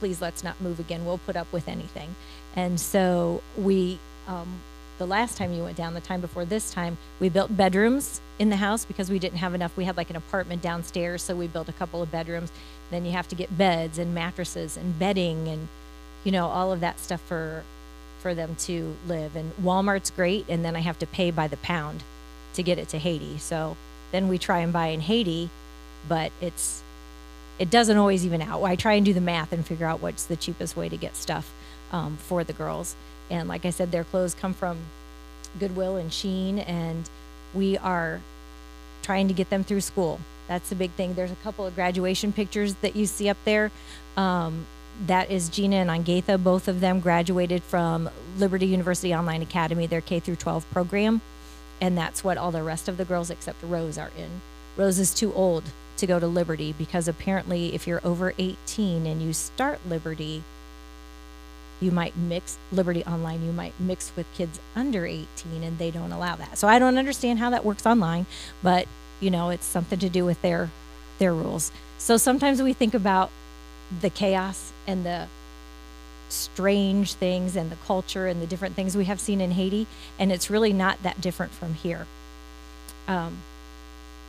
please 0.00 0.20
let's 0.20 0.42
not 0.42 0.60
move 0.60 0.80
again. 0.80 1.04
We'll 1.04 1.18
put 1.18 1.36
up 1.36 1.52
with 1.52 1.68
anything. 1.68 2.14
And 2.56 2.78
so 2.78 3.42
we, 3.56 3.98
um, 4.28 4.60
the 4.98 5.06
last 5.06 5.36
time 5.36 5.52
you 5.52 5.62
went 5.64 5.76
down, 5.76 5.94
the 5.94 6.00
time 6.00 6.20
before 6.20 6.44
this 6.44 6.72
time, 6.72 6.98
we 7.20 7.28
built 7.28 7.56
bedrooms 7.56 8.20
in 8.38 8.50
the 8.50 8.56
house 8.56 8.84
because 8.84 9.10
we 9.10 9.18
didn't 9.18 9.38
have 9.38 9.54
enough. 9.54 9.76
We 9.76 9.84
had 9.84 9.96
like 9.96 10.10
an 10.10 10.16
apartment 10.16 10.62
downstairs, 10.62 11.22
so 11.22 11.36
we 11.36 11.46
built 11.46 11.68
a 11.68 11.72
couple 11.72 12.02
of 12.02 12.10
bedrooms. 12.10 12.50
Then 12.90 13.04
you 13.04 13.12
have 13.12 13.28
to 13.28 13.34
get 13.34 13.56
beds 13.56 13.98
and 13.98 14.14
mattresses 14.14 14.76
and 14.76 14.98
bedding 14.98 15.48
and, 15.48 15.68
you 16.24 16.32
know, 16.32 16.46
all 16.46 16.72
of 16.72 16.80
that 16.80 16.98
stuff 16.98 17.20
for 17.20 17.62
for 18.20 18.34
them 18.34 18.56
to 18.56 18.96
live. 19.06 19.36
And 19.36 19.52
Walmart's 19.56 20.10
great, 20.10 20.46
and 20.48 20.64
then 20.64 20.74
I 20.76 20.80
have 20.80 20.98
to 21.00 21.06
pay 21.06 21.30
by 21.30 21.46
the 21.46 21.58
pound 21.58 22.02
to 22.54 22.62
get 22.62 22.78
it 22.78 22.88
to 22.88 22.98
Haiti. 22.98 23.38
So 23.38 23.76
then 24.12 24.28
we 24.28 24.38
try 24.38 24.60
and 24.60 24.72
buy 24.72 24.86
in 24.88 25.00
Haiti, 25.00 25.50
but 26.08 26.32
it's 26.40 26.82
it 27.58 27.70
doesn't 27.70 27.96
always 27.96 28.24
even 28.26 28.42
out. 28.42 28.62
I 28.64 28.76
try 28.76 28.94
and 28.94 29.04
do 29.04 29.14
the 29.14 29.20
math 29.20 29.52
and 29.52 29.64
figure 29.64 29.86
out 29.86 30.00
what's 30.00 30.24
the 30.24 30.36
cheapest 30.36 30.76
way 30.76 30.88
to 30.88 30.96
get 30.96 31.16
stuff 31.16 31.52
um, 31.92 32.16
for 32.16 32.42
the 32.42 32.52
girls. 32.52 32.96
And 33.30 33.48
like 33.48 33.64
I 33.64 33.70
said, 33.70 33.92
their 33.92 34.04
clothes 34.04 34.34
come 34.34 34.54
from 34.54 34.78
Goodwill 35.60 35.96
and 35.96 36.10
Shein, 36.10 36.66
and 36.68 37.08
we 37.54 37.78
are 37.78 38.20
trying 39.02 39.28
to 39.28 39.34
get 39.34 39.50
them 39.50 39.64
through 39.64 39.80
school. 39.80 40.20
That's 40.48 40.68
the 40.68 40.74
big 40.74 40.90
thing. 40.92 41.14
There's 41.14 41.30
a 41.30 41.36
couple 41.36 41.66
of 41.66 41.74
graduation 41.74 42.32
pictures 42.32 42.74
that 42.76 42.96
you 42.96 43.06
see 43.06 43.28
up 43.28 43.38
there. 43.44 43.70
Um, 44.16 44.66
that 45.06 45.30
is 45.30 45.48
Gina 45.48 45.76
and 45.76 45.90
Angatha. 45.90 46.42
Both 46.42 46.68
of 46.68 46.80
them 46.80 47.00
graduated 47.00 47.62
from 47.62 48.10
Liberty 48.38 48.66
University 48.66 49.14
Online 49.14 49.42
Academy, 49.42 49.86
their 49.86 50.00
K 50.00 50.20
through 50.20 50.36
12 50.36 50.70
program, 50.70 51.20
and 51.80 51.98
that's 51.98 52.22
what 52.22 52.38
all 52.38 52.52
the 52.52 52.62
rest 52.62 52.88
of 52.88 52.96
the 52.96 53.04
girls 53.04 53.30
except 53.30 53.62
Rose 53.62 53.98
are 53.98 54.10
in. 54.16 54.40
Rose 54.76 54.98
is 54.98 55.14
too 55.14 55.32
old 55.34 55.64
to 55.96 56.06
go 56.06 56.18
to 56.18 56.26
Liberty 56.26 56.74
because 56.76 57.08
apparently, 57.08 57.74
if 57.74 57.86
you're 57.86 58.00
over 58.04 58.34
18 58.38 59.06
and 59.06 59.22
you 59.22 59.32
start 59.32 59.80
Liberty, 59.88 60.42
you 61.80 61.90
might 61.90 62.16
mix 62.16 62.58
Liberty 62.72 63.04
Online, 63.04 63.44
you 63.44 63.52
might 63.52 63.74
mix 63.78 64.12
with 64.16 64.26
kids 64.34 64.60
under 64.74 65.04
18, 65.06 65.62
and 65.62 65.78
they 65.78 65.90
don't 65.90 66.12
allow 66.12 66.36
that. 66.36 66.58
So 66.58 66.68
I 66.68 66.78
don't 66.78 66.98
understand 66.98 67.38
how 67.38 67.50
that 67.50 67.64
works 67.64 67.86
online, 67.86 68.26
but 68.62 68.86
you 69.20 69.30
know, 69.30 69.50
it's 69.50 69.66
something 69.66 69.98
to 69.98 70.08
do 70.08 70.24
with 70.24 70.40
their 70.42 70.70
their 71.18 71.32
rules. 71.32 71.70
So 71.98 72.16
sometimes 72.16 72.60
we 72.62 72.72
think 72.72 72.94
about 72.94 73.30
the 74.00 74.10
chaos 74.10 74.72
and 74.86 75.04
the 75.04 75.28
strange 76.28 77.14
things 77.14 77.54
and 77.54 77.70
the 77.70 77.76
culture 77.86 78.26
and 78.26 78.42
the 78.42 78.46
different 78.46 78.74
things 78.74 78.96
we 78.96 79.04
have 79.04 79.20
seen 79.20 79.40
in 79.40 79.52
Haiti, 79.52 79.86
and 80.18 80.32
it's 80.32 80.50
really 80.50 80.72
not 80.72 81.02
that 81.02 81.20
different 81.20 81.52
from 81.52 81.74
here. 81.74 82.06
Um, 83.06 83.38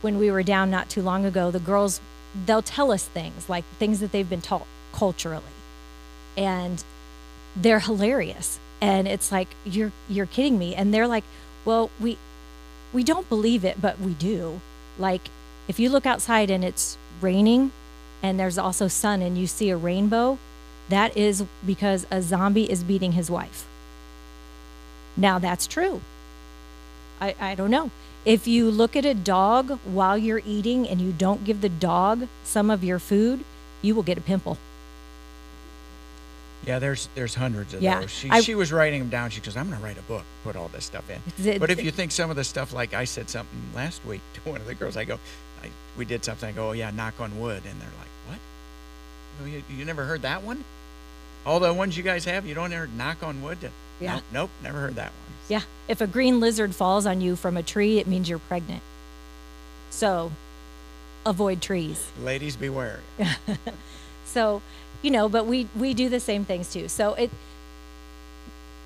when 0.02 0.18
we 0.18 0.30
were 0.30 0.42
down 0.42 0.70
not 0.70 0.88
too 0.88 1.02
long 1.02 1.24
ago, 1.24 1.50
the 1.50 1.60
girls 1.60 2.00
they'll 2.44 2.60
tell 2.62 2.92
us 2.92 3.04
things 3.06 3.48
like 3.48 3.64
things 3.78 4.00
that 4.00 4.12
they've 4.12 4.28
been 4.28 4.42
taught 4.42 4.66
culturally, 4.92 5.42
and 6.36 6.84
they're 7.56 7.80
hilarious. 7.80 8.58
And 8.80 9.08
it's 9.08 9.32
like 9.32 9.48
you're 9.64 9.92
you're 10.08 10.26
kidding 10.26 10.58
me, 10.58 10.74
and 10.74 10.92
they're 10.92 11.08
like, 11.08 11.24
well, 11.64 11.90
we 11.98 12.18
we 12.92 13.02
don't 13.02 13.28
believe 13.28 13.64
it, 13.64 13.80
but 13.80 13.98
we 13.98 14.12
do. 14.14 14.60
Like 14.98 15.22
if 15.66 15.80
you 15.80 15.88
look 15.88 16.06
outside 16.06 16.50
and 16.50 16.62
it's 16.62 16.98
raining, 17.20 17.72
and 18.22 18.38
there's 18.38 18.58
also 18.58 18.88
sun, 18.88 19.22
and 19.22 19.38
you 19.38 19.46
see 19.46 19.70
a 19.70 19.76
rainbow, 19.76 20.38
that 20.88 21.16
is 21.16 21.44
because 21.64 22.06
a 22.10 22.20
zombie 22.20 22.70
is 22.70 22.84
beating 22.84 23.12
his 23.12 23.30
wife. 23.30 23.66
Now 25.16 25.38
that's 25.38 25.66
true. 25.66 26.02
I, 27.20 27.34
I 27.40 27.54
don't 27.54 27.70
know. 27.70 27.90
If 28.26 28.46
you 28.46 28.70
look 28.70 28.96
at 28.96 29.04
a 29.04 29.14
dog 29.14 29.78
while 29.84 30.18
you're 30.18 30.42
eating 30.44 30.86
and 30.88 31.00
you 31.00 31.12
don't 31.12 31.44
give 31.44 31.60
the 31.60 31.68
dog 31.68 32.28
some 32.44 32.70
of 32.70 32.84
your 32.84 32.98
food, 32.98 33.44
you 33.82 33.94
will 33.94 34.02
get 34.02 34.18
a 34.18 34.20
pimple. 34.20 34.58
Yeah, 36.66 36.80
there's 36.80 37.08
there's 37.14 37.34
hundreds 37.34 37.74
of 37.74 37.80
Yeah, 37.82 38.00
those. 38.00 38.10
She, 38.10 38.28
I- 38.28 38.40
she 38.40 38.54
was 38.56 38.72
writing 38.72 39.00
them 39.00 39.08
down. 39.08 39.30
She 39.30 39.40
goes, 39.40 39.56
"I'm 39.56 39.68
going 39.68 39.78
to 39.78 39.84
write 39.84 39.98
a 39.98 40.02
book, 40.02 40.24
put 40.42 40.56
all 40.56 40.68
this 40.68 40.84
stuff 40.84 41.08
in." 41.08 41.20
It- 41.46 41.60
But 41.60 41.70
if 41.70 41.82
you 41.82 41.90
think 41.92 42.10
some 42.12 42.28
of 42.30 42.36
the 42.36 42.44
stuff, 42.44 42.72
like 42.72 42.92
I 42.92 43.04
said 43.04 43.30
something 43.30 43.58
last 43.74 44.04
week 44.04 44.20
to 44.34 44.40
one 44.50 44.60
of 44.60 44.66
the 44.66 44.74
girls, 44.74 44.96
I 44.96 45.04
go, 45.04 45.18
I, 45.62 45.70
"We 45.96 46.04
did 46.04 46.24
something." 46.24 46.48
I 46.48 46.52
go, 46.52 46.70
"Oh 46.70 46.72
yeah, 46.72 46.90
knock 46.90 47.20
on 47.20 47.38
wood," 47.40 47.62
and 47.64 47.80
they're 47.80 47.88
like, 47.98 48.38
"What? 49.40 49.48
You, 49.48 49.62
you 49.78 49.84
never 49.84 50.04
heard 50.04 50.22
that 50.22 50.42
one? 50.42 50.64
All 51.44 51.60
the 51.60 51.72
ones 51.72 51.96
you 51.96 52.02
guys 52.02 52.24
have, 52.24 52.44
you 52.46 52.54
don't 52.54 52.72
ever 52.72 52.88
knock 52.88 53.22
on 53.22 53.42
wood?" 53.42 53.60
To, 53.60 53.70
Yeah. 54.00 54.14
Nope, 54.14 54.22
nope, 54.32 54.50
never 54.64 54.80
heard 54.80 54.96
that 54.96 55.12
one. 55.12 55.36
Yeah. 55.48 55.62
If 55.86 56.00
a 56.00 56.08
green 56.08 56.40
lizard 56.40 56.74
falls 56.74 57.06
on 57.06 57.20
you 57.20 57.36
from 57.36 57.56
a 57.56 57.62
tree, 57.62 57.98
it 58.00 58.08
means 58.08 58.28
you're 58.28 58.40
pregnant. 58.40 58.82
So 59.90 60.32
avoid 61.24 61.62
trees. 61.62 62.10
Ladies, 62.20 62.56
beware. 62.56 62.98
So, 64.26 64.60
you 65.02 65.10
know, 65.10 65.28
but 65.28 65.46
we 65.46 65.68
we 65.76 65.94
do 65.94 66.08
the 66.08 66.20
same 66.20 66.44
things 66.44 66.72
too. 66.72 66.88
So 66.88 67.14
it 67.14 67.30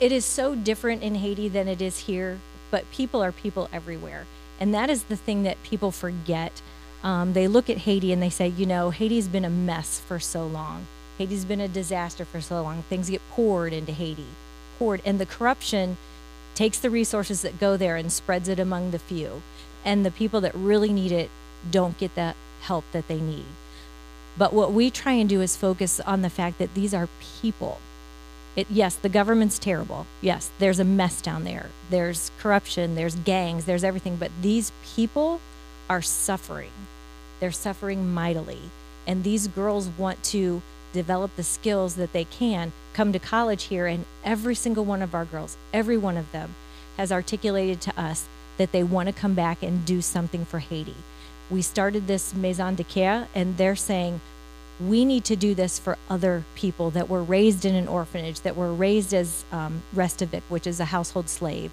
it 0.01 0.13
is 0.13 0.25
so 0.25 0.55
different 0.55 1.03
in 1.03 1.17
Haiti 1.17 1.49
than 1.49 1.69
it 1.69 1.83
is 1.83 2.01
here, 2.01 2.39
but 2.71 2.91
people 2.91 3.23
are 3.23 3.33
people 3.33 3.69
everywhere. 3.73 4.27
And 4.59 4.75
that 4.75 4.91
is 4.91 5.05
the 5.05 5.17
thing 5.17 5.43
that 5.43 5.63
people 5.63 5.91
forget. 5.91 6.63
Um, 7.03 7.33
they 7.33 7.49
look 7.49 7.71
at 7.71 7.79
Haiti 7.79 8.13
and 8.13 8.23
they 8.23 8.31
say, 8.31 8.49
you 8.49 8.67
know, 8.67 8.91
Haiti's 8.91 9.29
been 9.29 9.45
a 9.45 9.51
mess 9.51 10.01
for 10.01 10.19
so 10.19 10.47
long. 10.47 10.87
Haiti's 11.19 11.45
been 11.45 11.61
a 11.61 11.69
disaster 11.69 12.25
for 12.25 12.41
so 12.41 12.63
long. 12.63 12.83
Things 12.83 13.11
get 13.11 13.21
poured 13.31 13.73
into 13.73 13.93
Haiti, 13.93 14.27
poured, 14.79 15.03
and 15.05 15.19
the 15.19 15.27
corruption 15.27 15.99
takes 16.55 16.79
the 16.79 16.91
resources 16.91 17.43
that 17.43 17.61
go 17.61 17.77
there 17.77 17.97
and 17.97 18.11
spreads 18.11 18.49
it 18.49 18.59
among 18.59 18.91
the 18.91 18.99
few. 18.99 19.43
And 19.85 20.05
the 20.05 20.11
people 20.11 20.41
that 20.43 20.55
really 20.55 20.93
need 20.93 21.13
it 21.13 21.31
don't 21.71 21.97
get 21.99 22.15
the 22.15 22.35
help 22.63 22.85
that 22.93 23.09
they 23.09 23.21
need. 23.21 23.47
But 24.41 24.55
what 24.55 24.73
we 24.73 24.91
try 24.91 25.13
and 25.13 25.29
do 25.29 25.43
is 25.43 25.55
focus 25.55 26.01
on 26.01 26.23
the 26.23 26.31
fact 26.31 26.57
that 26.61 26.73
these 26.73 26.95
are 26.95 27.11
people. 27.43 27.79
It, 28.57 28.67
yes, 28.71 28.95
the 28.95 29.11
government's 29.11 29.59
terrible. 29.59 30.07
Yes, 30.23 30.51
there's 30.59 30.79
a 30.79 30.85
mess 30.85 31.21
down 31.21 31.45
there. 31.45 31.67
There's 31.91 32.31
corruption, 32.39 32.95
there's 32.95 33.17
gangs, 33.17 33.67
there's 33.67 33.85
everything. 33.85 34.17
But 34.17 34.31
these 34.41 34.73
people 34.95 35.43
are 35.91 36.01
suffering. 36.01 36.71
They're 37.39 37.53
suffering 37.53 38.15
mightily. 38.15 38.61
And 39.07 39.25
these 39.25 39.47
girls 39.47 39.91
want 39.99 40.23
to 40.33 40.63
develop 40.95 41.37
the 41.37 41.43
skills 41.43 41.97
that 41.97 42.15
they 42.15 42.25
can, 42.25 42.73
come 42.95 43.13
to 43.13 43.19
college 43.19 43.65
here. 43.65 43.87
And 43.87 44.07
every 44.25 44.55
single 44.55 44.87
one 44.87 45.03
of 45.03 45.15
our 45.15 45.27
girls, 45.27 45.59
every 45.75 45.99
one 45.99 46.17
of 46.17 46.33
them, 46.33 46.55
has 46.97 47.13
articulated 47.13 47.83
to 47.83 48.01
us 48.01 48.27
that 48.57 48.73
they 48.73 48.85
want 48.85 49.11
to 49.11 49.13
come 49.13 49.35
back 49.35 49.63
and 49.63 49.85
do 49.85 50.01
something 50.01 50.47
for 50.47 50.61
Haiti. 50.61 50.97
We 51.51 51.61
started 51.61 52.07
this 52.07 52.33
Maison 52.33 52.77
de 52.77 52.85
Coeur, 52.85 53.27
and 53.35 53.57
they're 53.57 53.77
saying, 53.77 54.21
we 54.81 55.05
need 55.05 55.25
to 55.25 55.37
do 55.37 55.55
this 55.55 55.79
for 55.79 55.99
other 56.09 56.45
people 56.55 56.91
that 56.91 57.09
were 57.09 57.23
raised 57.23 57.65
in 57.65 57.75
an 57.75 57.87
orphanage, 57.87 58.41
that 58.41 58.57
were 58.57 58.73
raised 58.73 59.13
as 59.13 59.45
um, 59.53 59.83
Restavek, 59.95 60.43
which 60.49 60.67
is 60.67 60.81
a 60.81 60.87
household 60.87 61.29
slave. 61.29 61.71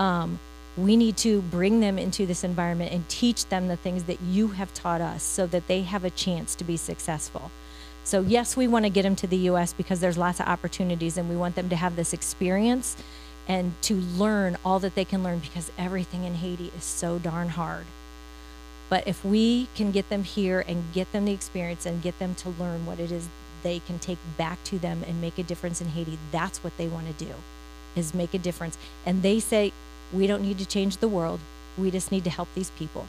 Um, 0.00 0.40
we 0.76 0.96
need 0.96 1.16
to 1.18 1.40
bring 1.42 1.78
them 1.80 1.98
into 1.98 2.26
this 2.26 2.42
environment 2.42 2.92
and 2.92 3.08
teach 3.08 3.46
them 3.46 3.68
the 3.68 3.76
things 3.76 4.04
that 4.04 4.20
you 4.20 4.48
have 4.48 4.74
taught 4.74 5.00
us 5.00 5.22
so 5.22 5.46
that 5.46 5.68
they 5.68 5.82
have 5.82 6.04
a 6.04 6.10
chance 6.10 6.56
to 6.56 6.64
be 6.64 6.76
successful. 6.76 7.50
So, 8.02 8.20
yes, 8.20 8.56
we 8.56 8.66
want 8.66 8.84
to 8.84 8.90
get 8.90 9.02
them 9.02 9.16
to 9.16 9.26
the 9.26 9.36
US 9.48 9.72
because 9.72 10.00
there's 10.00 10.18
lots 10.18 10.40
of 10.40 10.46
opportunities 10.46 11.16
and 11.16 11.28
we 11.28 11.36
want 11.36 11.54
them 11.54 11.68
to 11.68 11.76
have 11.76 11.94
this 11.94 12.12
experience 12.12 12.96
and 13.46 13.72
to 13.82 13.94
learn 13.94 14.56
all 14.64 14.78
that 14.80 14.94
they 14.94 15.04
can 15.04 15.22
learn 15.22 15.38
because 15.38 15.70
everything 15.78 16.24
in 16.24 16.34
Haiti 16.34 16.72
is 16.76 16.84
so 16.84 17.18
darn 17.18 17.50
hard. 17.50 17.86
But 18.94 19.08
if 19.08 19.24
we 19.24 19.66
can 19.74 19.90
get 19.90 20.08
them 20.08 20.22
here 20.22 20.64
and 20.68 20.84
get 20.92 21.10
them 21.10 21.24
the 21.24 21.32
experience 21.32 21.84
and 21.84 22.00
get 22.00 22.16
them 22.20 22.36
to 22.36 22.50
learn 22.50 22.86
what 22.86 23.00
it 23.00 23.10
is 23.10 23.26
they 23.64 23.80
can 23.80 23.98
take 23.98 24.18
back 24.38 24.62
to 24.66 24.78
them 24.78 25.02
and 25.08 25.20
make 25.20 25.36
a 25.36 25.42
difference 25.42 25.80
in 25.80 25.88
Haiti, 25.88 26.16
that's 26.30 26.62
what 26.62 26.76
they 26.76 26.86
want 26.86 27.08
to 27.08 27.24
do 27.24 27.32
is 27.96 28.14
make 28.14 28.34
a 28.34 28.38
difference. 28.38 28.78
And 29.04 29.24
they 29.24 29.40
say, 29.40 29.72
we 30.12 30.28
don't 30.28 30.42
need 30.42 30.60
to 30.60 30.64
change 30.64 30.98
the 30.98 31.08
world. 31.08 31.40
We 31.76 31.90
just 31.90 32.12
need 32.12 32.22
to 32.22 32.30
help 32.30 32.46
these 32.54 32.70
people. 32.70 33.08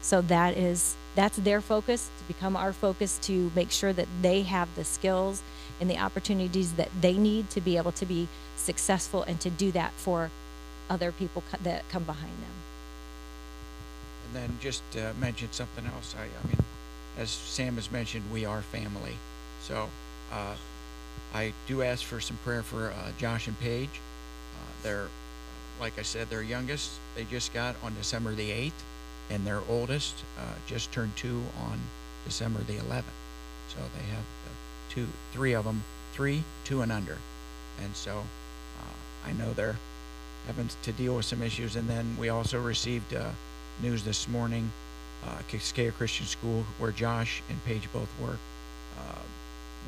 So 0.00 0.20
that 0.20 0.56
is 0.56 0.94
that's 1.16 1.38
their 1.38 1.60
focus 1.60 2.08
to 2.20 2.32
become 2.32 2.56
our 2.56 2.72
focus 2.72 3.18
to 3.22 3.50
make 3.56 3.72
sure 3.72 3.92
that 3.92 4.06
they 4.22 4.42
have 4.42 4.68
the 4.76 4.84
skills 4.84 5.42
and 5.80 5.90
the 5.90 5.98
opportunities 5.98 6.74
that 6.74 6.90
they 7.00 7.14
need 7.14 7.50
to 7.50 7.60
be 7.60 7.76
able 7.76 7.90
to 7.90 8.06
be 8.06 8.28
successful 8.54 9.24
and 9.24 9.40
to 9.40 9.50
do 9.50 9.72
that 9.72 9.90
for 9.94 10.30
other 10.88 11.10
people 11.10 11.42
that 11.64 11.82
come 11.88 12.04
behind 12.04 12.34
them. 12.34 12.63
Then 14.34 14.58
just 14.60 14.82
uh, 14.96 15.12
mention 15.18 15.48
something 15.52 15.86
else. 15.86 16.14
I, 16.18 16.24
I 16.24 16.48
mean, 16.48 16.58
as 17.16 17.30
Sam 17.30 17.76
has 17.76 17.90
mentioned, 17.90 18.24
we 18.32 18.44
are 18.44 18.60
family. 18.62 19.16
So 19.62 19.88
uh, 20.32 20.56
I 21.32 21.52
do 21.66 21.82
ask 21.82 22.04
for 22.04 22.20
some 22.20 22.36
prayer 22.44 22.62
for 22.62 22.90
uh, 22.90 23.12
Josh 23.16 23.46
and 23.46 23.58
Paige. 23.60 23.88
Uh, 23.88 24.72
they're, 24.82 25.08
like 25.80 25.98
I 25.98 26.02
said, 26.02 26.28
their 26.30 26.42
youngest 26.42 26.90
they 27.14 27.24
just 27.24 27.54
got 27.54 27.76
on 27.82 27.94
December 27.94 28.34
the 28.34 28.50
8th, 28.50 28.72
and 29.30 29.46
their 29.46 29.60
oldest 29.68 30.14
uh, 30.38 30.54
just 30.66 30.92
turned 30.92 31.16
two 31.16 31.42
on 31.62 31.80
December 32.24 32.60
the 32.64 32.74
11th. 32.74 33.04
So 33.68 33.78
they 33.96 34.04
have 34.10 34.18
uh, 34.18 34.50
two, 34.90 35.06
three 35.32 35.54
of 35.54 35.64
them, 35.64 35.84
three, 36.12 36.42
two, 36.64 36.82
and 36.82 36.90
under. 36.90 37.18
And 37.82 37.94
so 37.94 38.24
I 39.26 39.32
know 39.32 39.52
they're 39.52 39.76
having 40.46 40.68
to 40.82 40.92
deal 40.92 41.16
with 41.16 41.24
some 41.24 41.42
issues. 41.42 41.76
And 41.76 41.88
then 41.88 42.16
we 42.18 42.28
also 42.28 42.60
received 42.60 43.14
news 43.82 44.02
this 44.02 44.28
morning, 44.28 44.70
uh, 45.26 45.38
Christian 45.48 46.26
School, 46.26 46.64
where 46.78 46.92
Josh 46.92 47.42
and 47.48 47.64
Paige 47.64 47.88
both 47.92 48.08
work. 48.20 48.38
Uh, 48.98 49.18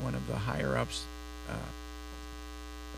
one 0.03 0.15
of 0.15 0.27
the 0.27 0.37
higher 0.37 0.77
ups, 0.77 1.05
uh, 1.49 1.55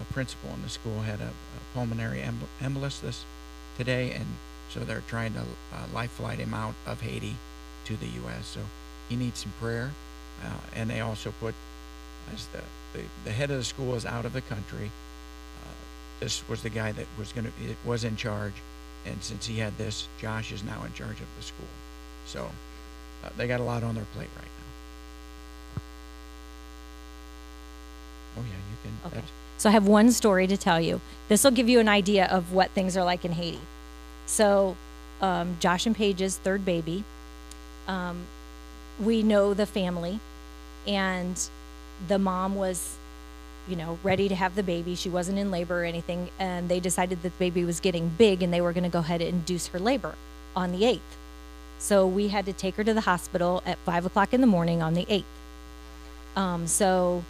a 0.01 0.13
principal 0.13 0.51
in 0.51 0.63
the 0.63 0.69
school, 0.69 1.01
had 1.01 1.21
a, 1.21 1.29
a 1.29 1.75
pulmonary 1.75 2.21
embol- 2.21 2.49
embolus 2.61 3.01
this 3.01 3.25
today, 3.77 4.13
and 4.13 4.27
so 4.71 4.81
they're 4.81 5.03
trying 5.09 5.35
to 5.35 5.41
uh, 5.41 5.87
life 5.93 6.11
flight 6.13 6.39
him 6.39 6.55
out 6.55 6.75
of 6.87 7.01
Haiti 7.01 7.37
to 7.85 7.97
the 7.97 8.07
U.S. 8.07 8.47
So 8.47 8.61
he 9.09 9.17
needs 9.17 9.41
some 9.41 9.53
prayer, 9.61 9.93
uh, 10.45 10.59
and 10.75 10.91
they 10.91 11.01
also 11.01 11.33
put 11.41 11.55
as 12.33 12.47
the, 12.47 12.63
the 12.93 13.05
the 13.25 13.33
head 13.33 13.51
of 13.51 13.59
the 13.59 13.65
school 13.65 13.95
is 13.95 14.05
out 14.05 14.25
of 14.25 14.33
the 14.33 14.43
country. 14.43 14.91
Uh, 15.65 15.73
this 16.21 16.47
was 16.49 16.63
the 16.63 16.71
guy 16.71 16.93
that 16.93 17.07
was 17.19 17.33
going 17.33 17.47
to 17.47 17.53
was 17.85 18.05
in 18.05 18.17
charge, 18.17 18.55
and 19.09 19.23
since 19.23 19.47
he 19.47 19.59
had 19.59 19.77
this, 19.79 20.09
Josh 20.21 20.53
is 20.53 20.63
now 20.63 20.85
in 20.85 20.93
charge 20.93 21.21
of 21.21 21.27
the 21.37 21.43
school. 21.43 21.67
So 22.27 22.51
uh, 23.25 23.31
they 23.37 23.49
got 23.49 23.61
a 23.61 23.65
lot 23.65 23.83
on 23.83 23.95
their 23.95 24.07
plate 24.15 24.29
right 24.37 24.45
now. 24.45 25.83
Oh 28.37 28.43
yeah, 28.43 28.57
you 28.71 28.77
can. 28.83 29.19
Okay. 29.19 29.27
So 29.57 29.69
I 29.69 29.73
have 29.73 29.89
one 29.89 30.13
story 30.13 30.47
to 30.47 30.57
tell 30.57 30.81
you. 30.81 31.01
This 31.29 31.43
will 31.43 31.51
give 31.51 31.69
you 31.69 31.81
an 31.81 31.89
idea 31.89 32.27
of 32.27 32.53
what 32.53 32.71
things 32.71 32.97
are 32.97 33.05
like 33.05 33.25
in 33.25 33.33
Haiti. 33.33 33.61
So, 34.27 34.77
um, 35.21 35.57
Josh 35.59 35.87
and 35.87 35.97
Paige's 35.97 36.37
third 36.37 36.65
baby, 36.65 37.03
um, 37.89 38.27
we 39.01 39.23
know 39.23 39.55
the 39.55 39.67
family, 39.67 40.21
and 40.87 41.41
the 42.07 42.19
mom 42.19 42.55
was, 42.55 42.97
you 43.69 43.77
know, 43.77 43.99
ready 44.03 44.29
to 44.29 44.35
have 44.35 44.55
the 44.55 44.63
baby. 44.63 44.95
She 44.95 45.09
wasn't 45.09 45.39
in 45.39 45.51
labor 45.51 45.83
or 45.83 45.85
anything, 45.85 46.31
and 46.39 46.69
they 46.69 46.81
decided 46.81 47.23
that 47.23 47.29
the 47.29 47.39
baby 47.39 47.65
was 47.65 47.81
getting 47.81 48.09
big, 48.09 48.43
and 48.43 48.53
they 48.53 48.61
were 48.61 48.73
going 48.73 48.85
to 48.85 48.91
go 48.91 49.01
ahead 49.01 49.21
and 49.21 49.31
induce 49.31 49.69
her 49.69 49.79
labor 49.79 50.15
on 50.57 50.73
the 50.73 50.85
eighth. 50.85 51.17
So 51.79 52.07
we 52.07 52.29
had 52.29 52.47
to 52.47 52.53
take 52.53 52.75
her 52.77 52.85
to 52.85 52.95
the 52.95 53.03
hospital 53.03 53.63
at 53.65 53.79
five 53.79 54.05
o'clock 54.05 54.33
in 54.35 54.41
the 54.41 54.47
morning 54.47 54.83
on 54.83 54.95
the 54.95 55.07
eighth. 55.09 55.27
Um, 56.35 56.67
so 56.67 57.23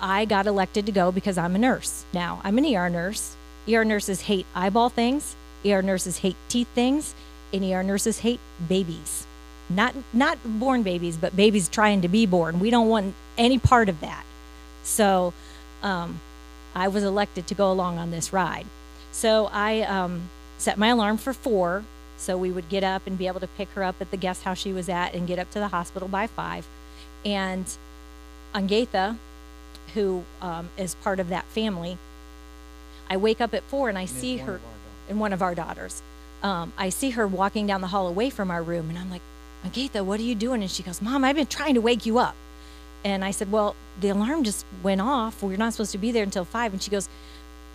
I 0.00 0.24
got 0.24 0.46
elected 0.46 0.86
to 0.86 0.92
go 0.92 1.12
because 1.12 1.38
I'm 1.38 1.54
a 1.54 1.58
nurse. 1.58 2.04
Now, 2.12 2.40
I'm 2.44 2.58
an 2.58 2.64
ER 2.64 2.88
nurse. 2.88 3.36
ER 3.68 3.84
nurses 3.84 4.22
hate 4.22 4.46
eyeball 4.54 4.88
things. 4.88 5.36
ER 5.64 5.82
nurses 5.82 6.18
hate 6.18 6.36
teeth 6.48 6.68
things. 6.74 7.14
And 7.52 7.64
ER 7.64 7.82
nurses 7.82 8.20
hate 8.20 8.40
babies. 8.68 9.26
Not 9.68 9.94
not 10.12 10.38
born 10.44 10.82
babies, 10.82 11.16
but 11.16 11.36
babies 11.36 11.68
trying 11.68 12.00
to 12.02 12.08
be 12.08 12.26
born. 12.26 12.58
We 12.58 12.70
don't 12.70 12.88
want 12.88 13.14
any 13.38 13.58
part 13.58 13.88
of 13.88 14.00
that. 14.00 14.24
So 14.82 15.32
um, 15.82 16.20
I 16.74 16.88
was 16.88 17.02
elected 17.02 17.46
to 17.48 17.54
go 17.54 17.70
along 17.70 17.98
on 17.98 18.10
this 18.10 18.32
ride. 18.32 18.66
So 19.12 19.50
I 19.52 19.82
um, 19.82 20.30
set 20.58 20.78
my 20.78 20.88
alarm 20.88 21.18
for 21.18 21.32
four, 21.32 21.84
so 22.16 22.36
we 22.36 22.50
would 22.50 22.68
get 22.68 22.84
up 22.84 23.06
and 23.06 23.16
be 23.18 23.26
able 23.26 23.40
to 23.40 23.48
pick 23.48 23.68
her 23.70 23.82
up 23.82 23.96
at 24.00 24.10
the 24.10 24.16
guest 24.16 24.44
house 24.44 24.58
she 24.58 24.72
was 24.72 24.88
at 24.88 25.14
and 25.14 25.26
get 25.26 25.38
up 25.38 25.50
to 25.52 25.58
the 25.58 25.68
hospital 25.68 26.08
by 26.08 26.26
five. 26.26 26.66
And 27.24 27.66
Angetha, 28.54 29.16
who 29.94 30.24
um, 30.40 30.68
is 30.76 30.94
part 30.96 31.18
of 31.18 31.28
that 31.28 31.44
family, 31.46 31.98
I 33.08 33.16
wake 33.16 33.40
up 33.40 33.54
at 33.54 33.62
four 33.64 33.88
and 33.88 33.98
I 33.98 34.02
And 34.02 34.10
see 34.10 34.36
her 34.38 34.60
and 35.08 35.18
one 35.18 35.32
of 35.32 35.42
our 35.42 35.54
daughters. 35.54 36.02
Um, 36.42 36.72
I 36.78 36.88
see 36.88 37.10
her 37.10 37.26
walking 37.26 37.66
down 37.66 37.80
the 37.80 37.88
hall 37.88 38.06
away 38.06 38.30
from 38.30 38.50
our 38.50 38.62
room, 38.62 38.88
and 38.88 38.98
I'm 38.98 39.10
like, 39.10 39.20
Agatha, 39.64 40.02
what 40.02 40.20
are 40.20 40.22
you 40.22 40.34
doing? 40.34 40.62
And 40.62 40.70
she 40.70 40.82
goes, 40.82 41.02
Mom, 41.02 41.24
I've 41.24 41.36
been 41.36 41.46
trying 41.46 41.74
to 41.74 41.80
wake 41.80 42.06
you 42.06 42.18
up. 42.18 42.34
And 43.04 43.24
I 43.24 43.30
said, 43.30 43.50
Well, 43.50 43.74
the 44.00 44.08
alarm 44.10 44.44
just 44.44 44.66
went 44.82 45.00
off. 45.00 45.42
We're 45.42 45.56
not 45.56 45.72
supposed 45.72 45.92
to 45.92 45.98
be 45.98 46.12
there 46.12 46.24
until 46.24 46.44
five. 46.44 46.72
And 46.72 46.82
she 46.82 46.90
goes, 46.90 47.08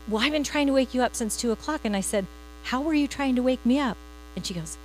Well, 0.08 0.24
I've 0.24 0.32
been 0.32 0.44
trying 0.44 0.68
to 0.68 0.74
wake 0.74 0.94
you 0.94 1.02
up 1.02 1.16
since 1.16 1.36
two 1.38 1.52
o'clock. 1.52 1.82
And 1.84 1.96
I 1.96 2.02
said, 2.02 2.26
How 2.64 2.82
were 2.82 2.94
you 2.94 3.08
trying 3.08 3.36
to 3.36 3.44
wake 3.44 3.66
me 3.66 3.80
up? 3.80 3.98
And 4.36 4.46
she 4.46 4.54
goes, 4.54 4.78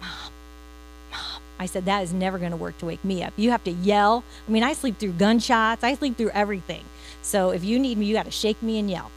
Mom, 0.00 0.32
Mom. 1.10 1.42
I 1.58 1.66
said, 1.66 1.84
That 1.84 2.02
is 2.02 2.12
never 2.12 2.38
going 2.38 2.52
to 2.52 2.56
work 2.56 2.78
to 2.78 2.86
wake 2.86 3.04
me 3.04 3.22
up. 3.22 3.32
You 3.36 3.50
have 3.50 3.64
to 3.64 3.70
yell. 3.70 4.24
I 4.46 4.50
mean, 4.50 4.62
I 4.62 4.72
sleep 4.72 4.98
through 4.98 5.12
gunshots, 5.12 5.82
I 5.82 5.94
sleep 5.94 6.16
through 6.16 6.30
everything. 6.30 6.84
So 7.22 7.50
if 7.50 7.64
you 7.64 7.78
need 7.78 7.98
me, 7.98 8.06
you 8.06 8.14
got 8.14 8.24
to 8.24 8.32
shake 8.32 8.62
me 8.62 8.78
and 8.78 8.90
yell. 8.90 9.10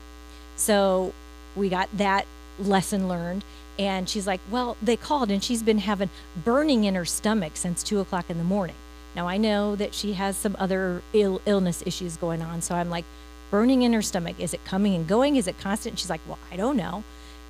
So 0.56 1.14
we 1.56 1.70
got 1.70 1.90
that 1.98 2.26
lesson 2.60 3.08
learned. 3.08 3.44
And 3.78 4.08
she's 4.10 4.26
like, 4.26 4.42
Well, 4.50 4.78
they 4.82 4.98
called 4.98 5.30
and 5.30 5.44
she's 5.44 5.62
been 5.62 5.80
having 5.80 6.10
burning 6.44 6.86
in 6.86 6.96
her 6.96 7.06
stomach 7.06 7.52
since 7.56 7.84
two 7.84 8.00
o'clock 8.00 8.30
in 8.30 8.40
the 8.40 8.44
morning. 8.44 8.76
Now 9.16 9.28
I 9.28 9.38
know 9.38 9.76
that 9.76 9.94
she 9.94 10.14
has 10.14 10.36
some 10.36 10.56
other 10.60 11.02
Ill- 11.14 11.42
illness 11.46 11.84
issues 11.86 12.18
going 12.18 12.42
on. 12.42 12.62
So 12.62 12.76
I'm 12.76 12.90
like, 12.90 13.06
Burning 13.52 13.84
in 13.84 13.94
her 13.94 14.02
stomach. 14.02 14.40
Is 14.40 14.54
it 14.54 14.66
coming 14.66 14.96
and 14.96 15.08
going? 15.08 15.36
Is 15.36 15.48
it 15.48 15.60
constant? 15.60 16.00
She's 16.00 16.10
like, 16.10 16.22
Well, 16.28 16.40
I 16.52 16.58
don't 16.58 16.76
know. 16.76 17.04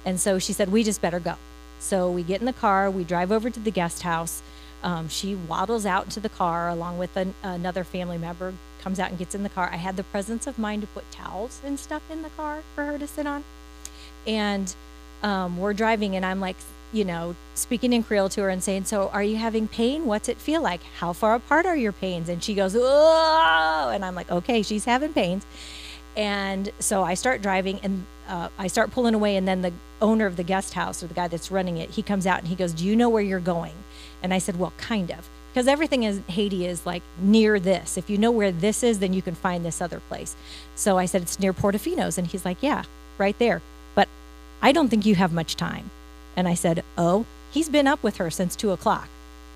And 0.05 0.19
so 0.19 0.39
she 0.39 0.53
said, 0.53 0.71
We 0.71 0.83
just 0.83 1.01
better 1.01 1.19
go. 1.19 1.35
So 1.79 2.11
we 2.11 2.23
get 2.23 2.39
in 2.39 2.45
the 2.45 2.53
car, 2.53 2.91
we 2.91 3.03
drive 3.03 3.31
over 3.31 3.49
to 3.49 3.59
the 3.59 3.71
guest 3.71 4.03
house. 4.03 4.41
Um, 4.83 5.09
she 5.09 5.33
waddles 5.35 5.85
out 5.85 6.05
into 6.05 6.19
the 6.19 6.29
car 6.29 6.69
along 6.69 6.97
with 6.99 7.15
an, 7.17 7.33
another 7.41 7.83
family 7.83 8.17
member, 8.17 8.53
comes 8.81 8.99
out 8.99 9.09
and 9.09 9.17
gets 9.17 9.33
in 9.33 9.43
the 9.43 9.49
car. 9.49 9.69
I 9.71 9.77
had 9.77 9.97
the 9.97 10.03
presence 10.03 10.45
of 10.47 10.59
mind 10.59 10.81
to 10.81 10.87
put 10.87 11.09
towels 11.11 11.61
and 11.65 11.79
stuff 11.79 12.03
in 12.11 12.21
the 12.21 12.29
car 12.29 12.61
for 12.75 12.85
her 12.85 12.99
to 12.99 13.07
sit 13.07 13.25
on 13.25 13.43
and 14.27 14.73
um, 15.23 15.57
we're 15.57 15.73
driving 15.73 16.15
and 16.15 16.25
i'm 16.25 16.39
like 16.39 16.57
you 16.95 17.03
know 17.03 17.35
speaking 17.55 17.91
in 17.91 18.01
creole 18.01 18.29
to 18.29 18.41
her 18.41 18.49
and 18.49 18.63
saying 18.63 18.85
so 18.85 19.09
are 19.09 19.23
you 19.23 19.35
having 19.35 19.67
pain? 19.67 20.05
What's 20.05 20.29
it 20.29 20.37
feel 20.37 20.61
like? 20.61 20.81
How 20.99 21.11
far 21.13 21.35
apart 21.35 21.65
are 21.65 21.75
your 21.75 21.91
pains? 21.91 22.29
And 22.29 22.41
she 22.41 22.55
goes 22.55 22.75
oh 22.77 23.91
and 23.93 24.05
i'm 24.05 24.15
like 24.15 24.31
okay 24.31 24.61
she's 24.61 24.85
having 24.85 25.13
pains. 25.13 25.45
And 26.15 26.71
so 26.79 27.03
i 27.03 27.13
start 27.13 27.41
driving 27.41 27.79
and 27.81 28.05
uh, 28.29 28.49
i 28.57 28.67
start 28.67 28.91
pulling 28.91 29.13
away 29.13 29.35
and 29.35 29.47
then 29.47 29.61
the 29.61 29.73
owner 30.01 30.25
of 30.25 30.37
the 30.37 30.43
guest 30.43 30.73
house 30.73 31.03
or 31.03 31.07
the 31.07 31.13
guy 31.13 31.27
that's 31.27 31.51
running 31.51 31.77
it 31.77 31.91
he 31.91 32.01
comes 32.01 32.25
out 32.25 32.39
and 32.39 32.47
he 32.47 32.55
goes 32.55 32.73
do 32.73 32.85
you 32.85 32.95
know 32.95 33.09
where 33.09 33.23
you're 33.23 33.39
going? 33.39 33.73
And 34.23 34.33
i 34.33 34.37
said 34.37 34.57
well 34.57 34.73
kind 34.77 35.11
of 35.11 35.29
because 35.53 35.67
everything 35.67 36.03
in 36.03 36.23
haiti 36.27 36.65
is 36.65 36.85
like 36.85 37.03
near 37.19 37.59
this. 37.59 37.97
If 37.97 38.09
you 38.09 38.17
know 38.17 38.31
where 38.31 38.51
this 38.51 38.83
is 38.83 38.99
then 38.99 39.11
you 39.11 39.21
can 39.21 39.35
find 39.35 39.65
this 39.65 39.81
other 39.81 39.99
place. 39.99 40.35
So 40.75 40.97
i 40.97 41.05
said 41.05 41.21
it's 41.23 41.39
near 41.39 41.53
portofino's. 41.53 42.17
And 42.17 42.27
he's 42.27 42.45
like 42.45 42.63
yeah 42.63 42.83
right 43.17 43.37
there. 43.37 43.61
But 43.93 44.07
I 44.61 44.71
don't 44.71 44.87
think 44.87 45.05
you 45.05 45.15
have 45.15 45.33
much 45.33 45.55
time. 45.57 45.91
And 46.35 46.47
I 46.47 46.53
said, 46.53 46.83
Oh, 46.97 47.25
he's 47.51 47.69
been 47.69 47.87
up 47.87 48.03
with 48.03 48.17
her 48.17 48.29
since 48.29 48.55
two 48.55 48.71
o'clock. 48.71 49.07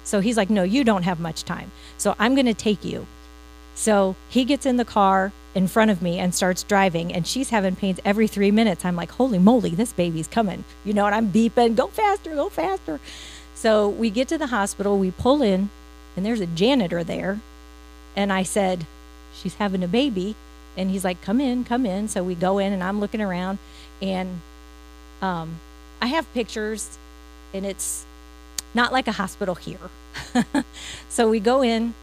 So 0.04 0.20
he's 0.20 0.38
like, 0.38 0.50
No, 0.50 0.64
you 0.64 0.84
don't 0.84 1.04
have 1.04 1.20
much 1.20 1.44
time. 1.44 1.72
So 1.98 2.16
I'm 2.20 2.36
going 2.36 2.46
to 2.46 2.54
take 2.54 2.84
you. 2.84 3.06
So 3.76 4.16
he 4.30 4.44
gets 4.44 4.66
in 4.66 4.78
the 4.78 4.86
car 4.86 5.32
in 5.56 5.68
front 5.68 5.90
of 5.90 6.02
me 6.02 6.20
and 6.20 6.36
starts 6.36 6.64
driving, 6.64 7.14
and 7.14 7.26
she's 7.26 7.50
having 7.50 7.76
pains 7.76 8.00
every 8.04 8.28
three 8.28 8.52
minutes. 8.52 8.84
I'm 8.84 8.96
like, 8.96 9.12
Holy 9.12 9.40
moly, 9.40 9.72
this 9.72 9.94
baby's 9.94 10.28
coming. 10.28 10.64
You 10.84 10.94
know, 10.94 11.06
and 11.06 11.16
I'm 11.16 11.32
beeping, 11.32 11.76
Go 11.76 11.88
faster, 11.88 12.36
go 12.36 12.50
faster. 12.50 13.00
So 13.56 13.90
we 13.90 14.10
get 14.10 14.28
to 14.30 14.38
the 14.38 14.48
hospital, 14.48 14.98
we 14.98 15.12
pull 15.12 15.42
in, 15.42 15.70
and 16.16 16.26
there's 16.26 16.42
a 16.42 16.48
janitor 16.48 17.04
there. 17.04 17.40
And 18.16 18.32
I 18.34 18.44
said, 18.44 18.86
She's 19.34 19.56
having 19.56 19.84
a 19.84 19.88
baby. 19.88 20.36
And 20.78 20.92
he's 20.92 21.04
like, 21.04 21.22
Come 21.22 21.40
in, 21.40 21.64
come 21.64 21.86
in. 21.86 22.08
So 22.08 22.24
we 22.24 22.36
go 22.36 22.60
in, 22.60 22.74
and 22.74 22.84
I'm 22.84 23.00
looking 23.00 23.22
around, 23.22 23.60
and 24.02 24.42
um, 25.22 25.60
I 26.02 26.08
have 26.08 26.32
pictures, 26.34 26.98
and 27.54 27.66
it's 27.66 28.06
not 28.74 28.92
like 28.92 29.08
a 29.08 29.14
hospital 29.14 29.56
here. 29.56 29.80
so 31.10 31.30
we 31.30 31.40
go 31.40 31.62
in, 31.62 31.94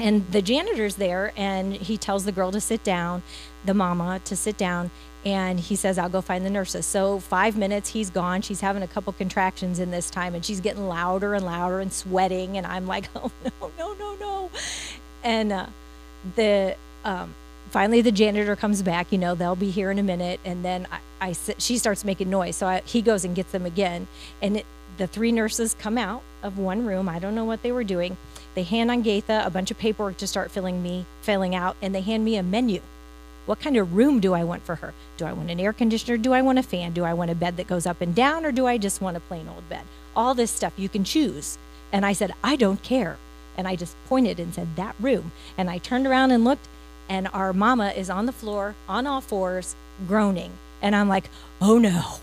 and 0.00 0.30
the 0.30 0.42
janitor's 0.42 0.96
there, 0.96 1.32
and 1.36 1.74
he 1.74 1.96
tells 1.96 2.24
the 2.24 2.32
girl 2.32 2.52
to 2.52 2.60
sit 2.60 2.84
down, 2.84 3.22
the 3.64 3.74
mama 3.74 4.20
to 4.24 4.36
sit 4.36 4.56
down, 4.56 4.90
and 5.24 5.58
he 5.58 5.76
says, 5.76 5.98
I'll 5.98 6.08
go 6.08 6.20
find 6.20 6.46
the 6.46 6.50
nurses. 6.50 6.86
So 6.86 7.18
five 7.18 7.56
minutes, 7.56 7.90
he's 7.90 8.08
gone. 8.08 8.40
She's 8.40 8.60
having 8.60 8.82
a 8.82 8.86
couple 8.86 9.12
contractions 9.12 9.78
in 9.80 9.90
this 9.90 10.10
time, 10.10 10.34
and 10.34 10.44
she's 10.44 10.60
getting 10.60 10.86
louder 10.88 11.34
and 11.34 11.44
louder 11.44 11.80
and 11.80 11.92
sweating, 11.92 12.56
and 12.56 12.66
I'm 12.66 12.86
like, 12.86 13.08
oh 13.16 13.30
no, 13.44 13.70
no, 13.78 13.94
no, 13.94 14.16
no. 14.16 14.50
And 15.24 15.52
uh, 15.52 15.66
the 16.36 16.76
um, 17.04 17.34
finally 17.70 18.00
the 18.00 18.12
janitor 18.12 18.56
comes 18.56 18.82
back 18.82 19.12
you 19.12 19.18
know 19.18 19.34
they'll 19.34 19.56
be 19.56 19.70
here 19.70 19.90
in 19.90 19.98
a 19.98 20.02
minute. 20.02 20.40
And 20.44 20.64
then 20.64 20.86
I 21.20 21.34
she 21.58 21.78
starts 21.78 22.04
making 22.04 22.30
noise. 22.30 22.56
So 22.56 22.66
I, 22.66 22.82
he 22.84 23.02
goes 23.02 23.24
and 23.24 23.34
gets 23.34 23.52
them 23.52 23.66
again. 23.66 24.06
And 24.42 24.58
it, 24.58 24.66
the 24.96 25.06
three 25.06 25.32
nurses 25.32 25.74
come 25.78 25.96
out 25.98 26.22
of 26.42 26.58
one 26.58 26.86
room. 26.86 27.08
I 27.08 27.18
don't 27.18 27.34
know 27.34 27.44
what 27.44 27.62
they 27.62 27.72
were 27.72 27.84
doing. 27.84 28.16
They 28.54 28.64
hand 28.64 28.90
on 28.90 29.04
Gaitha 29.04 29.46
a 29.46 29.50
bunch 29.50 29.70
of 29.70 29.78
paperwork 29.78 30.16
to 30.18 30.26
start 30.26 30.50
filling 30.50 30.82
me 30.82 31.06
filling 31.22 31.54
out. 31.54 31.76
And 31.80 31.94
they 31.94 32.00
hand 32.00 32.24
me 32.24 32.36
a 32.36 32.42
menu. 32.42 32.80
What 33.46 33.60
kind 33.60 33.78
of 33.78 33.94
room 33.94 34.20
do 34.20 34.34
i 34.34 34.44
want 34.44 34.62
for 34.62 34.74
her? 34.74 34.92
Do 35.16 35.24
i 35.24 35.32
want 35.32 35.50
an 35.50 35.60
air 35.60 35.72
conditioner? 35.72 36.18
Do 36.18 36.34
i 36.34 36.42
want 36.42 36.58
a 36.58 36.62
fan? 36.62 36.92
Do 36.92 37.04
i 37.04 37.14
want 37.14 37.30
a 37.30 37.34
bed 37.34 37.56
that 37.56 37.66
goes 37.66 37.86
up 37.86 38.00
and 38.02 38.14
down? 38.14 38.44
Or 38.44 38.52
do 38.52 38.66
i 38.66 38.76
just 38.76 39.00
want 39.00 39.16
a 39.16 39.20
plain 39.20 39.48
old 39.48 39.68
bed? 39.70 39.84
All 40.14 40.34
this 40.34 40.50
stuff 40.50 40.74
you 40.76 40.88
can 40.88 41.04
choose. 41.04 41.56
And 41.90 42.04
i 42.04 42.12
said 42.12 42.34
i 42.44 42.56
don't 42.56 42.82
care. 42.82 43.16
And 43.56 43.66
i 43.66 43.74
just 43.74 43.96
pointed 44.06 44.38
and 44.38 44.54
said 44.54 44.76
that 44.76 44.94
room. 45.00 45.32
And 45.56 45.70
i 45.70 45.78
turned 45.78 46.06
around 46.06 46.30
and 46.30 46.44
looked 46.44 46.68
and 47.08 47.28
our 47.32 47.52
mama 47.52 47.90
is 47.90 48.10
on 48.10 48.26
the 48.26 48.32
floor 48.32 48.74
on 48.88 49.06
all 49.06 49.20
fours 49.20 49.74
groaning. 50.06 50.52
And 50.82 50.94
i'm 50.94 51.08
like 51.08 51.28
oh 51.60 51.78
no. 51.78 52.16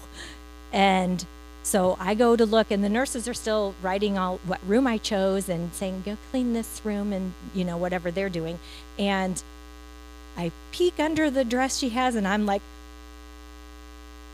And 0.71 1.25
so 1.63 1.97
i 1.99 2.13
go 2.13 2.36
to 2.36 2.45
look 2.45 2.71
and 2.71 2.83
the 2.83 2.89
nurses 2.89 3.27
are 3.27 3.33
still 3.33 3.75
writing 3.81 4.17
all 4.17 4.39
what 4.45 4.59
room 4.65 4.88
i 4.88 4.97
chose 4.97 5.49
and 5.49 5.73
saying 5.73 6.03
go 6.05 6.17
clean 6.31 6.53
this 6.53 6.81
room 6.83 7.11
and 7.11 7.33
you 7.53 7.63
know 7.65 7.77
whatever 7.77 8.11
they're 8.11 8.29
doing. 8.29 8.59
And 8.99 9.41
i 10.38 10.51
peek 10.71 10.99
under 10.99 11.29
the 11.29 11.43
dress 11.43 11.77
she 11.77 11.89
has 11.89 12.15
and 12.15 12.27
i'm 12.27 12.45
like 12.45 12.61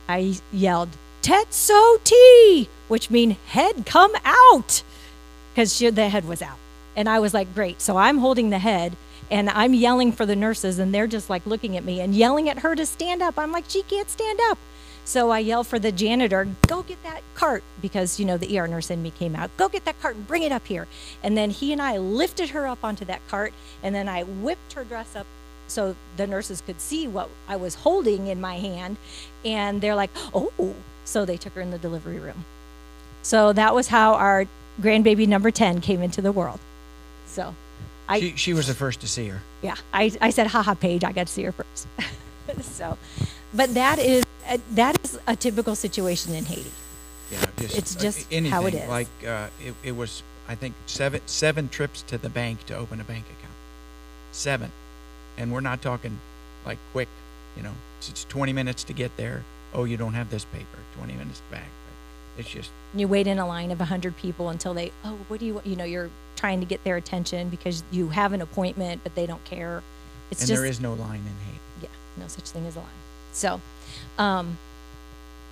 i 0.10 0.36
yelled 0.52 0.90
tetso 1.22 2.04
t 2.04 2.68
which 2.88 3.10
mean 3.10 3.38
head 3.48 3.86
come 3.86 4.12
out 4.26 4.84
because 5.54 5.78
the 5.80 6.10
head 6.10 6.28
was 6.28 6.42
out. 6.42 6.58
And 6.96 7.08
i 7.08 7.20
was 7.20 7.34
like 7.34 7.54
great. 7.56 7.82
So 7.82 7.98
i'm 7.98 8.18
holding 8.18 8.50
the 8.50 8.60
head 8.60 8.96
and 9.32 9.50
I'm 9.50 9.74
yelling 9.74 10.12
for 10.12 10.26
the 10.26 10.36
nurses, 10.36 10.78
and 10.78 10.94
they're 10.94 11.08
just 11.08 11.30
like 11.30 11.46
looking 11.46 11.78
at 11.78 11.86
me 11.86 12.02
and 12.02 12.14
yelling 12.14 12.50
at 12.50 12.60
her 12.60 12.76
to 12.76 12.86
stand 12.86 13.22
up. 13.24 13.40
I'm 13.40 13.54
like, 13.54 13.64
she 13.70 13.82
can't 13.84 14.10
stand 14.10 14.40
up. 14.50 14.58
So 15.06 15.32
I 15.32 15.40
yell 15.40 15.64
for 15.64 15.80
the 15.80 15.92
janitor, 15.92 16.48
go 16.68 16.84
get 16.84 17.02
that 17.04 17.24
cart, 17.34 17.64
because, 17.82 18.20
you 18.20 18.26
know, 18.26 18.38
the 18.38 18.60
ER 18.60 18.68
nurse 18.68 18.92
in 18.92 19.02
me 19.02 19.10
came 19.10 19.36
out, 19.36 19.50
go 19.58 19.68
get 19.68 19.86
that 19.86 20.00
cart 20.00 20.16
and 20.16 20.28
bring 20.28 20.44
it 20.44 20.52
up 20.52 20.68
here. 20.68 20.88
And 21.24 21.36
then 21.36 21.50
he 21.50 21.72
and 21.72 21.82
I 21.82 21.98
lifted 21.98 22.50
her 22.50 22.68
up 22.68 22.84
onto 22.84 23.06
that 23.06 23.26
cart, 23.28 23.54
and 23.82 23.96
then 23.96 24.08
I 24.08 24.24
whipped 24.24 24.74
her 24.74 24.84
dress 24.84 25.16
up 25.16 25.26
so 25.68 25.96
the 26.18 26.28
nurses 26.28 26.62
could 26.62 26.82
see 26.82 27.08
what 27.08 27.30
I 27.48 27.56
was 27.56 27.76
holding 27.76 28.28
in 28.28 28.42
my 28.42 28.58
hand. 28.58 28.98
And 29.44 29.82
they're 29.82 29.96
like, 29.96 30.12
oh. 30.34 30.76
So 31.04 31.26
they 31.26 31.38
took 31.38 31.54
her 31.54 31.62
in 31.62 31.72
the 31.72 31.78
delivery 31.78 32.20
room. 32.20 32.46
So 33.24 33.54
that 33.54 33.74
was 33.74 33.88
how 33.88 34.14
our 34.14 34.46
grandbaby 34.80 35.28
number 35.28 35.52
10 35.52 35.82
came 35.82 36.02
into 36.02 36.22
the 36.22 36.32
world. 36.32 36.60
So. 37.26 37.56
I, 38.12 38.20
she, 38.20 38.36
she 38.36 38.54
was 38.54 38.68
the 38.68 38.74
first 38.74 39.00
to 39.02 39.08
see 39.08 39.28
her. 39.30 39.42
yeah, 39.62 39.76
I, 39.94 40.12
I 40.20 40.32
said, 40.32 40.48
haha, 40.48 40.74
Paige, 40.74 41.04
I 41.06 41.14
got 41.14 41.28
to 41.28 41.34
see 41.34 41.44
her 41.44 41.54
first. 41.54 41.88
so, 42.62 42.98
but 43.54 43.74
that 43.74 44.00
is 44.00 44.24
uh, 44.50 44.58
that 44.72 45.00
is 45.04 45.18
a 45.28 45.36
typical 45.36 45.76
situation 45.76 46.36
in 46.36 46.46
Haiti. 46.46 46.72
Yeah, 47.32 47.46
just, 47.58 47.78
It's 47.78 47.96
uh, 47.96 48.00
just 48.00 48.28
anything, 48.32 48.52
how 48.52 48.66
it 48.66 48.74
is. 48.74 48.90
Like 48.90 49.08
uh, 49.26 49.48
it, 49.64 49.74
it 49.84 49.92
was, 49.94 50.24
I 50.48 50.56
think 50.56 50.76
seven 50.88 51.22
seven 51.26 51.70
trips 51.70 52.02
to 52.04 52.18
the 52.18 52.30
bank 52.30 52.66
to 52.66 52.76
open 52.76 53.00
a 53.00 53.06
bank 53.06 53.26
account. 53.26 53.56
Seven, 54.34 54.72
and 55.38 55.54
we're 55.54 55.62
not 55.62 55.82
talking 55.82 56.20
like 56.66 56.80
quick. 56.92 57.08
You 57.56 57.64
know, 57.64 57.74
it's, 58.00 58.10
it's 58.10 58.24
20 58.26 58.54
minutes 58.54 58.84
to 58.86 58.94
get 58.94 59.16
there. 59.18 59.44
Oh, 59.74 59.86
you 59.86 59.98
don't 59.98 60.14
have 60.14 60.30
this 60.30 60.46
paper. 60.46 60.80
20 60.98 61.14
minutes 61.14 61.42
back. 61.50 61.68
It's 62.38 62.50
just 62.50 62.70
You 62.96 63.08
wait 63.08 63.28
in 63.28 63.40
a 63.40 63.48
line 63.48 63.72
of 63.72 63.80
100 63.80 64.18
people 64.18 64.50
until 64.50 64.74
they, 64.74 64.92
oh, 65.04 65.18
what 65.28 65.40
do 65.40 65.46
you 65.46 65.56
want? 65.56 65.66
You 65.66 65.76
know, 65.76 65.84
you're 65.84 66.10
trying 66.36 66.60
to 66.62 66.66
get 66.66 66.84
their 66.84 66.96
attention 66.96 67.50
because 67.50 67.84
you 67.92 68.10
have 68.10 68.34
an 68.34 68.42
appointment, 68.42 69.02
but 69.04 69.16
they 69.16 69.26
don't 69.26 69.44
care. 69.44 69.84
It's 70.32 70.42
and 70.42 70.48
just, 70.48 70.60
there 70.60 70.70
is 70.70 70.80
no 70.80 70.94
line 70.94 71.20
in 71.20 71.46
Haiti. 71.46 71.60
yeah, 71.84 71.90
no 72.18 72.28
such 72.28 72.50
thing 72.50 72.66
as 72.66 72.76
a 72.76 72.80
line. 72.80 72.90
So, 73.34 73.62
um, 74.18 74.58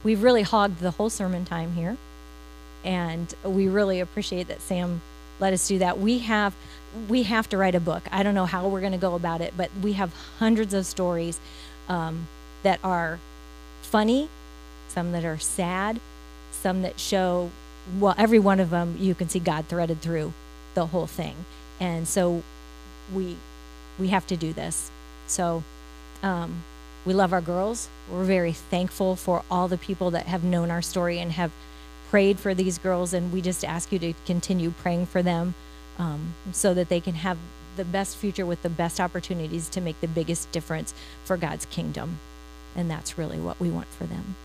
we've 0.04 0.24
really 0.24 0.42
hogged 0.42 0.80
the 0.80 0.92
whole 0.92 1.10
sermon 1.10 1.46
time 1.46 1.74
here. 1.74 1.98
And 2.84 3.34
we 3.44 3.68
really 3.68 4.00
appreciate 4.00 4.48
that 4.48 4.62
Sam 4.62 5.02
let 5.40 5.54
us 5.54 5.68
do 5.68 5.80
that. 5.80 6.00
We 6.00 6.20
have 6.20 6.54
we 7.08 7.24
have 7.24 7.48
to 7.50 7.58
write 7.58 7.76
a 7.76 7.80
book. 7.80 8.04
I 8.12 8.24
don't 8.24 8.34
know 8.34 8.46
how 8.46 8.68
we're 8.68 8.80
going 8.80 8.94
to 8.94 8.98
go 8.98 9.16
about 9.16 9.42
it, 9.42 9.54
but 9.56 9.70
we 9.82 9.94
have 9.94 10.14
hundreds 10.40 10.74
of 10.74 10.86
stories 10.86 11.40
um, 11.88 12.28
that 12.64 12.80
are 12.84 13.20
funny, 13.84 14.28
some 14.88 15.12
that 15.12 15.24
are 15.24 15.38
sad, 15.38 16.00
some 16.62 16.82
that 16.82 17.00
show 17.00 17.52
well 18.00 18.16
every 18.18 18.40
one 18.40 18.60
of 18.60 18.70
them 18.70 18.96
you 19.00 19.16
can 19.16 19.30
see 19.30 19.40
God 19.40 19.66
threaded 19.66 20.02
through 20.02 20.34
the 20.74 20.88
whole 20.88 21.08
thing. 21.08 21.36
And 21.80 22.08
so 22.08 22.44
we 23.14 23.38
we 23.98 24.10
have 24.10 24.26
to 24.28 24.38
do 24.38 24.54
this. 24.54 24.92
So 25.28 25.64
um, 26.24 26.64
we 27.06 27.14
love 27.14 27.34
our 27.34 27.42
girls. 27.42 27.90
We're 28.12 28.24
very 28.24 28.54
thankful 28.54 29.16
for 29.16 29.44
all 29.50 29.68
the 29.68 29.78
people 29.78 30.12
that 30.12 30.26
have 30.28 30.44
known 30.44 30.72
our 30.72 30.82
story 30.82 31.20
and 31.20 31.32
have 31.34 31.52
prayed 32.10 32.40
for 32.40 32.54
these 32.54 32.78
girls. 32.78 33.14
And 33.14 33.32
we 33.32 33.42
just 33.42 33.64
ask 33.64 33.92
you 33.92 34.00
to 34.00 34.14
continue 34.26 34.72
praying 34.72 35.08
for 35.08 35.22
them 35.22 35.54
um, 35.98 36.34
so 36.52 36.74
that 36.74 36.90
they 36.90 37.00
can 37.00 37.16
have 37.16 37.38
the 37.78 37.86
best 37.86 38.18
future 38.18 38.46
with 38.46 38.62
the 38.64 38.70
best 38.70 39.00
opportunities 39.00 39.70
to 39.70 39.82
make 39.82 40.00
the 40.02 40.08
biggest 40.08 40.52
difference 40.52 40.94
for 41.24 41.38
God's 41.38 41.66
kingdom. 41.66 42.20
And 42.76 42.90
that's 42.90 43.18
really 43.18 43.40
what 43.40 43.60
we 43.60 43.70
want 43.70 43.88
for 43.88 44.06
them. 44.06 44.36